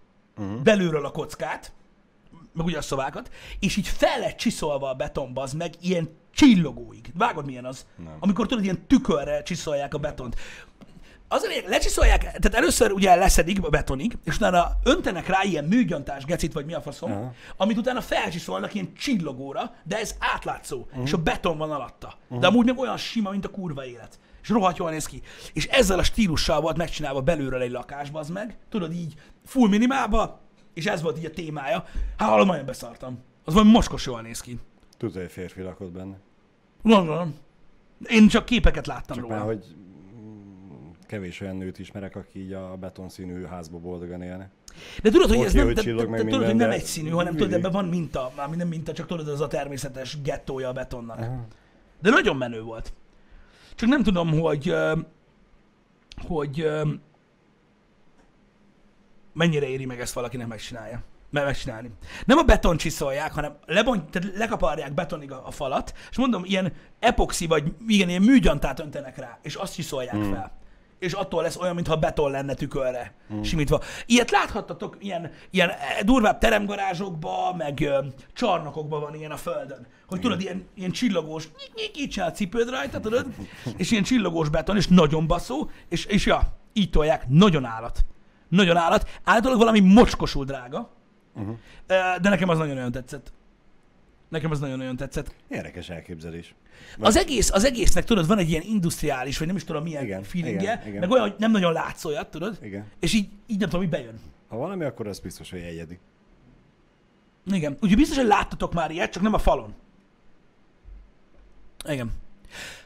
belülről 0.63 1.05
a 1.05 1.11
kockát, 1.11 1.73
meg 2.53 2.67
ugye 2.67 2.79
a 2.79 2.83
szobákat, 2.83 3.31
és 3.59 3.77
így 3.77 3.89
fel 3.89 4.19
lett 4.19 4.37
csiszolva 4.37 4.89
a 4.91 4.95
betonba, 4.95 5.43
az 5.43 5.53
meg 5.53 5.75
ilyen 5.81 6.09
csillogóig. 6.35 7.13
Vágod 7.15 7.45
milyen 7.47 7.65
az? 7.65 7.87
Nem. 7.97 8.17
Amikor 8.21 8.47
tudod, 8.47 8.65
ilyen 8.65 8.87
tükörre 8.87 9.43
csiszolják 9.43 9.95
a 9.95 9.99
betont. 9.99 10.37
Az 11.33 11.43
a 11.43 11.47
lényeg, 11.47 11.69
lecsiszolják, 11.69 12.21
tehát 12.21 12.55
először 12.55 12.93
ugye 12.93 13.15
leszedik 13.15 13.65
a 13.65 13.69
betonig, 13.69 14.19
és 14.25 14.37
utána 14.37 14.71
öntenek 14.85 15.27
rá 15.27 15.43
ilyen 15.43 15.65
műgyantás 15.65 16.25
gecit, 16.25 16.53
vagy 16.53 16.65
mi 16.65 16.75
a 16.75 16.81
faszom, 16.81 17.13
Aha. 17.13 17.33
amit 17.57 17.77
utána 17.77 18.01
felcsiszolnak 18.01 18.75
ilyen 18.75 18.93
csillogóra, 18.95 19.75
de 19.85 19.99
ez 19.99 20.15
átlátszó, 20.19 20.87
Mhm. 20.93 21.01
és 21.03 21.13
a 21.13 21.17
beton 21.17 21.59
van 21.59 21.71
alatta. 21.71 22.15
De 22.29 22.47
amúgy 22.47 22.67
meg 22.67 22.79
olyan 22.79 22.97
sima, 22.97 23.31
mint 23.31 23.45
a 23.45 23.49
kurva 23.51 23.87
élet. 23.87 24.19
És 24.43 24.49
rohadt 24.49 24.77
jól 24.77 24.91
néz 24.91 25.07
ki. 25.07 25.23
És 25.53 25.67
ezzel 25.67 25.99
a 25.99 26.03
stílussal 26.03 26.61
volt 26.61 26.77
megcsinálva 26.77 27.21
belülről 27.21 27.61
egy 27.63 27.71
lakásba, 27.71 28.19
az 28.19 28.29
meg, 28.29 28.57
tudod 28.69 28.93
így 28.93 29.15
full 29.45 29.69
minimálba, 29.69 30.41
és 30.75 30.87
ez 30.87 31.03
volt 31.03 31.19
így 31.19 31.25
a 31.25 31.31
témája. 31.31 31.85
Hát 32.17 32.29
hallom, 32.29 32.47
nagyon 32.47 32.67
beszartam. 32.67 33.19
Az 33.45 33.53
valami 33.53 33.71
mocskos 33.73 34.07
jól 34.07 34.21
néz 34.21 34.41
ki. 34.41 34.59
Tudod, 34.97 35.15
hogy 35.15 35.31
férfi 35.33 35.63
lakott 35.63 35.91
benne. 35.91 36.17
Gondolom. 36.83 37.35
Én 38.09 38.29
csak 38.29 38.45
képeket 38.45 38.87
láttam 38.87 39.17
Csak 39.17 39.25
róla. 39.25 39.37
már, 39.37 39.45
hogy 39.47 39.65
kevés 41.11 41.41
olyan 41.41 41.57
nőt 41.57 41.79
ismerek, 41.79 42.17
aki 42.17 42.39
így 42.39 42.53
a 42.53 42.77
betonszínű 42.77 43.45
házba 43.45 43.79
boldogan 43.79 44.23
élne. 44.23 44.51
De 45.03 45.11
tudod, 45.11 45.29
hogy 45.29 45.45
ez 45.45 45.53
nem, 45.53 45.75
csillog 45.75 46.05
te, 46.05 46.11
meg 46.11 46.21
tudod, 46.21 46.45
hogy 46.45 46.55
nem 46.55 46.69
de 46.69 46.75
egyszínű, 46.75 47.09
hanem 47.09 47.37
tudod, 47.37 47.53
ebben 47.53 47.73
van 47.73 47.85
minta, 47.85 48.33
már 48.37 48.49
nem 48.49 48.69
minta, 48.69 48.93
csak 48.93 49.07
tudod, 49.07 49.29
ez 49.29 49.41
a 49.41 49.47
természetes 49.47 50.23
gettója 50.23 50.69
a 50.69 50.73
betonnak. 50.73 51.19
Aha. 51.19 51.47
De 52.01 52.11
nagyon 52.11 52.37
menő 52.37 52.63
volt. 52.63 52.93
Csak 53.75 53.89
nem 53.89 54.03
tudom, 54.03 54.41
hogy 54.41 54.75
hogy 56.27 56.71
mennyire 59.33 59.69
éri 59.69 59.85
meg 59.85 60.01
ezt 60.01 60.13
valakinek 60.13 60.47
megcsinálja. 60.47 61.03
Meg 61.31 61.45
megcsinálni. 61.45 61.91
Nem 62.25 62.39
a 62.39 62.43
beton 62.43 62.77
csiszolják, 62.77 63.33
hanem 63.33 63.57
lebont, 63.67 64.11
tehát 64.11 64.37
lekaparják 64.37 64.95
betonig 64.95 65.33
a, 65.33 65.47
a 65.47 65.51
falat, 65.51 65.95
és 66.11 66.17
mondom, 66.17 66.45
ilyen 66.45 66.73
epoxi, 66.99 67.47
vagy 67.47 67.73
igen, 67.87 68.09
ilyen 68.09 68.23
műgyantát 68.23 68.81
öntenek 68.81 69.17
rá, 69.17 69.39
és 69.43 69.55
azt 69.55 69.75
csiszolják 69.75 70.15
hmm. 70.15 70.33
fel. 70.33 70.60
És 71.01 71.13
attól 71.13 71.43
lesz 71.43 71.57
olyan, 71.57 71.75
mintha 71.75 71.97
beton 71.97 72.31
lenne 72.31 72.55
tükörre 72.55 73.15
hmm. 73.29 73.43
simítva. 73.43 73.81
Ilyet 74.07 74.31
láthattatok 74.31 74.97
ilyen, 75.01 75.31
ilyen 75.51 75.69
eh, 75.69 75.77
durvább 76.05 76.39
teremgarázsokba, 76.39 77.55
meg 77.57 77.81
ö, 77.81 78.05
csarnokokban 78.33 79.01
van 79.01 79.15
ilyen 79.15 79.31
a 79.31 79.37
földön. 79.37 79.87
Hogy 80.07 80.21
tudod, 80.21 80.41
ilyen, 80.41 80.67
ilyen 80.75 80.91
csillogós, 80.91 81.49
nyik, 81.59 81.75
nyik, 81.75 81.99
így 81.99 82.11
csinál 82.11 82.31
cipőd 82.31 82.71
rajta, 82.71 83.01
tudod? 83.01 83.27
És 83.77 83.91
ilyen 83.91 84.03
csillogós 84.03 84.49
beton, 84.49 84.77
és 84.77 84.89
nagyon 84.89 85.27
baszó, 85.27 85.71
és, 85.89 86.05
és 86.05 86.27
ja, 86.27 86.43
így 86.73 86.91
tolják, 86.91 87.29
nagyon 87.29 87.65
állat. 87.65 88.05
Nagyon 88.49 88.77
állat. 88.77 89.09
Általában 89.25 89.59
valami 89.59 89.81
mocskosul 89.81 90.45
drága, 90.45 90.91
Uh-huh. 91.35 91.57
De 92.21 92.29
nekem 92.29 92.49
az 92.49 92.59
nagyon-nagyon 92.59 92.93
tetszett. 92.93 93.33
Nekem 94.31 94.51
az 94.51 94.61
nagyon-nagyon 94.61 94.97
tetszett. 94.97 95.35
Érdekes 95.49 95.89
elképzelés. 95.89 96.55
Az 96.99 97.17
egész, 97.17 97.51
az 97.51 97.65
egésznek 97.65 98.05
tudod, 98.05 98.27
van 98.27 98.39
egy 98.39 98.51
ilyen 98.51 98.63
industriális, 98.63 99.39
vagy 99.39 99.47
nem 99.47 99.57
is 99.57 99.65
tudom 99.65 99.83
milyen 99.83 100.05
Igen, 100.05 100.23
feelingje, 100.23 100.73
igen, 100.73 100.87
igen. 100.87 101.01
meg 101.01 101.11
olyan, 101.11 101.29
hogy 101.29 101.35
nem 101.39 101.51
nagyon 101.51 101.73
látsz 101.73 102.05
olyat, 102.05 102.31
tudod? 102.31 102.59
Igen. 102.63 102.87
És 103.01 103.13
így, 103.13 103.29
így 103.47 103.59
nem 103.59 103.69
tudom, 103.69 103.81
hogy 103.81 103.91
bejön. 103.91 104.21
Ha 104.49 104.57
valami, 104.57 104.85
akkor 104.85 105.07
az 105.07 105.19
biztos, 105.19 105.51
hogy 105.51 105.61
egyedi. 105.61 105.99
Igen. 107.47 107.73
Úgyhogy 107.73 107.97
biztos, 107.97 108.17
hogy 108.17 108.27
láttatok 108.27 108.73
már 108.73 108.91
ilyet, 108.91 109.13
csak 109.13 109.23
nem 109.23 109.35
a 109.35 109.39
falon. 109.39 109.75
Igen. 111.89 112.13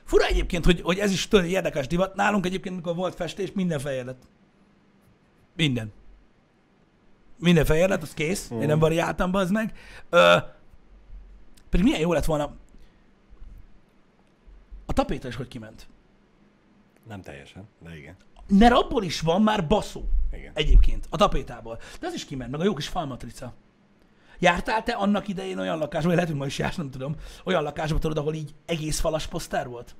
Fura 0.05 0.26
egyébként, 0.26 0.64
hogy, 0.64 0.80
hogy 0.80 0.99
ez 0.99 1.12
is 1.12 1.28
tudod, 1.28 1.45
érdekes 1.45 1.86
divat. 1.86 2.14
Nálunk 2.14 2.47
egyébként, 2.47 2.76
mikor 2.76 2.95
volt 2.95 3.14
festés, 3.14 3.53
minden 3.53 3.78
fehér 3.78 4.05
lett. 4.05 4.22
Minden. 5.57 5.92
Minden 7.38 7.64
fehér 7.64 7.88
lett, 7.88 8.03
az 8.03 8.14
kész. 8.14 8.51
Én 8.51 8.66
nem 8.66 8.78
variáltam, 8.78 9.34
az 9.34 9.51
meg. 9.51 9.72
Ö, 10.11 10.36
pedig 11.75 11.89
milyen 11.89 12.01
jó 12.01 12.12
lett 12.12 12.25
volna. 12.25 12.55
A 14.87 14.93
tapéta 14.93 15.29
is 15.29 15.35
hogy 15.35 15.49
kiment. 15.49 15.87
Nem 17.09 17.22
teljesen, 17.22 17.68
de 17.83 17.97
igen. 17.97 18.16
Mert 18.49 18.72
abból 18.72 19.03
is 19.03 19.20
van 19.20 19.43
már 19.43 19.66
baszó. 19.66 20.03
Igen. 20.33 20.53
Egyébként, 20.55 21.07
a 21.11 21.16
tapétából. 21.16 21.79
De 22.01 22.07
az 22.07 22.14
is 22.14 22.25
kiment, 22.25 22.51
meg 22.51 22.61
a 22.61 22.64
jó 22.64 22.75
kis 22.75 22.89
falmatrica. 22.89 23.53
Jártál 24.39 24.83
te 24.83 24.93
annak 24.93 25.29
idején 25.29 25.59
olyan 25.59 25.79
lakásba, 25.79 26.07
vagy 26.07 26.14
lehet, 26.14 26.31
hogy 26.31 26.39
ma 26.39 26.47
is 26.47 26.59
jársz, 26.59 26.77
nem 26.77 26.91
tudom, 26.91 27.16
olyan 27.45 27.62
lakásba 27.62 27.99
tudod, 27.99 28.18
ahol 28.18 28.35
így 28.35 28.55
egész 28.66 29.01
falas 29.01 29.27
poszter 29.27 29.68
volt? 29.68 29.97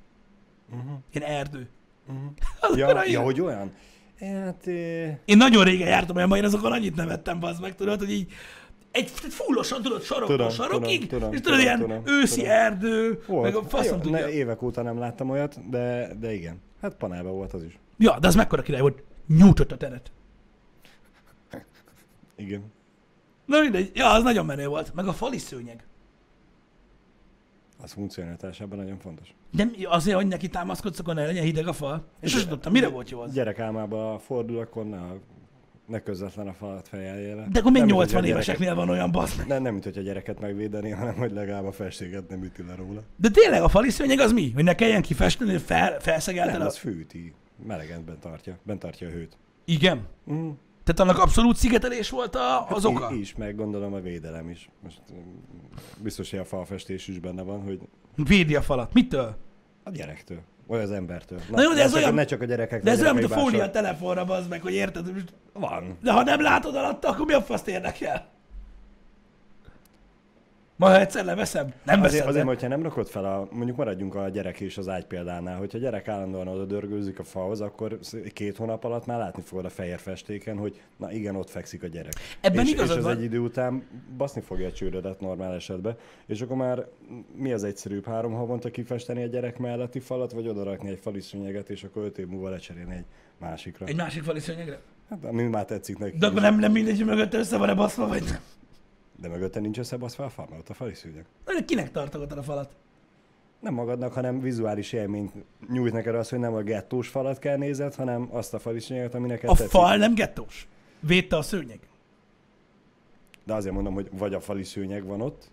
Uh-huh. 0.71 0.97
Ilyen 1.11 1.29
erdő. 1.29 1.69
Uh-huh. 2.07 2.31
Az 2.59 2.77
Ja, 2.77 3.05
ja, 3.05 3.21
hogy 3.21 3.41
olyan? 3.41 3.71
Hát, 4.19 4.67
eh, 4.67 5.17
Én 5.25 5.37
nagyon 5.37 5.63
régen 5.63 5.87
jártam 5.87 6.15
olyan, 6.15 6.35
én 6.35 6.43
azokon 6.43 6.71
annyit 6.71 6.95
nevettem, 6.95 7.39
bazd 7.39 7.61
meg, 7.61 7.75
tudod, 7.75 7.99
hogy 7.99 8.11
így 8.11 8.31
egy 8.95 9.09
fullosan, 9.09 9.81
tudod, 9.81 10.01
saroktól 10.01 10.35
Tudom, 10.35 10.51
sarokig, 10.51 11.07
tudom, 11.07 11.19
tudom, 11.19 11.33
és 11.33 11.39
tudod, 11.41 11.59
tudom, 11.59 11.59
ilyen 11.59 11.79
tudom, 11.79 12.01
őszi 12.21 12.39
tudom. 12.39 12.51
erdő, 12.55 13.23
volt. 13.27 13.43
meg 13.43 13.55
a 13.55 13.63
faszom 13.63 14.01
tudja. 14.01 14.19
ne, 14.19 14.31
évek 14.31 14.61
óta 14.61 14.81
nem 14.81 14.97
láttam 14.99 15.29
olyat, 15.29 15.69
de, 15.69 16.13
de 16.19 16.33
igen. 16.33 16.61
Hát 16.81 16.95
panelben 16.95 17.31
volt 17.33 17.53
az 17.53 17.63
is. 17.63 17.79
Ja, 17.97 18.19
de 18.19 18.27
az 18.27 18.35
mekkora 18.35 18.61
király 18.61 18.81
volt. 18.81 19.03
Nyújtott 19.27 19.71
a 19.71 19.77
teret. 19.77 20.11
Igen. 22.35 22.63
Na 23.45 23.59
mindegy, 23.59 23.91
ja, 23.93 24.11
az 24.11 24.23
nagyon 24.23 24.45
menő 24.45 24.67
volt. 24.67 24.93
Meg 24.93 25.07
a 25.07 25.13
fali 25.13 25.37
szőnyeg. 25.37 25.83
Az 27.83 27.91
funkcionalitásában 27.91 28.77
nagyon 28.77 28.99
fontos. 28.99 29.33
De 29.51 29.63
mi- 29.63 29.83
azért, 29.83 30.15
hogy 30.15 30.27
neki 30.27 30.47
támaszkodsz, 30.47 30.99
akkor 30.99 31.15
ne 31.15 31.25
legyen 31.25 31.43
hideg 31.43 31.67
a 31.67 31.73
fal. 31.73 32.03
És 32.19 32.31
sosem 32.31 32.49
tudtam, 32.49 32.71
mire 32.71 32.87
volt 32.87 33.09
jó 33.09 33.19
az? 33.19 33.33
Gyerek 33.33 33.59
álmába 33.59 34.19
fordul, 34.19 34.59
akkor 34.59 34.85
ne, 34.85 34.97
ne 35.87 35.99
közvetlen 35.99 36.47
a 36.47 36.53
falat 36.53 36.87
fejeljél 36.87 37.35
le. 37.35 37.47
De 37.51 37.59
akkor 37.59 37.71
még 37.71 37.81
Nem, 37.81 37.89
mint, 37.89 37.97
80 37.99 38.19
hogy 38.21 38.29
a 38.29 38.33
éveseknél 38.33 38.75
van 38.75 38.89
olyan 38.89 39.11
basz. 39.11 39.29
gyereket- 39.29 39.47
Nem, 39.47 39.61
nem, 39.61 39.71
mint 39.71 39.83
hogy 39.83 39.97
a 39.97 40.01
gyereket 40.01 40.39
megvédeni, 40.39 40.89
hanem 40.89 41.15
hogy 41.15 41.31
legalább 41.31 41.65
a 41.65 41.71
festéget 41.71 42.29
nem 42.29 42.43
üti 42.43 42.63
le 42.67 42.75
róla. 42.75 43.01
De 43.15 43.29
tényleg 43.29 43.61
a 43.61 43.67
fali 43.67 43.89
szőnyeg 43.89 44.19
az 44.19 44.31
mi? 44.31 44.51
Hogy 44.51 44.63
ne 44.63 44.75
kelljen 44.75 45.01
kifesteni, 45.01 45.51
hogy 45.51 45.61
fel, 45.61 45.99
felszegelted 45.99 46.53
Nem, 46.53 46.61
a... 46.61 46.65
az 46.65 46.77
fűti. 46.77 47.33
Melegen 47.67 48.05
bent 48.05 48.19
tartja. 48.19 48.57
Bent 48.63 48.79
tartja 48.79 49.07
a 49.07 49.11
hőt. 49.11 49.37
Igen. 49.65 50.07
Mm. 50.31 50.49
Tehát 50.83 50.99
annak 50.99 51.17
abszolút 51.23 51.55
szigetelés 51.55 52.09
volt 52.09 52.35
a, 52.35 52.67
az 52.69 52.85
oka? 52.85 53.11
I- 53.13 53.19
is, 53.19 53.35
meg 53.35 53.55
gondolom 53.55 53.93
a 53.93 53.99
védelem 53.99 54.49
is. 54.49 54.69
Most 54.83 55.01
mm, 55.13 55.17
biztos, 56.03 56.29
hogy 56.29 56.39
a 56.39 56.45
falfestés 56.45 57.07
is 57.07 57.19
benne 57.19 57.41
van, 57.41 57.61
hogy 57.61 57.79
Védi 58.15 58.55
a 58.55 58.61
falat. 58.61 58.93
Mitől? 58.93 59.35
a 59.83 59.89
gyerektől, 59.91 60.39
vagy 60.67 60.81
az 60.81 60.91
embertől. 60.91 61.39
Na 61.51 61.61
jó, 61.61 61.73
de 61.73 61.81
ez 61.81 61.91
csak, 61.91 61.99
olyan- 61.99 62.13
Ne 62.13 62.25
csak 62.25 62.41
a 62.41 62.45
gyerekek. 62.45 62.83
De 62.83 62.91
ez 62.91 63.01
olyan, 63.01 63.15
mint 63.15 63.31
a 63.31 63.37
fólia 63.37 63.69
telefonra, 63.69 64.21
az 64.21 64.47
meg, 64.47 64.61
hogy 64.61 64.73
érted? 64.73 65.05
Van. 65.53 65.97
De 66.03 66.11
ha 66.11 66.23
nem 66.23 66.41
látod 66.41 66.75
alatta, 66.75 67.07
akkor 67.09 67.25
mi 67.25 67.33
a 67.33 67.41
faszt 67.41 67.67
érdekel? 67.67 68.33
Ma 70.77 70.99
egyszer 70.99 71.25
leveszem, 71.25 71.73
nem 71.83 72.01
Azért, 72.01 72.11
veszem. 72.11 72.27
azért, 72.27 72.45
hogyha 72.45 72.67
nem 72.67 72.81
rakod 72.81 73.07
fel, 73.07 73.25
a, 73.25 73.47
mondjuk 73.51 73.77
maradjunk 73.77 74.15
a 74.15 74.29
gyerek 74.29 74.59
és 74.59 74.77
az 74.77 74.87
ágy 74.89 75.05
példánál, 75.05 75.57
hogyha 75.57 75.77
a 75.77 75.81
gyerek 75.81 76.07
állandóan 76.07 76.47
oda 76.47 76.65
dörgőzik 76.65 77.19
a 77.19 77.23
falhoz, 77.23 77.61
akkor 77.61 77.99
két 78.33 78.57
hónap 78.57 78.83
alatt 78.83 79.05
már 79.05 79.17
látni 79.17 79.41
fogod 79.41 79.65
a 79.65 79.69
fehér 79.69 79.99
festéken, 79.99 80.57
hogy 80.57 80.81
na 80.97 81.11
igen, 81.11 81.35
ott 81.35 81.49
fekszik 81.49 81.83
a 81.83 81.87
gyerek. 81.87 82.13
Ebben 82.41 82.65
és, 82.65 82.71
igazad 82.71 82.89
és 82.91 82.97
az 82.97 83.03
van. 83.03 83.17
egy 83.17 83.23
idő 83.23 83.39
után 83.39 83.83
baszni 84.17 84.41
fogja 84.41 84.67
a 84.67 84.71
csőrödet 84.71 85.19
normál 85.19 85.53
esetben, 85.53 85.95
és 86.25 86.41
akkor 86.41 86.55
már 86.55 86.85
mi 87.35 87.51
az 87.51 87.63
egyszerűbb, 87.63 88.05
három 88.05 88.33
havonta 88.33 88.71
kifesteni 88.71 89.23
a 89.23 89.27
gyerek 89.27 89.57
melletti 89.57 89.99
falat, 89.99 90.31
vagy 90.31 90.47
odarakni 90.47 90.89
egy 90.89 90.99
fali 91.01 91.21
szőnyeget, 91.21 91.69
és 91.69 91.83
akkor 91.83 92.03
öt 92.03 92.17
év 92.17 92.27
múlva 92.27 92.49
lecserélni 92.49 92.95
egy 92.95 93.05
másikra. 93.39 93.85
Egy 93.85 93.95
másik 93.95 94.23
fali 94.23 94.39
szőnyegre? 94.39 94.79
Hát, 95.09 95.23
ami 95.23 95.43
már 95.43 95.65
tetszik 95.65 95.97
neki. 95.97 96.17
De 96.17 96.27
akkor 96.27 96.41
nem, 96.41 96.59
nem 96.59 96.71
mindegy, 96.71 96.97
hogy 96.97 97.05
mögött 97.05 97.33
össze 97.33 97.57
van-e 97.57 97.73
baszva, 97.73 98.07
vagy 98.07 98.23
nem. 98.23 98.39
De 99.15 99.27
mögötte 99.27 99.59
nincs 99.59 99.77
összebaszva 99.77 100.23
a 100.25 100.29
fal, 100.29 100.45
mert 100.49 100.61
ott 100.61 100.69
a 100.69 100.73
fali 100.73 100.93
szőnyeg. 100.93 101.25
De 101.45 101.65
kinek 101.65 101.91
tartogatod 101.91 102.37
a 102.37 102.43
falat? 102.43 102.75
Nem 103.59 103.73
magadnak, 103.73 104.13
hanem 104.13 104.39
vizuális 104.39 104.93
élményt 104.93 105.31
nyújt 105.69 105.93
neked 105.93 106.15
az, 106.15 106.29
hogy 106.29 106.39
nem 106.39 106.53
a 106.53 106.61
gettós 106.61 107.07
falat 107.07 107.39
kell 107.39 107.57
nézed, 107.57 107.95
hanem 107.95 108.27
azt 108.31 108.53
a 108.53 108.59
fali 108.59 108.79
szőnyeget, 108.79 109.13
ami 109.13 109.27
neked 109.27 109.49
A 109.49 109.53
tetszik. 109.53 109.69
fal 109.71 109.97
nem 109.97 110.13
gettós. 110.15 110.67
Védte 110.99 111.37
a 111.37 111.41
szőnyeg. 111.41 111.79
De 113.43 113.53
azért 113.53 113.73
mondom, 113.73 113.93
hogy 113.93 114.09
vagy 114.11 114.33
a 114.33 114.39
fali 114.39 114.63
szőnyeg 114.63 115.05
van 115.05 115.21
ott, 115.21 115.51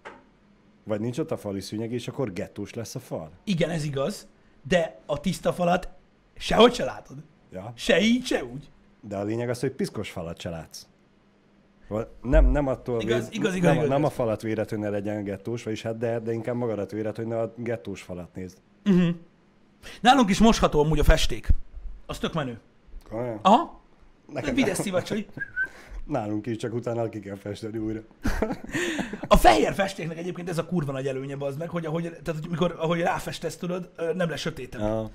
vagy 0.84 1.00
nincs 1.00 1.18
ott 1.18 1.30
a 1.30 1.36
fali 1.36 1.60
szőnyeg, 1.60 1.92
és 1.92 2.08
akkor 2.08 2.32
gettós 2.32 2.74
lesz 2.74 2.94
a 2.94 2.98
fal. 3.00 3.30
Igen, 3.44 3.70
ez 3.70 3.84
igaz, 3.84 4.26
de 4.68 5.00
a 5.06 5.20
tiszta 5.20 5.52
falat 5.52 5.88
sehogy 6.36 6.74
se 6.74 6.84
látod. 6.84 7.16
Ja. 7.52 7.72
Se 7.76 8.00
így, 8.00 8.24
se 8.26 8.44
úgy. 8.44 8.70
De 9.00 9.16
a 9.16 9.22
lényeg 9.22 9.48
az, 9.48 9.60
hogy 9.60 9.70
piszkos 9.72 10.10
falat 10.10 10.40
se 10.40 10.50
látsz. 10.50 10.86
Nem, 12.22 12.46
nem 12.46 12.66
attól 12.66 13.00
Igaz, 13.00 13.28
véd, 13.28 13.34
igaz, 13.34 13.54
igaz, 13.54 13.68
nem, 13.68 13.76
igaz, 13.76 13.88
nem 13.88 14.04
a 14.04 14.10
falat 14.10 14.42
védett, 14.42 14.68
hogy 14.68 14.78
ne 14.78 14.88
legyen 14.88 15.24
gettós, 15.24 15.62
vagyis 15.62 15.82
hát 15.82 15.98
de, 15.98 16.18
de 16.18 16.32
inkább 16.32 16.56
magadat 16.56 16.90
védett, 16.90 17.16
hogy 17.16 17.26
ne 17.26 17.40
a 17.40 17.54
gettós 17.56 18.02
falat 18.02 18.34
nézd. 18.34 18.56
Nálunk 20.00 20.30
is 20.30 20.38
mosható 20.38 20.80
amúgy 20.80 20.98
a 20.98 21.04
festék. 21.04 21.48
Az 22.06 22.18
tök 22.18 22.32
menő. 22.34 22.60
Olyan? 23.12 23.38
Aha. 23.42 23.80
Nekem- 24.32 24.54
Vides 24.54 24.76
szivacsai. 24.76 25.26
Nálunk 26.06 26.46
is, 26.46 26.56
csak 26.56 26.74
utána 26.74 27.08
ki 27.08 27.20
kell 27.20 27.36
festeni 27.36 27.78
újra. 27.78 28.00
A 29.28 29.36
fehér 29.36 29.74
festéknek 29.74 30.18
egyébként 30.18 30.48
ez 30.48 30.58
a 30.58 30.64
kurva 30.66 30.92
nagy 30.92 31.06
előnye, 31.06 31.36
az 31.38 31.56
meg, 31.56 31.68
hogy 31.68 31.86
ahogy, 31.86 32.02
tehát, 32.02 32.40
hogy 32.40 32.50
mikor, 32.50 32.76
ahogy 32.78 33.00
ráfestesz, 33.00 33.56
tudod, 33.56 33.90
nem 34.14 34.28
lesz 34.30 34.40
sötétebb. 34.40 34.80
Ja. 34.80 35.10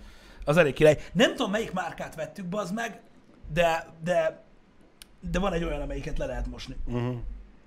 Az 0.46 0.58
elég 0.58 0.74
király. 0.74 0.98
Nem 1.14 1.36
tudom, 1.36 1.52
melyik 1.52 1.72
márkát 1.74 2.16
vettük, 2.16 2.46
bazd 2.46 2.74
meg, 2.74 3.02
de, 3.54 3.88
de, 4.04 4.44
de 5.32 5.40
van 5.40 5.54
egy 5.54 5.64
olyan, 5.64 5.82
amelyiket 5.82 6.18
le 6.18 6.26
lehet 6.26 6.48
mosni. 6.48 6.76
Uh-huh. 6.86 7.16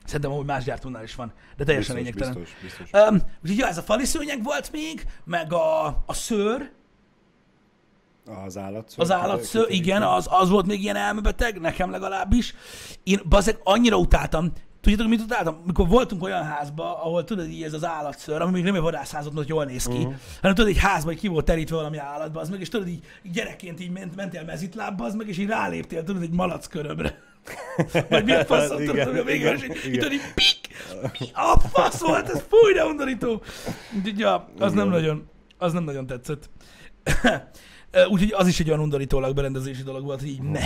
Szerintem 0.05 0.31
amúgy 0.31 0.47
más 0.47 0.65
gyártónál 0.65 1.03
is 1.03 1.15
van, 1.15 1.33
de 1.57 1.65
teljesen 1.65 1.95
Biztos, 1.97 2.15
lényegtelen. 2.15 2.35
biztos, 2.63 2.79
biztos. 2.79 3.09
Um, 3.09 3.15
úgyhogy 3.43 3.59
ja, 3.59 3.67
ez 3.67 3.79
a 3.79 3.83
fali 3.83 4.05
szőnyeg 4.05 4.43
volt 4.43 4.73
még, 4.73 5.07
meg 5.25 5.53
a, 5.53 5.87
a 6.07 6.13
szőr, 6.13 6.71
Az 8.45 8.57
állatszőr. 8.57 9.01
az 9.05 9.13
állatszőr, 9.13 9.67
igen, 9.69 10.03
az, 10.03 10.27
az 10.31 10.49
volt 10.49 10.67
még 10.67 10.83
ilyen 10.83 10.97
elmebeteg, 10.97 11.61
nekem 11.61 11.91
legalábbis. 11.91 12.55
Én 13.03 13.21
bazeg 13.29 13.61
annyira 13.63 13.97
utáltam, 13.97 14.53
Tudjátok, 14.81 15.09
mit 15.09 15.21
utáltam? 15.21 15.63
Mikor 15.67 15.89
voltunk 15.89 16.23
olyan 16.23 16.45
házba, 16.45 17.03
ahol 17.03 17.25
tudod, 17.25 17.49
így 17.49 17.63
ez 17.63 17.73
az 17.73 17.85
állatszőr, 17.85 18.41
ami 18.41 18.53
még 18.53 18.63
nem 18.63 18.75
egy 18.75 18.81
vadászházat, 18.81 19.33
hogy 19.35 19.49
jól 19.49 19.65
néz 19.65 19.85
ki, 19.85 19.97
uh-huh. 19.97 20.15
hanem 20.41 20.57
tudod, 20.57 20.71
egy 20.71 20.79
házba, 20.79 21.11
ki 21.11 21.29
volt 21.29 21.45
terítve 21.45 21.77
valami 21.77 21.97
állatba, 21.99 22.41
az 22.41 22.49
meg, 22.49 22.61
és 22.61 22.69
tudod, 22.69 22.89
így 22.89 23.05
gyerekként 23.33 23.81
így 23.81 23.91
ment, 23.91 24.17
mentél 24.17 24.45
mezitlábba, 24.45 25.05
az 25.05 25.15
meg, 25.15 25.29
és 25.29 25.39
így 25.39 25.49
ráléptél, 25.49 26.05
tudod, 26.05 26.23
egy 26.23 26.31
malac 26.31 26.67
körömre. 26.67 27.19
Vagy 28.09 28.25
mi 28.25 28.33
a 28.33 28.45
faszom, 28.45 28.85
tudod, 28.85 29.07
hogy 29.07 29.19
a 29.19 29.25
végén, 29.25 29.55
és 29.55 29.87
így, 29.87 30.21
pik, 30.35 30.69
mi 31.19 31.27
a 31.33 31.59
fasz 31.59 32.01
volt, 32.01 32.29
ez 32.29 32.45
fúj, 32.49 32.73
de 32.73 32.85
undorító. 32.85 33.43
Úgyhogy, 33.97 34.19
ja, 34.19 34.49
az 34.59 34.73
nem 34.73 34.89
nagyon, 34.89 35.29
az 35.59 35.73
nem 35.73 35.85
nagyon 35.85 36.07
tetszett. 36.07 36.51
Úgyhogy 38.11 38.33
az 38.33 38.47
is 38.47 38.61
egy 38.61 38.69
olyan 38.69 38.81
undorítólag 38.81 39.35
berendezési 39.35 39.83
dolog 39.83 40.05
volt, 40.05 40.21
hogy 40.21 40.29
így 40.29 40.43
ne. 40.43 40.63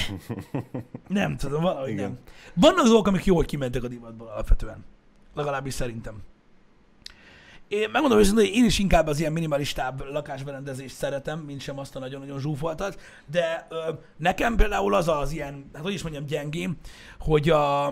Nem 1.08 1.36
tudom, 1.36 1.62
valahogy 1.62 1.90
Igen. 1.90 2.02
nem. 2.02 2.18
Vannak 2.54 2.84
dolgok, 2.84 3.06
amik 3.06 3.24
jól 3.24 3.44
kimentek 3.44 3.82
a 3.82 3.88
divatból 3.88 4.28
alapvetően. 4.28 4.84
Legalábbis 5.34 5.74
szerintem. 5.74 6.22
Én 7.68 7.90
megmondom 7.90 8.18
őszintén, 8.18 8.44
hogy 8.44 8.54
én 8.54 8.64
is 8.64 8.78
inkább 8.78 9.06
az 9.06 9.20
ilyen 9.20 9.32
minimalistább 9.32 10.04
lakásberendezést 10.10 10.96
szeretem, 10.96 11.38
mint 11.38 11.60
sem 11.60 11.78
azt 11.78 11.96
a 11.96 11.98
nagyon-nagyon 11.98 12.40
zsúfoltat, 12.40 13.00
de 13.26 13.66
ö, 13.70 13.92
nekem 14.16 14.56
például 14.56 14.94
az 14.94 15.08
az 15.08 15.32
ilyen, 15.32 15.70
hát 15.74 15.82
hogy 15.82 15.92
is 15.92 16.02
mondjam, 16.02 16.24
gyengém, 16.24 16.76
hogy 17.18 17.50
a, 17.50 17.86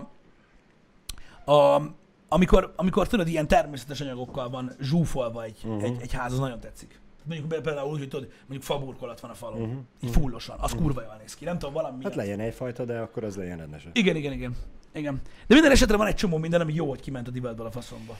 a 1.45 1.81
amikor, 2.27 2.73
amikor 2.75 3.07
tudod, 3.07 3.27
ilyen 3.27 3.47
természetes 3.47 4.01
anyagokkal 4.01 4.49
van 4.49 4.75
zsúfolva 4.81 5.43
egy, 5.43 5.57
uh-huh. 5.63 5.83
egy, 5.83 5.97
egy 6.01 6.13
ház, 6.13 6.31
az 6.31 6.39
nagyon 6.39 6.59
tetszik. 6.59 6.99
Mondjuk 7.23 7.61
például 7.61 7.91
úgy, 7.91 7.97
hogy 7.97 8.07
tudod, 8.07 8.27
mondjuk 8.39 8.63
faburkolat 8.63 9.19
van 9.19 9.31
a 9.31 9.33
falon, 9.33 9.61
uh-huh. 9.61 9.77
így 10.01 10.11
fullosan, 10.11 10.59
az 10.59 10.71
kurva 10.71 11.01
jól 11.01 11.17
néz 11.19 11.35
ki. 11.35 11.45
Nem 11.45 11.57
tudom, 11.57 11.73
valami 11.73 12.03
Hát 12.03 12.15
legyen 12.15 12.39
egyfajta, 12.39 12.85
de 12.85 12.99
akkor 12.99 13.23
az 13.23 13.35
legyen 13.35 13.57
rendes. 13.57 13.87
Igen, 13.93 14.15
igen, 14.15 14.31
igen. 14.31 14.55
igen. 14.93 15.21
De 15.47 15.53
minden 15.53 15.71
esetre 15.71 15.97
van 15.97 16.07
egy 16.07 16.15
csomó 16.15 16.37
minden, 16.37 16.61
ami 16.61 16.73
jó, 16.73 16.89
hogy 16.89 17.01
kiment 17.01 17.27
a 17.27 17.31
divatból 17.31 17.65
a 17.65 17.71
faszomba. 17.71 18.17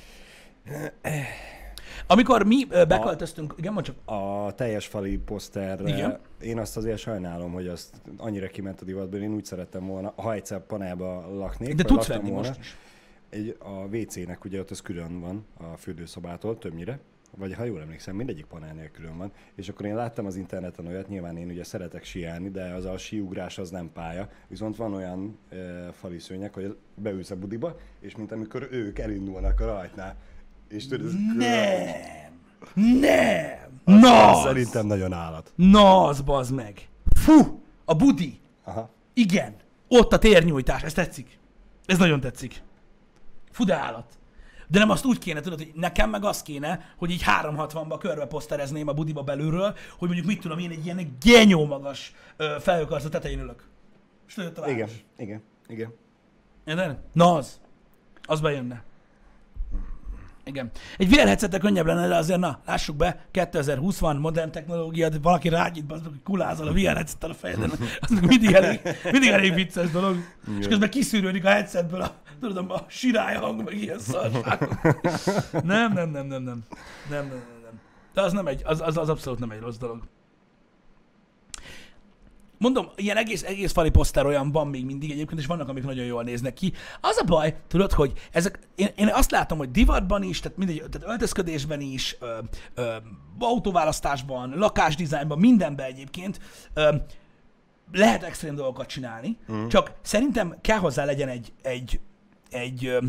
Amikor 2.08 2.46
mi 2.46 2.66
ö, 2.70 2.86
beköltöztünk, 2.86 3.54
igen, 3.58 3.74
mondj 3.74 3.90
csak, 3.90 4.16
A 4.18 4.52
teljes 4.56 4.88
fali 4.88 5.18
poszterre, 5.18 5.90
Igen. 5.90 6.20
én 6.42 6.60
azt 6.60 6.78
azért 6.78 6.98
sajnálom, 6.98 7.52
hogy 7.52 7.68
azt 7.68 8.02
annyira 8.18 8.48
kiment 8.48 8.82
a 8.82 8.86
divatból, 8.86 9.20
én 9.20 9.34
úgy 9.34 9.46
szerettem 9.46 9.86
volna, 9.86 10.14
ha 10.16 10.34
egyszer 10.34 10.60
panelba 10.60 11.36
laknék, 11.36 11.76
de 11.76 11.84
tudsz 11.84 12.08
venni 12.08 12.30
volna, 12.30 12.48
most 12.48 12.60
is. 12.60 12.78
Egy, 13.30 13.58
a 13.60 13.96
WC-nek 13.96 14.46
ugye 14.46 14.60
ott 14.60 14.72
az 14.72 14.82
külön 14.82 15.20
van 15.20 15.46
a 15.58 15.78
fürdőszobától 15.78 16.58
többnyire, 16.58 17.00
vagy 17.38 17.54
ha 17.54 17.64
jól 17.64 17.82
emlékszem, 17.82 18.16
mindegyik 18.16 18.46
panelnél 18.46 18.92
külön 18.92 19.18
van, 19.18 19.32
és 19.56 19.70
akkor 19.70 19.86
én 19.86 19.96
láttam 19.96 20.26
az 20.26 20.36
interneten 20.36 20.88
olyat, 20.88 21.08
nyilván 21.08 21.38
én 21.38 21.50
ugye 21.50 21.64
szeretek 21.64 22.04
síelni, 22.04 22.50
de 22.50 22.74
az 22.74 22.86
a 22.86 22.98
síugrás 22.98 23.58
az 23.58 23.70
nem 23.70 23.92
pálya, 23.94 24.30
viszont 24.48 24.76
van 24.76 24.94
olyan 24.94 25.38
e, 25.50 25.56
fali 25.92 26.20
szőnyeg, 26.20 26.54
hogy 26.54 26.78
beülsz 26.96 27.32
a 27.32 27.36
budiba, 27.36 27.80
és 28.00 28.16
mint 28.16 28.32
amikor 28.32 28.68
ők 28.72 29.00
elindulnak 29.00 29.60
a 29.60 29.66
rajtnál, 29.66 30.18
és 30.74 30.88
tudod, 30.88 31.06
ez 31.06 31.14
Nem! 31.38 32.42
Nem! 33.00 33.80
az, 33.86 34.02
Na! 34.02 34.32
az 34.32 34.42
szerintem 34.42 34.86
nagyon 34.86 35.14
állat. 35.14 35.54
Na, 35.56 36.04
az 36.04 36.22
bazd 36.22 36.54
meg! 36.54 36.88
Fú! 37.16 37.62
A 37.86 37.96
budi! 37.96 38.40
Aha. 38.64 38.90
Igen! 39.14 39.56
Ott 39.88 40.14
a 40.14 40.18
térnyújtás, 40.18 40.82
ez 40.82 40.94
tetszik. 40.94 41.40
Ez 41.86 41.98
nagyon 41.98 42.20
tetszik. 42.20 42.62
Fú, 43.52 43.64
de 43.64 43.76
állat. 43.76 44.18
De 44.68 44.80
nem 44.80 44.90
azt 44.90 45.06
úgy 45.06 45.18
kéne, 45.18 45.40
tudod, 45.40 45.58
hogy 45.58 45.72
nekem 45.76 46.10
meg 46.10 46.26
az 46.26 46.42
kéne, 46.42 46.94
hogy 46.98 47.12
így 47.12 47.24
360-ba 47.42 47.96
körbe 48.00 48.26
poszterezném 48.26 48.88
a 48.88 48.94
budiba 48.94 49.24
belülről, 49.24 49.76
hogy 49.98 50.08
mondjuk 50.08 50.28
mit 50.28 50.42
tudom 50.42 50.58
én, 50.58 50.72
egy 50.72 50.86
ilyen 50.86 51.18
genyó 51.22 51.66
magas 51.66 52.14
ö, 52.38 52.56
felhőkarc 52.60 53.06
a 53.06 53.10
tetején 53.10 53.40
ülök. 53.40 53.68
És 54.28 54.34
tudod, 54.34 54.68
Igen, 54.68 54.90
igen, 55.18 55.42
igen. 55.68 55.94
Érted? 56.66 56.98
Na 57.14 57.34
az. 57.34 57.60
Az 58.24 58.42
bejönne. 58.42 58.84
Igen. 60.46 60.72
Egy 60.98 61.10
VR 61.10 61.28
headsetre 61.28 61.58
könnyebb 61.58 61.86
lenne, 61.86 62.08
de 62.08 62.16
azért 62.16 62.40
na, 62.40 62.60
lássuk 62.66 62.96
be, 62.96 63.26
2020 63.32 64.00
van, 64.00 64.16
modern 64.16 64.52
technológia, 64.52 65.10
de 65.10 65.18
valaki 65.22 65.50
rágyít, 65.50 65.92
az 65.92 66.02
hogy 66.04 66.22
kulázol 66.24 66.68
a 66.68 66.72
VR 66.72 66.96
headsettel 66.96 67.30
a 67.30 67.34
fejedben. 67.34 67.72
Az 68.00 68.10
meg 68.10 68.26
mindig 68.26 68.52
elég, 68.52 68.82
mindig 69.12 69.30
elég 69.30 69.54
vicces 69.54 69.92
dolog. 69.92 70.18
És 70.60 70.68
közben 70.68 70.90
kiszűrődik 70.90 71.46
a 71.46 71.50
headsetből 71.50 72.02
a, 72.02 72.16
tudom, 72.40 72.72
a 72.72 72.86
sirály 72.88 73.36
hang, 73.36 73.64
meg 73.64 73.82
ilyen 73.82 74.00
szarságok. 74.00 74.82
Nem, 75.64 75.94
nem, 75.94 76.10
nem, 76.10 76.28
nem, 76.28 76.44
nem. 76.44 76.64
Nem, 77.10 77.26
nem, 77.28 77.28
nem, 77.28 77.62
nem. 77.64 77.80
De 78.14 78.22
az 78.22 78.34
nem 78.34 78.48
egy, 78.48 78.62
az, 78.66 78.82
az, 78.82 78.98
az 78.98 79.10
abszolút 79.10 79.40
nem 79.40 79.52
egy 79.52 79.60
rossz 79.60 79.78
dolog. 79.78 80.02
Mondom, 82.58 82.90
ilyen 82.96 83.18
egész, 83.18 83.44
egész 83.44 83.72
fali 83.72 83.90
poszter 83.90 84.26
olyan 84.26 84.52
van 84.52 84.68
még 84.68 84.86
mindig 84.86 85.12
egyébként, 85.12 85.40
és 85.40 85.46
vannak, 85.46 85.70
amik 85.70 85.84
nagyon 85.84 86.06
jól 86.06 86.24
néznek 86.24 86.54
ki. 86.54 86.74
Az 87.02 87.18
a 87.18 87.24
baj, 87.24 87.56
tudod, 87.68 87.92
hogy 87.92 88.14
ezek, 88.32 88.60
én, 88.76 88.90
én 88.96 89.08
azt 89.08 89.32
látom, 89.32 89.58
hogy 89.58 89.72
divatban 89.72 90.24
is, 90.24 90.40
tehát, 90.40 90.58
mindegy, 90.58 90.84
tehát 90.92 91.08
öltözködésben 91.08 91.82
is, 91.82 92.18
ö, 92.20 92.38
ö, 92.74 92.96
autóválasztásban, 93.40 94.54
lakásdizájnban, 94.56 95.40
mindenben 95.40 95.86
egyébként 95.86 96.40
ö, 96.74 96.96
lehet 97.92 98.24
extrém 98.24 98.56
dolgokat 98.56 98.88
csinálni, 98.88 99.38
uh-huh. 99.48 99.68
csak 99.68 99.92
szerintem 100.02 100.56
kell 100.62 100.78
hozzá 100.78 101.06
legyen 101.06 101.28
egy, 101.30 101.54
egy, 101.62 102.00
egy 102.50 102.86
ö, 102.86 103.00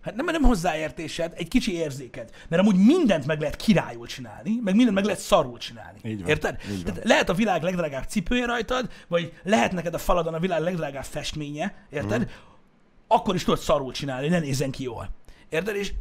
Hát 0.00 0.14
nem, 0.14 0.24
nem 0.24 0.42
hozzáértésed, 0.42 1.32
egy 1.36 1.48
kicsi 1.48 1.74
érzéked. 1.74 2.30
Mert 2.48 2.62
amúgy 2.62 2.76
mindent 2.76 3.26
meg 3.26 3.40
lehet 3.40 3.56
királyul 3.56 4.06
csinálni, 4.06 4.60
meg 4.64 4.74
mindent 4.74 4.94
meg 4.94 5.04
lehet 5.04 5.20
szarul 5.20 5.58
csinálni. 5.58 5.98
Így 6.02 6.20
van, 6.20 6.28
Érted? 6.28 6.60
így 6.70 6.84
van. 6.84 6.94
Tehát 6.94 7.08
lehet 7.08 7.28
a 7.28 7.34
világ 7.34 7.62
legdrágább 7.62 8.04
cipője 8.04 8.46
rajtad, 8.46 8.90
vagy 9.08 9.32
lehet 9.42 9.72
neked 9.72 9.94
a 9.94 9.98
faladon 9.98 10.34
a 10.34 10.38
világ 10.38 10.60
legdrágább 10.60 11.04
festménye, 11.04 11.74
érted? 11.90 12.20
Mhm. 12.20 12.30
Akkor 13.08 13.34
is 13.34 13.44
tudod 13.44 13.60
szarul 13.60 13.92
csinálni, 13.92 14.28
ne 14.28 14.38
nézzen 14.38 14.70
ki 14.70 14.82
jól. 14.82 15.10
Érted? 15.48 15.76
És 15.76 15.92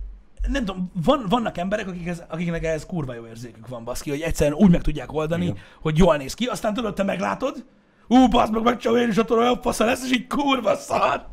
nem 0.47 0.65
tudom, 0.65 0.91
van, 1.03 1.25
vannak 1.29 1.57
emberek, 1.57 1.87
akik 1.87 2.07
ez, 2.07 2.23
akiknek 2.27 2.63
ehhez 2.63 2.85
kurva 2.85 3.13
jó 3.13 3.27
érzékük 3.27 3.67
van, 3.67 3.83
baszki, 3.83 4.09
hogy 4.09 4.21
egyszerűen 4.21 4.57
úgy 4.57 4.71
meg 4.71 4.81
tudják 4.81 5.13
oldani, 5.13 5.43
Igen. 5.43 5.57
hogy 5.81 5.97
jól 5.97 6.17
néz 6.17 6.33
ki, 6.33 6.45
aztán 6.45 6.73
tudod, 6.73 6.93
te 6.93 7.03
meglátod, 7.03 7.65
ú, 8.09 8.27
bazd 8.27 8.53
meg, 8.53 8.63
megcsinálom 8.63 9.01
én 9.03 9.09
is, 9.09 9.17
attól 9.17 9.37
olyan 9.37 9.61
fasza 9.61 9.85
lesz, 9.85 10.03
és 10.03 10.11
így 10.11 10.27
kurva 10.27 10.75
szar. 10.75 11.25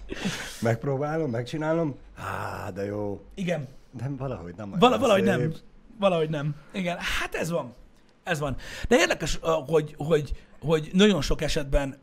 Megpróbálom, 0.61 1.31
megcsinálom. 1.31 1.95
Á, 2.17 2.71
de 2.71 2.85
jó. 2.85 3.25
Igen, 3.35 3.69
Nem, 3.99 4.17
valahogy 4.17 4.55
nem. 4.57 4.75
Vala, 4.79 4.99
valahogy 4.99 5.25
szép. 5.25 5.37
nem. 5.37 5.53
Valahogy 5.99 6.31
nem. 6.31 6.55
Igen, 6.73 6.97
hát 7.21 7.35
ez 7.35 7.51
van. 7.51 7.75
Ez 8.23 8.39
van. 8.39 8.57
De 8.89 8.97
érdekes, 8.97 9.39
hogy, 9.67 9.95
hogy, 9.99 10.33
hogy 10.61 10.91
nagyon 10.93 11.21
sok 11.23 11.43
esetben 11.43 11.99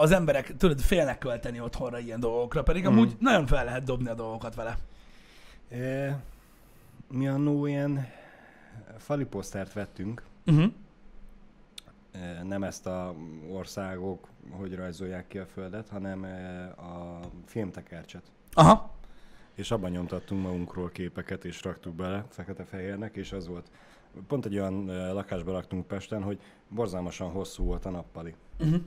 az 0.00 0.10
emberek, 0.10 0.56
tudod, 0.56 0.80
félnek 0.80 1.18
költeni 1.18 1.60
otthonra 1.60 1.98
ilyen 1.98 2.20
dolgokra, 2.20 2.62
pedig 2.62 2.82
mm. 2.82 2.86
amúgy 2.86 3.16
nagyon 3.18 3.46
fel 3.46 3.64
lehet 3.64 3.84
dobni 3.84 4.08
a 4.08 4.14
dolgokat 4.14 4.54
vele. 4.54 4.78
E, 5.70 6.18
mi 7.10 7.28
annó 7.28 7.66
ilyen 7.66 8.08
fali 8.98 9.24
posztert 9.24 9.72
vettünk, 9.72 10.22
Uh-huh. 10.46 10.72
Nem 12.42 12.62
ezt 12.62 12.86
a 12.86 13.14
országok, 13.50 14.28
hogy 14.50 14.74
rajzolják 14.74 15.26
ki 15.26 15.38
a 15.38 15.46
földet, 15.46 15.88
hanem 15.88 16.22
a 16.76 17.20
filmtekercset. 17.44 18.22
Aha. 18.52 18.94
és 19.54 19.70
abban 19.70 19.90
nyomtattunk 19.90 20.42
magunkról 20.42 20.88
képeket, 20.88 21.44
és 21.44 21.62
raktuk 21.62 21.94
bele 21.94 22.24
fekete-fehérnek, 22.28 23.16
és 23.16 23.32
az 23.32 23.46
volt, 23.46 23.70
pont 24.26 24.44
egy 24.44 24.58
olyan 24.58 24.88
ö, 24.88 25.12
lakásba 25.12 25.52
laktunk 25.52 25.86
Pesten, 25.86 26.22
hogy 26.22 26.40
borzalmasan 26.68 27.30
hosszú 27.30 27.64
volt 27.64 27.84
a 27.84 27.90
nappali. 27.90 28.34
Uh-huh. 28.58 28.80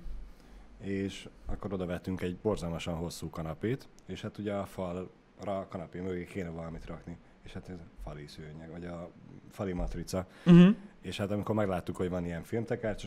És 0.80 1.30
akkor 1.46 1.74
oda 1.74 1.86
vettünk 1.86 2.22
egy 2.22 2.38
borzalmasan 2.38 2.96
hosszú 2.96 3.30
kanapét, 3.30 3.88
és 4.06 4.22
hát 4.22 4.38
ugye 4.38 4.54
a 4.54 4.66
falra, 4.66 5.10
a 5.46 5.68
kanapé 5.70 6.00
mögé 6.00 6.26
kéne 6.26 6.50
valamit 6.50 6.86
rakni. 6.86 7.18
És 7.46 7.54
hát 7.54 7.70
ez 7.70 7.76
a 7.76 8.02
fali 8.10 8.26
szőnyeg, 8.28 8.72
vagy 8.72 8.86
a 8.86 9.10
fali 9.52 9.74
matrica. 9.74 10.26
Uh-huh. 10.46 10.76
És 11.02 11.18
hát 11.18 11.32
amikor 11.32 11.56
megláttuk, 11.56 11.96
hogy 11.96 12.10
van 12.10 12.26
ilyen 12.26 12.44
filmtekercs, 12.44 13.04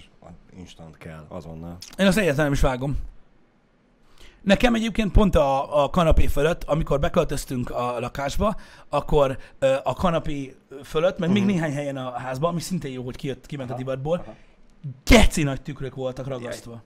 instant 0.57 0.97
kell, 0.99 1.25
azonnal. 1.29 1.77
Én 1.99 2.07
azt 2.07 2.17
egyáltalán 2.17 2.45
nem 2.45 2.53
is 2.53 2.61
vágom. 2.61 2.99
Nekem 4.43 4.75
egyébként 4.75 5.13
pont 5.13 5.35
a, 5.35 5.83
a 5.85 5.91
kanapé 5.91 6.27
fölött, 6.27 6.65
amikor 6.65 7.01
beköltöztünk 7.01 7.71
a 7.71 8.01
lakásba, 8.01 8.57
akkor 8.89 9.39
ö, 9.59 9.75
a 9.85 9.95
kanapé 9.95 10.57
fölött, 10.83 11.19
meg 11.19 11.31
még 11.31 11.43
Mhm. 11.43 11.51
néhány 11.51 11.73
helyen 11.73 11.97
a 11.97 12.11
házban, 12.11 12.51
ami 12.51 12.61
szintén 12.61 12.93
jó, 12.93 13.05
hogy 13.05 13.17
kijött, 13.17 13.47
kiment 13.47 13.69
a 13.71 13.73
Aha, 13.73 13.83
divatból, 13.83 14.19
aha. 14.19 14.35
geci 15.05 15.43
nagy 15.43 15.63
tükrök 15.63 15.95
voltak 15.95 16.27
ragasztva. 16.27 16.83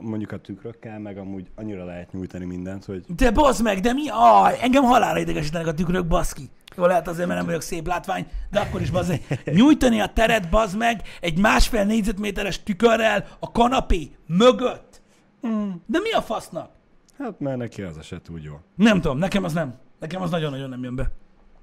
Mondjuk 0.00 0.32
a 0.32 0.38
tükrökkel, 0.38 0.98
meg 0.98 1.18
amúgy 1.18 1.50
annyira 1.54 1.84
lehet 1.84 2.12
nyújtani 2.12 2.44
mindent, 2.44 2.84
hogy 2.84 3.04
De 3.16 3.30
bazd 3.30 3.62
meg, 3.62 3.80
de 3.80 3.92
mi? 3.92 4.08
Aj, 4.08 4.58
engem 4.60 4.82
halálra 4.84 5.18
idegesítenek 5.18 5.66
a 5.66 5.74
tükrök, 5.74 6.06
baszki. 6.06 6.50
Jó, 6.76 6.84
lehet 6.86 7.08
azért, 7.08 7.26
mert 7.26 7.38
nem 7.38 7.46
vagyok 7.46 7.62
szép 7.62 7.86
látvány, 7.86 8.26
de 8.50 8.60
akkor 8.60 8.80
is 8.80 8.90
bazd 8.90 9.08
meg. 9.08 9.40
Nyújtani 9.56 10.00
a 10.00 10.06
teret, 10.06 10.50
bazd 10.50 10.76
meg, 10.76 11.02
egy 11.20 11.38
másfél 11.38 11.84
négyzetméteres 11.84 12.62
tükörrel 12.62 13.26
a 13.38 13.50
kanapé 13.50 14.10
mögött. 14.26 15.02
mm, 15.46 15.70
De 15.86 15.98
mi 16.00 16.10
a 16.10 16.22
fasznak? 16.22 16.70
hát 17.18 17.40
mert 17.40 17.56
neki 17.56 17.82
az 17.82 17.98
eset 17.98 18.28
úgy 18.28 18.42
jó. 18.42 18.52
Nem 18.74 19.00
tudom, 19.00 19.18
nekem 19.18 19.44
az 19.44 19.52
nem. 19.52 19.74
Nekem 20.00 20.22
az 20.22 20.30
nagyon-nagyon 20.30 20.68
nem 20.68 20.82
jön 20.82 20.94
be. 20.94 21.10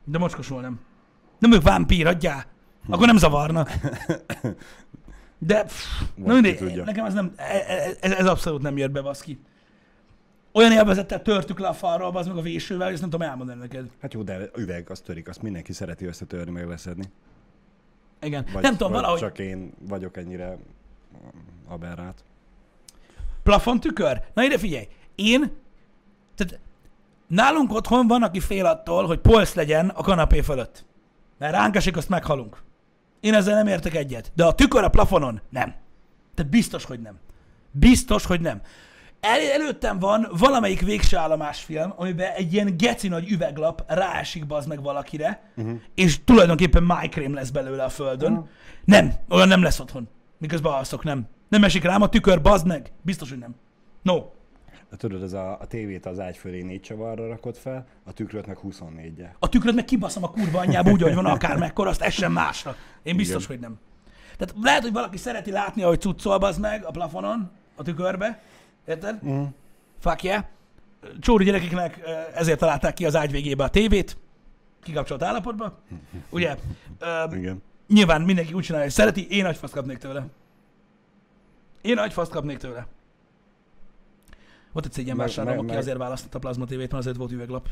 De 0.03 0.17
mocskosul 0.17 0.61
nem. 0.61 0.79
Nem 1.39 1.51
ők 1.53 1.61
vámpír, 1.61 2.07
adjál. 2.07 2.45
Akkor 2.89 3.07
nem 3.07 3.17
zavarna. 3.17 3.65
De, 5.39 5.63
pff, 5.63 6.01
na 6.15 6.33
mindegy, 6.33 6.83
nekem 6.85 7.05
ez 7.05 7.13
nem, 7.13 7.33
ez, 7.99 8.11
ez 8.11 8.25
abszolút 8.25 8.61
nem 8.61 8.77
jött 8.77 8.91
be, 8.91 9.01
baszki. 9.01 9.39
Olyan 10.51 10.71
élvezettel 10.71 11.21
törtük 11.21 11.59
le 11.59 11.67
a 11.67 11.73
falról, 11.73 12.17
az 12.17 12.27
meg 12.27 12.37
a 12.37 12.41
vésővel, 12.41 12.91
és 12.91 12.99
nem 12.99 13.09
tudom 13.09 13.27
elmondani 13.27 13.59
neked. 13.59 13.89
Hát 14.01 14.13
jó, 14.13 14.23
de 14.23 14.49
üveg, 14.55 14.89
az 14.89 14.99
törik, 14.99 15.27
azt 15.27 15.41
mindenki 15.41 15.73
szereti 15.73 16.05
összetörni, 16.05 16.51
meg 16.51 16.67
leszedni. 16.67 17.05
Igen. 18.21 18.45
Vagy, 18.53 18.61
nem 18.61 18.71
tudom, 18.77 18.91
valahogy 18.91 19.19
csak 19.19 19.39
én 19.39 19.73
vagyok 19.87 20.17
ennyire 20.17 20.57
aberrát. 21.67 22.23
plafon 23.43 23.79
tükör. 23.79 24.21
Na 24.33 24.43
ide 24.43 24.57
figyelj, 24.57 24.87
én, 25.15 25.51
tehát 26.35 26.59
nálunk 27.27 27.73
otthon 27.73 28.07
van, 28.07 28.23
aki 28.23 28.39
fél 28.39 28.65
attól, 28.65 29.05
hogy 29.05 29.19
polsz 29.19 29.53
legyen 29.53 29.89
a 29.89 30.01
kanapé 30.01 30.41
fölött. 30.41 30.85
Mert 31.37 31.53
ránk 31.53 31.75
esik, 31.75 31.97
azt 31.97 32.09
meghalunk. 32.09 32.61
Én 33.19 33.33
ezzel 33.33 33.55
nem 33.55 33.67
értek 33.67 33.95
egyet. 33.95 34.31
De 34.35 34.45
a 34.45 34.55
tükör 34.55 34.83
a 34.83 34.89
plafonon, 34.89 35.41
nem. 35.49 35.75
Te 36.35 36.43
biztos, 36.43 36.85
hogy 36.85 36.99
nem. 36.99 37.19
Biztos, 37.71 38.25
hogy 38.25 38.41
nem. 38.41 38.61
El, 39.19 39.39
előttem 39.53 39.99
van 39.99 40.27
valamelyik 40.37 40.81
végső 40.81 41.17
állomás 41.17 41.63
film, 41.63 41.93
amiben 41.95 42.31
egy 42.31 42.53
ilyen 42.53 42.77
geci 42.77 43.07
nagy 43.07 43.31
üveglap 43.31 43.83
ráesik 43.87 44.45
bazd 44.45 44.67
meg 44.67 44.81
valakire, 44.81 45.51
uh-huh. 45.57 45.79
és 45.95 46.23
tulajdonképpen 46.23 46.83
májkrém 46.83 47.33
lesz 47.33 47.49
belőle 47.49 47.83
a 47.83 47.89
földön. 47.89 48.31
Mhm. 48.31 48.41
Nem, 48.85 49.13
olyan 49.29 49.47
nem 49.47 49.63
lesz 49.63 49.79
otthon. 49.79 50.07
Miközben 50.37 50.71
alszok, 50.71 51.03
nem. 51.03 51.27
Nem 51.49 51.63
esik 51.63 51.83
rám 51.83 52.01
a 52.01 52.09
tükör, 52.09 52.41
bazd 52.41 52.67
meg. 52.67 52.91
Biztos, 53.01 53.29
hogy 53.29 53.37
nem. 53.37 53.55
No. 54.01 54.23
De 54.89 54.95
tudod, 54.97 55.23
ez 55.23 55.33
a, 55.33 55.57
a 55.59 55.65
tévét 55.67 56.05
az 56.05 56.19
ágy 56.19 56.37
fölé 56.37 56.61
négy 56.61 56.81
csavarra 56.81 57.27
rakod 57.27 57.55
fel, 57.55 57.85
a 58.03 58.13
tükröt 58.13 58.47
meg 58.47 58.57
24 58.57 59.17
-je. 59.17 59.35
A 59.39 59.49
tükröt 59.49 59.75
meg 59.75 59.85
kibaszom 59.85 60.23
a 60.23 60.29
kurva 60.29 60.59
anyjába 60.59 60.91
úgy, 60.91 61.01
hogy 61.01 61.15
van 61.15 61.25
akár 61.25 61.57
mekkora, 61.57 61.89
azt 61.89 62.01
essen 62.01 62.31
másra. 62.31 62.75
Én 63.03 63.15
biztos, 63.15 63.43
Igen. 63.43 63.57
hogy 63.57 63.59
nem. 63.59 63.79
Tehát 64.37 64.55
lehet, 64.61 64.81
hogy 64.81 64.91
valaki 64.91 65.17
szereti 65.17 65.51
látni, 65.51 65.83
ahogy 65.83 66.01
cuccol 66.01 66.37
bazd 66.37 66.59
meg 66.59 66.85
a 66.85 66.91
plafonon, 66.91 67.51
a 67.75 67.83
tükörbe. 67.83 68.41
Érted? 68.87 69.25
Mm. 69.25 69.43
Fuck 69.99 70.23
yeah. 70.23 70.43
Csóri 71.19 71.43
gyerekeknek 71.43 71.99
ezért 72.33 72.59
találták 72.59 72.93
ki 72.93 73.05
az 73.05 73.15
ágy 73.15 73.31
végébe 73.31 73.63
a 73.63 73.69
tévét, 73.69 74.17
kikapcsolt 74.83 75.23
állapotba. 75.23 75.79
Ugye? 76.29 76.55
Igen. 77.31 77.61
nyilván 77.87 78.21
mindenki 78.21 78.53
úgy 78.53 78.63
csinálja, 78.63 78.85
hogy 78.85 78.95
szereti, 78.95 79.27
én 79.29 79.43
nagy 79.43 79.57
faszt 79.57 79.73
kapnék 79.73 79.97
tőle. 79.97 80.25
Én 81.81 81.93
nagy 81.93 82.13
faszt 82.13 82.31
kapnék 82.31 82.57
tőle. 82.57 82.87
Volt 84.71 84.97
egy 84.97 85.15
vásárom, 85.15 85.49
meg- 85.49 85.59
aki 85.59 85.67
meg- 85.67 85.77
azért 85.77 85.97
választotta 85.97 86.37
a 86.37 86.39
plazma 86.41 86.65
tévét, 86.65 86.91
mert 86.91 87.03
azért 87.03 87.17
volt 87.17 87.31
üveglap. 87.31 87.69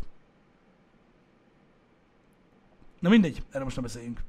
Na 3.00 3.10
mindegy, 3.10 3.44
erről 3.50 3.64
most 3.64 3.76
nem 3.76 3.86
beszéljünk. 3.86 4.24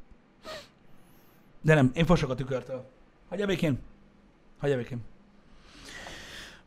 De 1.60 1.74
nem, 1.74 1.90
én 1.94 2.04
fosok 2.06 2.30
a 2.30 2.34
tükörtől. 2.34 2.84
Hagyja 3.28 3.46
békén. 3.46 3.78
Hagyja 4.58 4.76
békén. 4.76 5.00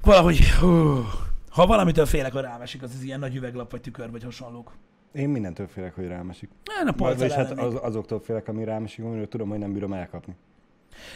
Valahogy, 0.02 0.50
hú, 0.60 1.02
ha 1.50 1.66
valamitől 1.66 2.06
félek, 2.06 2.32
hogy 2.32 2.42
rám 2.42 2.62
esik, 2.62 2.82
az 2.84 2.94
az 2.96 3.02
ilyen 3.02 3.20
nagy 3.20 3.36
üveglap, 3.36 3.72
vagy 3.72 3.82
tükör, 3.82 4.12
vagy 4.12 4.24
hasonlók. 4.24 4.72
Én 5.12 5.30
mindentől 5.30 5.68
félek, 5.68 5.96
hogy 5.96 6.08
rám 6.08 6.30
esik. 6.30 6.50
Nem, 6.78 6.88
a 6.88 6.92
polccal 6.92 7.30
hát 7.30 7.52
az, 7.52 7.76
azoktól 7.76 8.20
félek, 8.20 8.48
ami 8.48 8.64
rám 8.64 8.84
esik, 8.84 9.06
amiről 9.06 9.28
tudom, 9.28 9.50
hogy 9.50 9.60
nem 9.60 9.74
bírom 9.74 9.94
elkapni. 9.94 10.36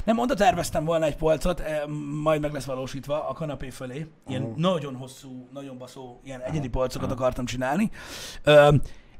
Nem, 0.04 0.18
oda 0.18 0.34
terveztem 0.34 0.86
volna 0.86 1.06
egy 1.06 1.16
polcot, 1.16 1.60
eh, 1.60 1.82
majd 2.22 2.42
meg 2.42 2.54
lesz 2.54 2.66
valósítva 2.66 3.28
a 3.30 3.34
kanapé 3.34 3.70
fölé. 3.70 4.08
Ilyen 4.28 4.42
Aha. 4.42 4.54
nagyon 4.56 4.96
hosszú, 4.96 5.48
nagyon 5.54 5.78
baszó, 5.78 6.20
ilyen 6.24 6.42
egyedi 6.42 6.70
polcokat 6.70 7.12
akartam 7.12 7.46
csinálni. 7.46 7.92
Ö, 8.44 8.76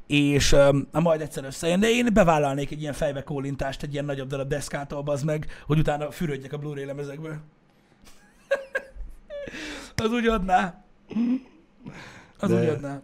és 0.06 0.50
na 0.90 1.00
majd 1.00 1.20
egyszer 1.20 1.44
összejön, 1.44 1.80
de 1.80 1.88
én 1.88 2.08
bevállalnék 2.12 2.70
egy 2.70 2.80
ilyen 2.80 2.92
fejbe 2.92 3.22
kólintást, 3.22 3.82
egy 3.82 3.92
ilyen 3.92 4.04
nagyobb 4.04 4.28
darab 4.28 4.48
deszkától, 4.48 5.02
az 5.06 5.22
meg, 5.22 5.46
hogy 5.66 5.78
utána 5.78 6.10
fürödjek 6.10 6.52
a 6.52 6.58
Blu-ray 6.58 6.84
lemezekből. 6.84 7.36
az 10.04 10.12
úgy 10.12 10.26
adná. 10.26 10.84
Az 12.38 12.48
De- 12.50 12.60
úgy 12.60 12.68
adná. 12.68 13.00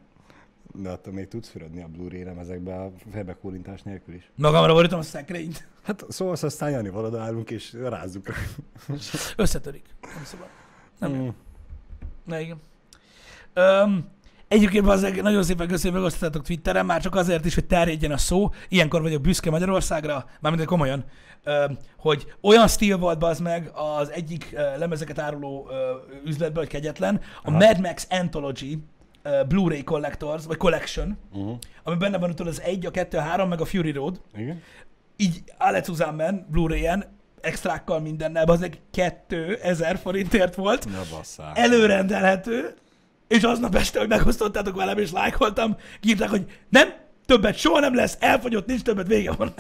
De 0.75 0.91
attól 0.91 1.12
még 1.12 1.29
tudsz 1.29 1.49
fürödni 1.49 1.83
a 1.83 1.87
Blu-ray 1.87 2.25
lemezekbe 2.25 2.75
a 2.75 2.93
fejbekólintás 3.12 3.83
nélkül 3.83 4.14
is. 4.14 4.31
Magamra 4.35 4.73
borítom 4.73 4.99
a 4.99 5.03
szekrényt. 5.03 5.68
Hát 5.83 6.05
szóval 6.09 6.37
aztán 6.41 6.70
Jani 6.70 6.89
valada 6.89 7.20
állunk 7.20 7.51
és 7.51 7.73
rázzuk. 7.73 8.27
Összetörik. 9.37 9.85
Nem 10.14 10.25
szabad. 10.25 10.47
Nem. 10.99 11.12
Mm. 11.12 11.29
Na 12.25 12.39
igen. 12.39 12.61
Öm, 13.53 14.05
egyébként 14.49 14.85
bazzeg, 14.85 15.23
nagyon 15.23 15.43
szépen 15.43 15.68
köszönöm, 15.68 15.93
hogy 15.93 16.03
megosztottátok 16.03 16.47
Twitteren, 16.47 16.87
már 16.87 17.03
csak 17.03 17.14
azért 17.14 17.45
is, 17.45 17.55
hogy 17.55 17.66
terjedjen 17.66 18.12
a 18.12 18.16
szó. 18.16 18.51
Ilyenkor 18.68 19.03
vagyok 19.03 19.23
büszke 19.23 19.51
Magyarországra, 19.51 20.25
mármint 20.41 20.64
komolyan, 20.64 21.05
hogy 21.97 22.35
olyan 22.41 22.68
stíl 22.68 22.99
volt 22.99 23.18
bazd 23.18 23.43
meg 23.43 23.70
az 23.75 24.11
egyik 24.11 24.51
lemezeket 24.77 25.18
áruló 25.18 25.68
ö, 25.70 25.95
üzletben, 26.25 26.62
hogy 26.62 26.73
kegyetlen, 26.73 27.20
a 27.43 27.49
Aha. 27.49 27.59
Mad 27.59 27.81
Max 27.81 28.07
Anthology 28.11 28.79
ö, 29.23 29.43
Blu-ray 29.49 29.85
Collectors, 29.85 30.45
vagy 30.47 30.57
Collection, 30.57 31.18
Uh-huh. 31.33 31.57
ami 31.83 31.97
benne 31.97 32.18
van 32.18 32.35
tudod 32.35 32.53
az 32.53 32.61
1, 32.61 32.87
a 32.87 32.91
2, 32.91 33.16
a 33.18 33.20
3, 33.20 33.49
meg 33.49 33.61
a 33.61 33.64
Fury 33.64 33.91
Road, 33.91 34.20
Igen? 34.37 34.62
így 35.16 35.43
alle 35.59 35.83
zusammen, 35.83 36.47
Blu-ray-en, 36.51 37.05
extrákkal 37.41 38.01
mindennel, 38.01 38.45
az 38.45 38.62
egy 38.62 38.81
2000 38.91 39.99
forintért 39.99 40.55
volt, 40.55 40.85
Na 40.91 41.01
basszál. 41.16 41.53
előrendelhető, 41.55 42.75
és 43.29 43.43
aznap 43.43 43.75
este, 43.75 43.99
hogy 43.99 44.09
megosztottátok 44.09 44.77
velem, 44.77 44.99
és 44.99 45.12
lájkoltam, 45.12 45.77
írták, 46.03 46.29
hogy 46.29 46.45
nem, 46.68 46.89
többet 47.27 47.57
soha 47.57 47.81
nem 47.81 47.95
lesz, 47.95 48.16
elfogyott, 48.20 48.66
nincs 48.66 48.83
többet, 48.83 49.07
vége 49.07 49.33
van. 49.33 49.55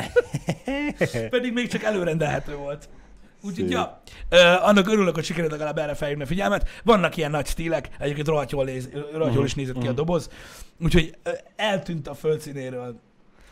Pedig 1.30 1.52
még 1.52 1.68
csak 1.68 1.82
előrendelhető 1.82 2.56
volt. 2.56 2.88
Úgyhogy, 3.42 3.70
ja, 3.70 4.00
ö, 4.28 4.36
annak 4.60 4.88
örülök, 4.88 5.14
hogy 5.14 5.24
sikerült 5.24 5.50
legalább 5.50 5.78
erre 5.78 5.94
felhívni 5.94 6.22
a 6.22 6.26
figyelmet. 6.26 6.68
Vannak 6.84 7.16
ilyen 7.16 7.30
nagy 7.30 7.46
stílek, 7.46 7.88
egyébként 7.98 8.26
rohadt 8.26 8.50
jól, 8.50 8.64
néz, 8.64 8.88
rohadt 9.12 9.34
jól 9.34 9.44
is 9.44 9.54
nézett 9.54 9.78
ki 9.78 9.86
a 9.86 9.88
mhm. 9.88 9.94
doboz. 9.94 10.28
Úgyhogy 10.80 11.16
ö, 11.22 11.30
eltűnt 11.56 12.08
a 12.08 12.14
földszínéről. 12.14 13.00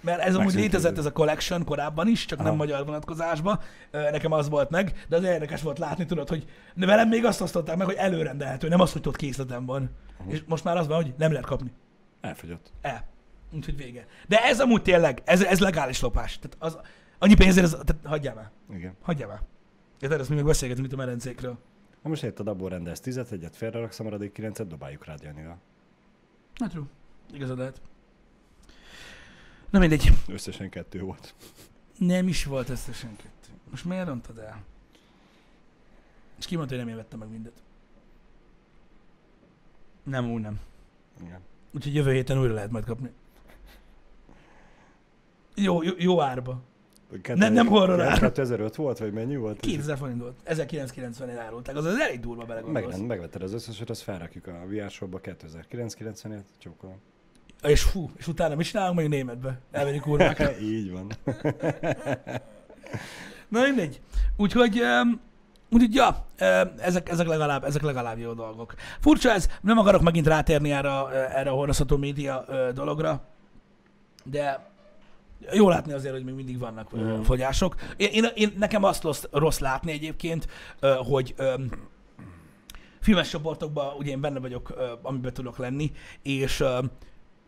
Mert 0.00 0.20
ez 0.20 0.34
amúgy 0.34 0.54
létezett 0.54 0.98
ez 0.98 1.04
a 1.04 1.12
collection 1.12 1.64
korábban 1.64 2.08
is, 2.08 2.24
csak 2.24 2.38
nem 2.38 2.46
Aha. 2.46 2.56
magyar 2.56 2.84
vonatkozásban. 2.84 3.60
Ö, 3.90 4.10
Nekem 4.10 4.32
az 4.32 4.48
volt 4.48 4.70
meg, 4.70 5.04
de 5.08 5.16
az 5.16 5.24
érdekes 5.24 5.62
volt 5.62 5.78
látni, 5.78 6.06
tudod, 6.06 6.28
hogy 6.28 6.44
velem 6.74 7.08
még 7.08 7.24
azt 7.24 7.40
osztották 7.40 7.76
meg, 7.76 7.86
hogy 7.86 7.96
előrendelhető, 7.96 8.68
nem 8.68 8.80
az, 8.80 8.92
hogy 8.92 9.08
ott 9.08 9.16
készletem 9.16 9.66
van. 9.66 9.90
És 10.28 10.42
most 10.46 10.64
már 10.64 10.76
az 10.76 10.86
van, 10.86 11.02
hogy 11.02 11.14
nem 11.18 11.30
lehet 11.32 11.46
kapni. 11.46 11.72
Elfogyott. 12.20 12.72
El. 12.82 13.08
Úgyhogy 13.52 13.76
vége. 13.76 14.06
De 14.28 14.44
ez 14.44 14.60
amúgy 14.60 14.82
tényleg, 14.82 15.22
ez, 15.24 15.44
ez 15.44 15.58
legális 15.58 16.00
lopás. 16.00 16.38
Tehát 16.38 16.56
az, 16.58 16.78
annyi 17.18 17.34
pénzért, 17.34 17.66
ez, 17.66 17.70
tehát 17.70 17.96
hagyjál 18.04 18.34
már. 18.34 18.50
Igen. 18.76 18.96
Hagyjál 19.02 19.28
már. 19.28 19.40
Érted, 20.00 20.20
ezt 20.20 20.28
mi 20.28 20.34
még 20.34 20.44
beszélgetünk 20.44 20.86
itt 20.86 20.92
a 20.92 20.96
medencékről. 20.96 21.58
Na 22.02 22.08
most 22.08 22.22
érted, 22.22 22.48
abból 22.48 22.68
rendelsz 22.68 23.00
tizet, 23.00 23.32
egyet 23.32 23.56
félreraksz, 23.56 24.00
a 24.00 24.02
maradék 24.02 24.32
kilencet 24.32 24.66
dobáljuk 24.66 25.04
rád 25.04 25.22
Janival. 25.22 25.58
Hát 26.54 26.72
jó. 26.72 26.82
Igazad 27.32 27.58
lehet. 27.58 27.80
Na 29.70 29.78
mindegy. 29.78 30.10
Összesen 30.28 30.70
kettő 30.70 31.00
volt. 31.00 31.34
Nem 31.98 32.28
is 32.28 32.44
volt 32.44 32.68
összesen 32.68 33.16
kettő. 33.16 33.48
Most 33.70 33.84
miért 33.84 34.06
rontad 34.06 34.38
el? 34.38 34.64
És 36.38 36.46
ki 36.46 36.56
mondta, 36.56 36.74
hogy 36.74 36.84
nem 36.84 36.92
én 36.92 37.00
vettem 37.00 37.18
meg 37.18 37.28
mindet? 37.28 37.62
Nem, 40.02 40.32
úgy 40.32 40.40
nem. 40.40 40.60
Igen. 41.22 41.40
Úgyhogy 41.70 41.94
jövő 41.94 42.12
héten 42.12 42.38
újra 42.38 42.54
lehet 42.54 42.70
majd 42.70 42.84
kapni. 42.84 43.10
Jó, 45.54 45.82
jó, 45.82 45.92
jó 45.96 46.20
árba. 46.20 46.62
Nem- 47.34 47.52
nem 47.52 47.66
horror 47.66 48.00
ár. 48.00 48.18
2005 48.18 48.76
volt, 48.76 48.98
vagy 48.98 49.12
mennyi 49.12 49.36
volt? 49.36 49.60
2000 49.60 49.96
forint 49.96 50.20
volt. 50.20 50.34
1990-én 50.46 51.38
árulták. 51.38 51.76
Az, 51.76 51.84
az 51.84 51.98
elég 51.98 52.20
durva 52.20 52.44
belegondolsz. 52.44 52.96
Meg, 52.96 53.06
megvetted 53.06 53.42
az 53.42 53.52
összeset, 53.52 53.90
azt 53.90 54.02
felrakjuk 54.02 54.46
a 54.46 54.52
VR 54.66 54.90
shopba 54.90 55.20
2990-ért, 55.22 56.44
csókolom. 56.58 56.96
És 57.62 57.82
fú, 57.82 58.10
és 58.16 58.28
utána 58.28 58.54
mi 58.54 58.62
csinálunk 58.62 58.98
még 58.98 59.08
németbe? 59.08 59.60
Elmegyünk 59.70 60.02
kurvákra. 60.02 60.58
Így 60.72 60.90
van. 60.90 61.10
Na 63.48 63.62
mindegy. 63.62 64.00
Úgyhogy, 64.36 64.80
um, 64.80 65.20
úgyhogy 65.70 65.94
ja, 65.94 66.08
um, 66.40 66.72
ezek, 66.78 67.08
ezek, 67.08 67.26
legalább, 67.26 67.64
ezek 67.64 67.82
legalább 67.82 68.18
jó 68.18 68.32
dolgok. 68.32 68.74
Furcsa 69.00 69.30
ez, 69.30 69.48
nem 69.60 69.78
akarok 69.78 70.02
megint 70.02 70.26
rátérni 70.26 70.72
erre, 70.72 70.90
erre 71.10 71.50
a 71.50 71.54
hordozható 71.54 71.96
média 71.96 72.44
ö, 72.48 72.70
dologra, 72.74 73.22
de 74.24 74.69
jó 75.52 75.68
látni 75.68 75.92
azért, 75.92 76.14
hogy 76.14 76.24
még 76.24 76.34
mindig 76.34 76.58
vannak 76.58 76.96
Mm. 76.96 77.20
fogyások. 77.20 77.74
Én, 77.96 78.08
én, 78.12 78.24
én, 78.34 78.52
nekem 78.58 78.84
azt 78.84 79.02
rossz, 79.02 79.24
rossz 79.30 79.58
látni 79.58 79.92
egyébként, 79.92 80.46
hogy 80.98 81.34
filmes 83.00 83.28
csoportokban 83.28 83.94
ugye 83.98 84.10
én 84.10 84.20
benne 84.20 84.38
vagyok, 84.38 84.74
amiben 85.02 85.32
tudok 85.32 85.58
lenni, 85.58 85.92
és 86.22 86.64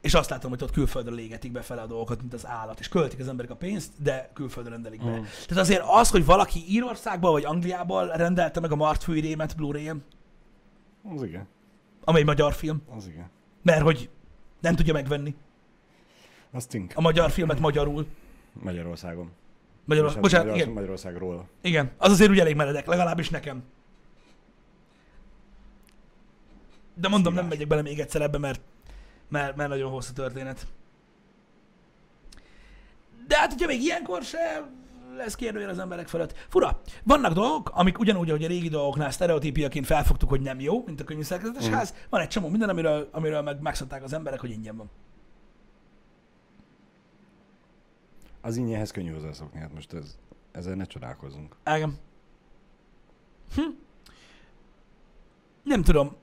és 0.00 0.14
azt 0.14 0.30
látom, 0.30 0.50
hogy 0.50 0.62
ott 0.62 0.70
külföldre 0.70 1.14
légetik 1.14 1.52
befele 1.52 1.80
a 1.80 1.86
dolgokat, 1.86 2.20
mint 2.20 2.32
az 2.34 2.46
állat, 2.46 2.80
és 2.80 2.88
költik 2.88 3.20
az 3.20 3.28
emberek 3.28 3.50
a 3.50 3.56
pénzt, 3.56 3.92
de 4.02 4.30
külföldre 4.34 4.72
rendelik 4.72 5.04
be. 5.04 5.10
Mm. 5.10 5.22
Tehát 5.46 5.62
azért 5.64 5.82
az, 5.86 6.10
hogy 6.10 6.24
valaki 6.24 6.64
Írországban 6.68 7.32
vagy 7.32 7.44
Angliában 7.44 8.08
rendelte 8.08 8.60
meg 8.60 8.72
a 8.72 8.76
Martfőrémet 8.76 9.56
Blu-ray-en, 9.56 10.04
Az 11.14 11.22
igen. 11.22 11.46
amely 12.04 12.20
egy 12.20 12.26
magyar 12.26 12.52
film, 12.52 12.82
Az 12.96 13.06
igen. 13.06 13.30
mert 13.62 13.82
hogy 13.82 14.10
nem 14.60 14.74
tudja 14.74 14.92
megvenni 14.92 15.34
Az 16.52 16.66
tink. 16.66 16.92
a 16.94 17.00
magyar 17.00 17.30
filmet 17.30 17.58
magyarul. 17.60 18.06
Magyarországon. 18.52 19.30
Magyarul, 19.84 20.08
Bocsánat, 20.08 20.22
Magyarország, 20.30 20.56
igen, 20.60 20.72
Magyarországról. 20.74 21.48
igen, 21.60 21.90
az 21.98 22.10
azért 22.10 22.30
úgy 22.30 22.38
elég 22.38 22.56
meredek, 22.56 22.86
legalábbis 22.86 23.30
nekem. 23.30 23.62
De 26.94 27.08
mondom, 27.08 27.32
nem 27.34 27.42
Szívás. 27.42 27.58
megyek 27.58 27.68
bele 27.68 27.82
még 27.82 27.98
egyszer 28.00 28.22
ebbe, 28.22 28.38
mert, 28.38 28.60
mert, 29.28 29.56
mert 29.56 29.68
nagyon 29.68 29.90
hosszú 29.90 30.12
történet. 30.12 30.66
De 33.26 33.38
hát, 33.38 33.50
hogyha 33.52 33.66
még 33.66 33.80
ilyenkor 33.82 34.22
se 34.22 34.70
lesz 35.16 35.34
kérdőjel 35.34 35.68
az 35.70 35.78
emberek 35.78 36.08
fölött. 36.08 36.34
Fura. 36.48 36.80
Vannak 37.02 37.32
dolgok, 37.32 37.70
amik 37.74 37.98
ugyanúgy, 37.98 38.28
ahogy 38.30 38.44
a 38.44 38.48
régi 38.48 38.68
dolgoknál 38.68 39.10
sztereotípiaként 39.10 39.86
felfogtuk, 39.86 40.28
hogy 40.28 40.40
nem 40.40 40.60
jó, 40.60 40.82
mint 40.86 41.00
a 41.00 41.04
könyvű 41.04 41.22
szerkezetes 41.22 41.66
Mhm. 41.66 41.74
ház. 41.74 41.94
Van 42.08 42.20
egy 42.20 42.28
csomó 42.28 42.48
minden, 42.48 42.68
amiről, 42.68 43.08
amiről 43.12 43.42
meg 43.42 43.60
megszokták 43.60 44.02
az 44.02 44.12
emberek, 44.12 44.40
hogy 44.40 44.50
ingyen 44.50 44.76
van. 44.76 44.90
Az 48.44 48.56
ingyenhez 48.56 48.90
könnyű 48.90 49.12
hozzászokni, 49.12 49.60
hát 49.60 49.74
most 49.74 49.92
ez, 49.92 50.16
ezzel 50.52 50.74
ne 50.74 50.84
csodálkozzunk. 50.84 51.56
Igen. 51.66 51.98
Hm. 53.54 53.60
Nem 55.62 55.82
tudom. 55.82 56.16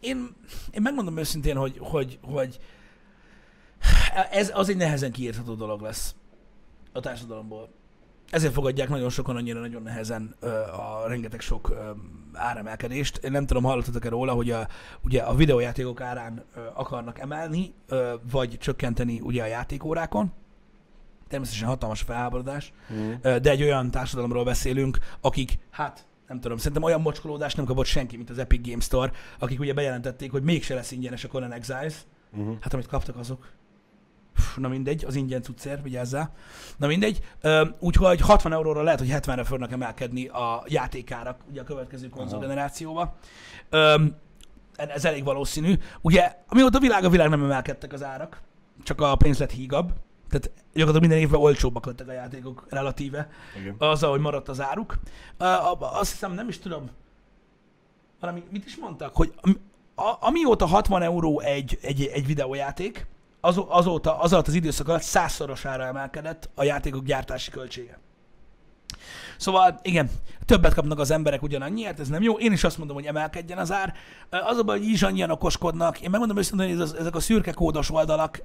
Én, 0.00 0.36
én 0.70 0.82
megmondom 0.82 1.16
őszintén, 1.16 1.56
hogy, 1.56 1.78
hogy, 1.78 2.18
hogy 2.22 2.60
ez 4.30 4.50
az 4.54 4.68
egy 4.68 4.76
nehezen 4.76 5.12
kiírtható 5.12 5.54
dolog 5.54 5.80
lesz 5.80 6.14
a 6.92 7.00
társadalomból. 7.00 7.68
Ezért 8.30 8.52
fogadják 8.52 8.88
nagyon 8.88 9.10
sokan 9.10 9.36
annyira 9.36 9.60
nagyon 9.60 9.82
nehezen 9.82 10.34
ö, 10.40 10.48
a 10.58 11.04
rengeteg 11.06 11.40
sok 11.40 11.70
ö, 11.70 11.90
áremelkedést. 12.32 13.16
Én 13.16 13.30
nem 13.30 13.46
tudom, 13.46 13.62
hallottatok-e 13.62 14.08
róla, 14.08 14.32
hogy 14.32 14.50
a, 14.50 14.66
ugye 15.04 15.22
a 15.22 15.34
videójátékok 15.34 16.00
árán 16.00 16.44
ö, 16.54 16.60
akarnak 16.74 17.18
emelni, 17.18 17.74
ö, 17.88 18.14
vagy 18.30 18.58
csökkenteni 18.58 19.20
ugye 19.20 19.42
a 19.42 19.46
játékórákon. 19.46 20.32
Természetesen 21.28 21.68
hatalmas 21.68 22.00
felháborodás, 22.02 22.72
Mm. 22.92 23.12
Ö, 23.22 23.38
de 23.38 23.50
egy 23.50 23.62
olyan 23.62 23.90
társadalomról 23.90 24.44
beszélünk, 24.44 24.98
akik, 25.20 25.58
hát 25.70 26.06
nem 26.28 26.40
tudom, 26.40 26.56
szerintem 26.56 26.82
olyan 26.82 27.00
mocskolódást 27.00 27.56
nem 27.56 27.64
kapott 27.66 27.84
senki, 27.86 28.16
mint 28.16 28.30
az 28.30 28.38
Epic 28.38 28.68
Game 28.68 28.80
Store, 28.80 29.12
akik 29.38 29.60
ugye 29.60 29.72
bejelentették, 29.72 30.30
hogy 30.30 30.42
mégse 30.42 30.74
lesz 30.74 30.90
ingyenes 30.90 31.24
a 31.24 31.28
Conan 31.28 31.52
Exiles. 31.52 31.94
Uh-huh. 32.32 32.56
Hát 32.60 32.72
amit 32.72 32.86
kaptak 32.86 33.16
azok. 33.16 33.48
Na 34.56 34.68
mindegy, 34.68 35.04
az 35.04 35.14
ingyen 35.14 35.42
cuccér, 35.42 35.82
vigyázzál. 35.82 36.32
Na 36.76 36.86
mindegy, 36.86 37.20
úgyhogy 37.78 38.20
60 38.20 38.52
euróra 38.52 38.82
lehet, 38.82 38.98
hogy 38.98 39.08
70-re 39.12 39.44
fognak 39.44 39.72
emelkedni 39.72 40.26
a 40.26 40.62
játékárak 40.66 41.38
ugye 41.50 41.60
a 41.60 41.64
következő 41.64 42.08
konzol 42.08 42.40
generációba. 42.40 43.16
Ez 44.76 45.04
elég 45.04 45.24
valószínű. 45.24 45.74
Ugye, 46.00 46.34
amióta 46.48 46.78
világ 46.78 47.04
a 47.04 47.08
világ 47.08 47.28
nem 47.28 47.42
emelkedtek 47.42 47.92
az 47.92 48.02
árak, 48.02 48.40
csak 48.82 49.00
a 49.00 49.16
pénz 49.16 49.38
lett 49.38 49.50
hígabb. 49.50 49.92
Tehát 50.28 50.50
gyakorlatilag 50.72 51.00
minden 51.00 51.18
évben 51.18 51.40
olcsóbbak 51.40 51.86
lettek 51.86 52.08
a 52.08 52.12
játékok 52.12 52.66
relatíve 52.68 53.28
Igen. 53.60 53.74
az, 53.78 54.02
ahogy 54.02 54.20
maradt 54.20 54.48
az 54.48 54.60
áruk. 54.60 54.98
Azt 55.78 56.10
hiszem, 56.10 56.32
nem 56.32 56.48
is 56.48 56.58
tudom, 56.58 56.90
valami, 58.20 58.42
mit 58.50 58.64
is 58.64 58.76
mondtak, 58.76 59.16
hogy 59.16 59.32
am- 59.40 59.60
a, 59.96 60.16
amióta 60.20 60.66
60 60.66 61.02
euró 61.02 61.40
egy, 61.40 61.78
egy, 61.82 62.04
egy 62.04 62.26
videójáték, 62.26 63.06
az, 63.46 63.60
azóta, 63.68 64.18
az 64.18 64.32
alatt 64.32 64.46
az 64.46 64.54
időszak 64.54 64.88
alatt 64.88 65.02
százszorosára 65.02 65.84
emelkedett 65.84 66.50
a 66.54 66.64
játékok 66.64 67.04
gyártási 67.04 67.50
költsége. 67.50 67.98
Szóval 69.36 69.78
igen, 69.82 70.10
többet 70.44 70.74
kapnak 70.74 70.98
az 70.98 71.10
emberek 71.10 71.42
ugyanannyiért, 71.42 72.00
ez 72.00 72.08
nem 72.08 72.22
jó. 72.22 72.38
Én 72.38 72.52
is 72.52 72.64
azt 72.64 72.78
mondom, 72.78 72.96
hogy 72.96 73.06
emelkedjen 73.06 73.58
az 73.58 73.72
ár. 73.72 73.94
Az 74.30 74.58
a 74.58 74.62
baj, 74.62 74.78
hogy 74.78 74.88
is 74.88 75.02
annyian 75.02 75.30
okoskodnak. 75.30 76.00
Én 76.00 76.10
megmondom 76.10 76.36
őszintén, 76.36 76.68
hogy 76.68 76.80
ez, 76.80 76.92
ezek 76.98 77.14
a 77.14 77.20
szürke 77.20 77.52
kódos 77.52 77.90
oldalak 77.90 78.42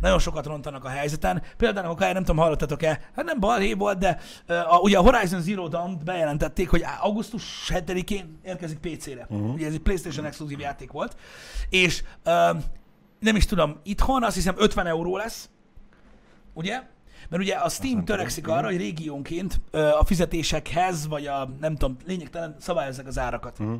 nagyon 0.00 0.18
sokat 0.18 0.46
rontanak 0.46 0.84
a 0.84 0.88
helyzeten. 0.88 1.42
Például, 1.56 1.90
akár 1.90 2.12
nem 2.12 2.24
tudom, 2.24 2.42
hallottatok-e, 2.42 3.00
hát 3.16 3.24
nem 3.24 3.40
balhé 3.40 3.72
volt, 3.72 3.98
de 3.98 4.18
a, 4.46 4.78
ugye 4.78 4.98
a 4.98 5.02
Horizon 5.02 5.40
Zero 5.40 5.68
dawn 5.68 5.98
bejelentették, 6.04 6.70
hogy 6.70 6.84
augusztus 7.00 7.70
7-én 7.74 8.38
érkezik 8.44 8.78
PC-re. 8.78 9.26
Mhm. 9.28 9.50
Ugye 9.50 9.66
ez 9.66 9.72
egy 9.72 9.80
PlayStation 9.80 10.24
exkluzív 10.24 10.60
játék 10.60 10.92
volt. 10.92 11.16
És 11.68 12.02
nem 13.22 13.36
is 13.36 13.46
tudom, 13.46 13.80
itthon 13.82 14.24
azt 14.24 14.34
hiszem 14.34 14.54
50 14.58 14.86
euró 14.86 15.16
lesz, 15.16 15.50
ugye? 16.52 16.82
Mert 17.28 17.42
ugye 17.42 17.54
a 17.54 17.68
Steam 17.68 18.04
törekszik 18.04 18.48
arra, 18.48 18.66
hogy 18.66 18.76
régiónként 18.76 19.60
a 19.70 20.04
fizetésekhez, 20.04 21.06
vagy 21.06 21.26
a 21.26 21.50
nem 21.60 21.76
tudom, 21.76 21.96
lényegtelen 22.06 22.56
szabályozzák 22.58 23.06
az 23.06 23.18
árakat. 23.18 23.58
Uh-huh. 23.58 23.78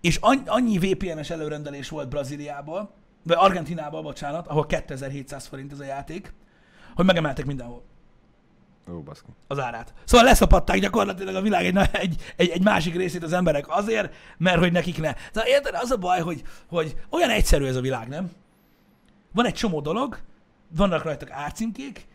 És 0.00 0.18
annyi, 0.46 0.78
VPN-es 0.78 1.30
előrendelés 1.30 1.88
volt 1.88 2.08
Brazíliából, 2.08 2.90
vagy 3.22 3.36
Argentinából, 3.38 4.02
bocsánat, 4.02 4.46
ahol 4.46 4.66
2700 4.66 5.46
forint 5.46 5.72
ez 5.72 5.80
a 5.80 5.84
játék, 5.84 6.32
hogy 6.94 7.04
megemeltek 7.04 7.44
mindenhol 7.44 7.82
Ó, 8.90 9.00
baszki. 9.00 9.30
az 9.46 9.58
árát. 9.58 9.94
Szóval 10.04 10.26
leszapatták 10.26 10.78
gyakorlatilag 10.78 11.34
a 11.34 11.40
világ 11.40 11.64
egy, 11.64 11.76
egy, 11.92 12.22
egy, 12.36 12.48
egy 12.48 12.62
másik 12.62 12.96
részét 12.96 13.22
az 13.22 13.32
emberek 13.32 13.64
azért, 13.68 14.14
mert 14.38 14.58
hogy 14.58 14.72
nekik 14.72 15.00
ne. 15.00 15.14
Szóval 15.32 15.50
érted, 15.50 15.74
az 15.74 15.90
a 15.90 15.96
baj, 15.96 16.20
hogy, 16.20 16.42
hogy 16.68 16.96
olyan 17.10 17.30
egyszerű 17.30 17.66
ez 17.66 17.76
a 17.76 17.80
világ, 17.80 18.08
nem? 18.08 18.30
Van 19.32 19.46
egy 19.46 19.54
csomó 19.54 19.80
dolog, 19.80 20.18
vannak 20.68 21.02
rajtak 21.02 21.30
árcímkék, 21.30 22.06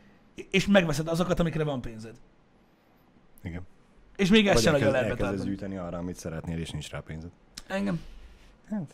és 0.52 0.68
megveszed 0.68 1.08
azokat, 1.08 1.40
amikre 1.40 1.64
van 1.64 1.82
pénzed. 1.82 2.16
Igen. 3.44 3.62
És 4.16 4.30
még 4.30 4.48
ezt 4.48 4.64
sem 4.64 4.72
nagyon 4.72 4.92
lehet 4.92 5.10
betartani. 5.10 5.44
gyűjteni 5.50 5.78
arra, 5.78 5.98
amit 5.98 6.16
szeretnél, 6.16 6.60
és 6.60 6.70
nincs 6.70 6.90
rá 6.90 7.00
pénzed. 7.00 7.30
Engem. 7.68 8.02
Hát. 8.70 8.94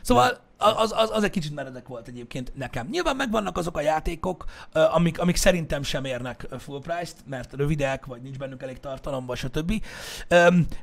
Szóval 0.00 0.38
az, 0.56 0.92
az, 0.96 1.10
az 1.12 1.22
egy 1.22 1.30
kicsit 1.30 1.54
meredek 1.54 1.88
volt 1.88 2.08
egyébként 2.08 2.52
nekem. 2.54 2.86
Nyilván 2.90 3.16
megvannak 3.16 3.56
azok 3.56 3.76
a 3.76 3.80
játékok, 3.80 4.44
amik, 4.72 5.20
amik 5.20 5.36
szerintem 5.36 5.82
sem 5.82 6.04
érnek 6.04 6.46
full 6.58 6.80
price-t, 6.80 7.16
mert 7.26 7.52
rövidek, 7.52 8.06
vagy 8.06 8.22
nincs 8.22 8.38
bennük 8.38 8.62
elég 8.62 8.80
tartalom, 8.80 9.26
vagy 9.26 9.36
stb. 9.36 9.84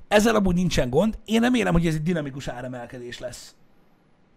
Ezzel 0.08 0.36
amúgy 0.36 0.56
nincsen 0.56 0.90
gond. 0.90 1.18
Én 1.26 1.40
nem 1.40 1.54
érem, 1.54 1.74
hogy 1.74 1.88
ez 1.88 1.94
egy 1.94 2.04
dinamikus 2.04 2.48
áremelkedés 2.48 3.20
lesz. 3.20 3.56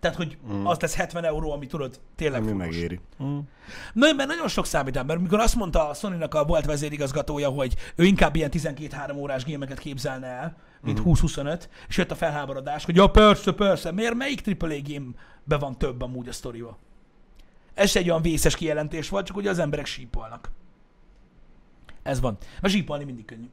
Tehát, 0.04 0.18
hogy 0.18 0.38
Mm. 0.52 0.66
az 0.66 0.80
lesz 0.80 0.94
70 0.94 1.24
euró, 1.24 1.52
ami 1.52 1.66
tudod, 1.66 2.00
tényleg 2.16 2.40
Ami 2.40 2.50
furós. 2.50 2.66
megéri. 2.66 3.00
Mm. 3.22 3.38
Na, 3.92 4.12
mert 4.16 4.28
nagyon 4.28 4.48
sok 4.48 4.66
számít 4.66 4.96
ember. 4.96 5.18
Mikor 5.18 5.40
azt 5.40 5.54
mondta 5.56 5.88
a 5.88 5.94
Sony-nak 5.94 6.34
a 6.34 6.44
volt 6.44 6.64
vezérigazgatója, 6.64 7.48
hogy 7.48 7.74
ő 7.96 8.04
inkább 8.04 8.36
ilyen 8.36 8.50
12-3 8.52 9.16
órás 9.16 9.44
gémeket 9.44 9.78
képzelne 9.78 10.26
el, 10.26 10.56
mint 10.82 10.98
Mhm. 10.98 11.08
20-25, 11.08 11.68
és 11.88 11.96
jött 11.96 12.10
a 12.10 12.14
felháborodás, 12.14 12.84
hogy 12.84 12.96
ja, 12.96 13.06
persze, 13.10 13.52
persze, 13.52 13.92
miért 13.92 14.14
melyik 14.14 14.40
AAA 14.46 14.76
gamebe 14.82 15.56
van 15.58 15.78
több 15.78 16.02
amúgy 16.02 16.28
a 16.28 16.32
sztoriba? 16.32 16.78
Ez 17.74 17.96
egy 17.96 18.10
olyan 18.10 18.22
vészes 18.22 18.56
kijelentés 18.56 19.08
volt, 19.08 19.26
csak 19.26 19.36
ugye 19.36 19.50
az 19.50 19.58
emberek 19.58 19.86
sípolnak. 19.86 20.50
Ez 22.02 22.20
van. 22.20 22.36
Mert 22.60 22.74
sípolni 22.74 23.04
mindig 23.04 23.24
könnyű. 23.24 23.48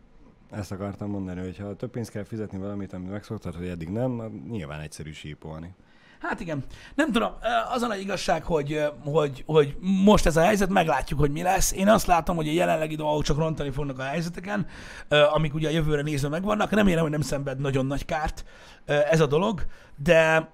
Ezt 0.51 0.71
akartam 0.71 1.09
mondani, 1.09 1.39
hogy 1.41 1.57
ha 1.57 1.75
több 1.75 1.89
pénzt 1.91 2.11
kell 2.11 2.23
fizetni 2.23 2.57
valamit, 2.57 2.93
amit 2.93 3.09
megszoktad, 3.11 3.55
hogy 3.55 3.67
eddig 3.67 3.89
nem, 3.89 4.11
nyilván 4.49 4.79
egyszerű 4.79 5.11
sípolni. 5.11 5.73
Hát 6.21 6.39
igen. 6.39 6.63
Nem 6.95 7.11
tudom, 7.11 7.31
az 7.73 7.81
a 7.81 7.87
nagy 7.87 7.99
igazság, 7.99 8.43
hogy, 8.43 8.81
hogy, 9.03 9.43
hogy 9.45 9.77
most 9.79 10.25
ez 10.25 10.37
a 10.37 10.41
helyzet, 10.41 10.69
meglátjuk, 10.69 11.19
hogy 11.19 11.31
mi 11.31 11.41
lesz. 11.41 11.71
Én 11.71 11.87
azt 11.87 12.05
látom, 12.07 12.35
hogy 12.35 12.47
a 12.47 12.51
jelenlegi 12.51 12.95
dolgok 12.95 13.23
csak 13.23 13.37
rontani 13.37 13.71
fognak 13.71 13.99
a 13.99 14.03
helyzeteken, 14.03 14.67
amik 15.09 15.53
ugye 15.53 15.67
a 15.67 15.71
jövőre 15.71 16.01
nézve 16.01 16.27
megvannak. 16.27 16.71
Remélem, 16.71 17.01
hogy 17.01 17.11
nem 17.11 17.21
szenved 17.21 17.59
nagyon 17.59 17.85
nagy 17.85 18.05
kárt 18.05 18.45
ez 18.85 19.19
a 19.19 19.25
dolog, 19.25 19.65
de 19.95 20.49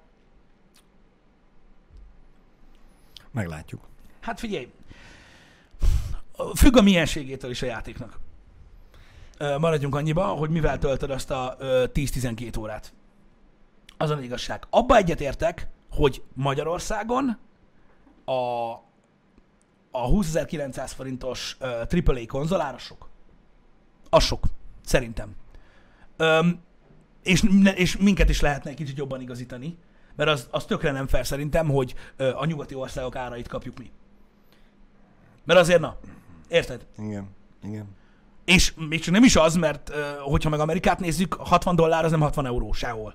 Meglátjuk. 3.30 3.88
hát 4.20 4.38
figyelj, 4.40 4.72
függ 6.54 6.76
a 6.76 6.82
mienségétől 6.82 7.50
is 7.50 7.62
a 7.62 7.66
játéknak. 7.66 8.18
Maradjunk 9.38 9.94
annyiba, 9.94 10.24
hogy 10.24 10.50
mivel 10.50 10.78
töltöd 10.78 11.10
azt 11.10 11.30
a 11.30 11.56
ö, 11.58 11.84
10-12 11.94 12.58
órát. 12.58 12.92
Az 13.98 14.10
a 14.10 14.14
nagy 14.14 14.24
igazság. 14.24 14.66
Abba 14.70 14.96
egyetértek, 14.96 15.68
hogy 15.90 16.22
Magyarországon 16.34 17.38
a, 18.24 18.32
a 19.90 20.08
20.900 20.10 20.90
forintos 20.94 21.56
ö, 21.60 21.82
AAA 22.06 22.26
konzolára 22.26 22.78
sok. 22.78 23.08
Az 24.10 24.24
sok. 24.24 24.44
Szerintem. 24.84 25.36
Öm, 26.16 26.60
és, 27.22 27.44
és 27.74 27.96
minket 27.96 28.28
is 28.28 28.40
lehetne 28.40 28.70
egy 28.70 28.76
kicsit 28.76 28.98
jobban 28.98 29.20
igazítani, 29.20 29.76
mert 30.16 30.30
az, 30.30 30.48
az 30.50 30.64
tökre 30.64 30.90
nem 30.90 31.06
fair 31.06 31.26
szerintem, 31.26 31.68
hogy 31.68 31.94
a 32.34 32.44
nyugati 32.44 32.74
országok 32.74 33.16
árait 33.16 33.48
kapjuk 33.48 33.78
mi. 33.78 33.90
Mert 35.44 35.60
azért 35.60 35.80
na, 35.80 35.96
érted? 36.48 36.86
Igen. 36.98 37.28
Igen. 37.62 37.86
És 38.44 38.74
még 38.88 39.00
csak 39.00 39.14
nem 39.14 39.24
is 39.24 39.36
az, 39.36 39.54
mert 39.54 39.92
hogyha 40.20 40.48
meg 40.50 40.60
Amerikát 40.60 41.00
nézzük, 41.00 41.34
60 41.34 41.74
dollár 41.74 42.04
az 42.04 42.10
nem 42.10 42.20
60 42.20 42.46
euró 42.46 42.72
sehol. 42.72 43.14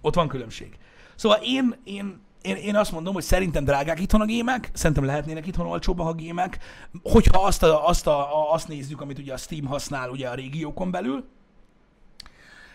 Ott 0.00 0.14
van 0.14 0.28
különbség. 0.28 0.78
Szóval 1.14 1.38
én, 1.42 1.76
én, 1.84 2.20
én, 2.42 2.56
én 2.56 2.76
azt 2.76 2.92
mondom, 2.92 3.14
hogy 3.14 3.22
szerintem 3.22 3.64
drágák 3.64 4.00
itthon 4.00 4.20
a 4.20 4.24
gémek, 4.24 4.70
szerintem 4.72 5.04
lehetnének 5.04 5.46
itthon 5.46 5.66
olcsóbbak 5.66 6.06
a 6.06 6.12
gémek, 6.12 6.58
hogyha 7.02 7.42
azt, 7.42 7.62
a, 7.62 7.88
azt, 7.88 8.06
a, 8.06 8.18
a, 8.18 8.52
azt 8.52 8.68
nézzük, 8.68 9.00
amit 9.00 9.18
ugye 9.18 9.32
a 9.32 9.36
Steam 9.36 9.66
használ 9.66 10.10
ugye 10.10 10.28
a 10.28 10.34
régiókon 10.34 10.90
belül. 10.90 11.28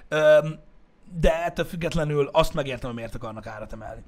Öm, 0.08 0.60
de 1.20 1.44
ettől 1.44 1.66
függetlenül 1.66 2.30
azt 2.32 2.54
megértem, 2.54 2.90
hogy 2.90 2.98
miért 2.98 3.16
akarnak 3.16 3.48
árat 3.48 3.74
emelni. 3.74 4.04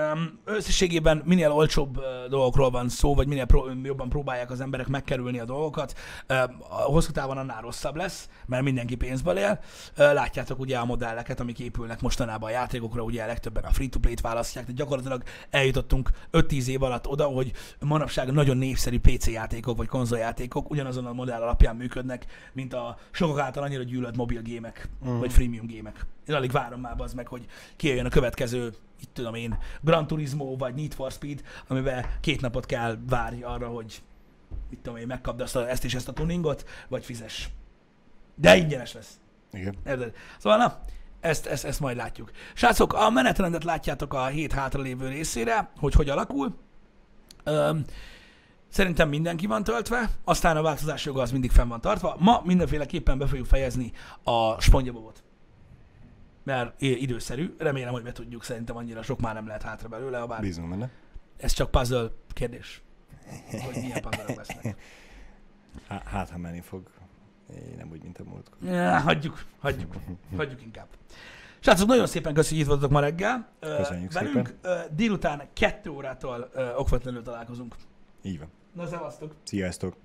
Um, 0.00 0.38
összességében 0.44 1.22
minél 1.24 1.50
olcsóbb 1.50 1.96
uh, 1.96 2.04
dolgokról 2.28 2.70
van 2.70 2.88
szó, 2.88 3.14
vagy 3.14 3.26
minél 3.26 3.44
pró- 3.44 3.70
jobban 3.82 4.08
próbálják 4.08 4.50
az 4.50 4.60
emberek 4.60 4.88
megkerülni 4.88 5.38
a 5.38 5.44
dolgokat, 5.44 5.94
uh, 6.28 6.42
a 6.68 6.82
hosszú 6.82 7.12
távon 7.12 7.38
annál 7.38 7.60
rosszabb 7.60 7.96
lesz, 7.96 8.28
mert 8.46 8.62
mindenki 8.62 8.94
pénzből 8.94 9.36
él. 9.36 9.60
Uh, 9.98 10.12
látjátok 10.12 10.58
ugye 10.58 10.78
a 10.78 10.84
modelleket, 10.84 11.40
amik 11.40 11.58
épülnek 11.58 12.00
mostanában 12.00 12.48
a 12.48 12.52
játékokra, 12.52 13.02
ugye 13.02 13.22
a 13.22 13.26
legtöbben 13.26 13.64
a 13.64 13.72
free-to-play-t 13.72 14.20
választják, 14.20 14.64
tehát 14.64 14.80
gyakorlatilag 14.80 15.22
eljutottunk 15.50 16.10
5-10 16.32 16.66
év 16.66 16.82
alatt 16.82 17.06
oda, 17.06 17.24
hogy 17.24 17.52
manapság 17.80 18.32
nagyon 18.32 18.56
népszerű 18.56 19.00
PC 19.00 19.26
játékok 19.26 19.76
vagy 19.76 19.88
konzoljátékok 19.88 20.70
ugyanazon 20.70 21.06
a 21.06 21.12
modell 21.12 21.42
alapján 21.42 21.76
működnek, 21.76 22.26
mint 22.52 22.74
a 22.74 22.96
sokak 23.10 23.38
által 23.38 23.62
annyira 23.62 23.82
gyűlölt 23.82 24.16
mobil 24.16 24.42
gémek, 24.42 24.88
mm. 25.08 25.18
vagy 25.18 25.32
freemium 25.32 25.66
gémek. 25.66 26.06
Én 26.26 26.34
alig 26.34 26.50
várom 26.50 26.80
már 26.80 26.94
az 26.98 27.14
meg, 27.14 27.26
hogy 27.26 27.44
kijöjjön 27.76 28.06
a 28.06 28.08
következő 28.08 28.74
itt 29.04 29.14
tudom 29.14 29.34
én, 29.34 29.58
Gran 29.80 30.06
Turismo 30.06 30.56
vagy 30.56 30.74
Need 30.74 30.94
for 30.94 31.12
Speed, 31.12 31.42
amiben 31.68 32.06
két 32.20 32.40
napot 32.40 32.66
kell 32.66 32.98
várni 33.08 33.42
arra, 33.42 33.68
hogy 33.68 34.02
mit 34.70 34.78
tudom 34.78 34.98
én, 34.98 35.06
megkapd 35.06 35.40
azt 35.40 35.56
a, 35.56 35.70
ezt 35.70 35.84
és 35.84 35.94
ezt 35.94 36.08
a 36.08 36.12
tuningot, 36.12 36.64
vagy 36.88 37.04
fizes. 37.04 37.48
De 38.34 38.56
ingyenes 38.56 38.92
lesz. 38.92 39.20
Igen. 39.52 39.74
Érted? 39.86 40.14
Szóval 40.38 40.58
na, 40.58 40.80
ezt, 41.20 41.46
ezt, 41.46 41.64
ezt 41.64 41.80
majd 41.80 41.96
látjuk. 41.96 42.30
Srácok, 42.54 42.92
a 42.92 43.10
menetrendet 43.10 43.64
látjátok 43.64 44.14
a 44.14 44.26
hét 44.26 44.52
hátralévő 44.52 45.08
részére, 45.08 45.70
hogy 45.76 45.94
hogy 45.94 46.08
alakul. 46.08 46.54
Öm, 47.44 47.84
Szerintem 48.68 49.08
mindenki 49.08 49.46
van 49.46 49.64
töltve, 49.64 50.10
aztán 50.24 50.56
a 50.56 50.62
változás 50.62 51.04
joga 51.04 51.22
az 51.22 51.30
mindig 51.30 51.50
fenn 51.50 51.68
van 51.68 51.80
tartva. 51.80 52.16
Ma 52.18 52.42
mindenféleképpen 52.44 53.18
be 53.18 53.26
fogjuk 53.26 53.46
fejezni 53.46 53.92
a 54.22 54.60
spongyabobot. 54.60 55.22
Mert 56.44 56.80
időszerű, 56.80 57.54
remélem, 57.58 57.92
hogy 57.92 58.02
be 58.02 58.12
tudjuk, 58.12 58.44
szerintem 58.44 58.76
annyira 58.76 59.02
sok 59.02 59.20
már 59.20 59.34
nem 59.34 59.46
lehet 59.46 59.62
hátra 59.62 59.88
belőle, 59.88 60.18
ha 60.18 60.26
bár 60.26 60.40
Bízunk 60.40 60.68
benne. 60.68 60.90
ez 61.36 61.52
csak 61.52 61.70
puzzle 61.70 62.08
kérdés, 62.32 62.82
hogy 63.50 63.74
milyen 63.82 64.00
puzzle 64.00 64.34
lesznek. 64.36 64.76
Há- 65.88 66.02
Hát, 66.06 66.30
ha 66.30 66.38
menni 66.38 66.60
fog. 66.60 66.82
Én 67.54 67.74
nem 67.76 67.90
úgy, 67.90 68.02
mint 68.02 68.18
a 68.18 68.22
múltkor. 68.24 68.68
Ja, 68.68 68.98
hagyjuk, 68.98 69.44
hagyjuk, 69.60 69.94
hagyjuk 70.36 70.62
inkább. 70.62 70.86
Srácok, 71.60 71.88
nagyon 71.88 72.06
szépen 72.06 72.34
köszönjük, 72.34 72.66
hogy 72.66 72.74
itt 72.74 72.80
voltatok 72.80 72.90
ma 72.90 73.00
reggel. 73.00 73.48
Köszönjük 73.60 74.12
Velünk 74.12 74.54
ö, 74.62 74.78
délután 74.90 75.42
kettő 75.52 75.90
órától 75.90 76.50
okvetlenül 76.76 77.22
találkozunk. 77.22 77.74
Így 78.22 78.38
van. 78.38 78.48
Na, 78.72 78.86
szevasztok! 78.86 79.34
Sziasztok! 79.42 79.96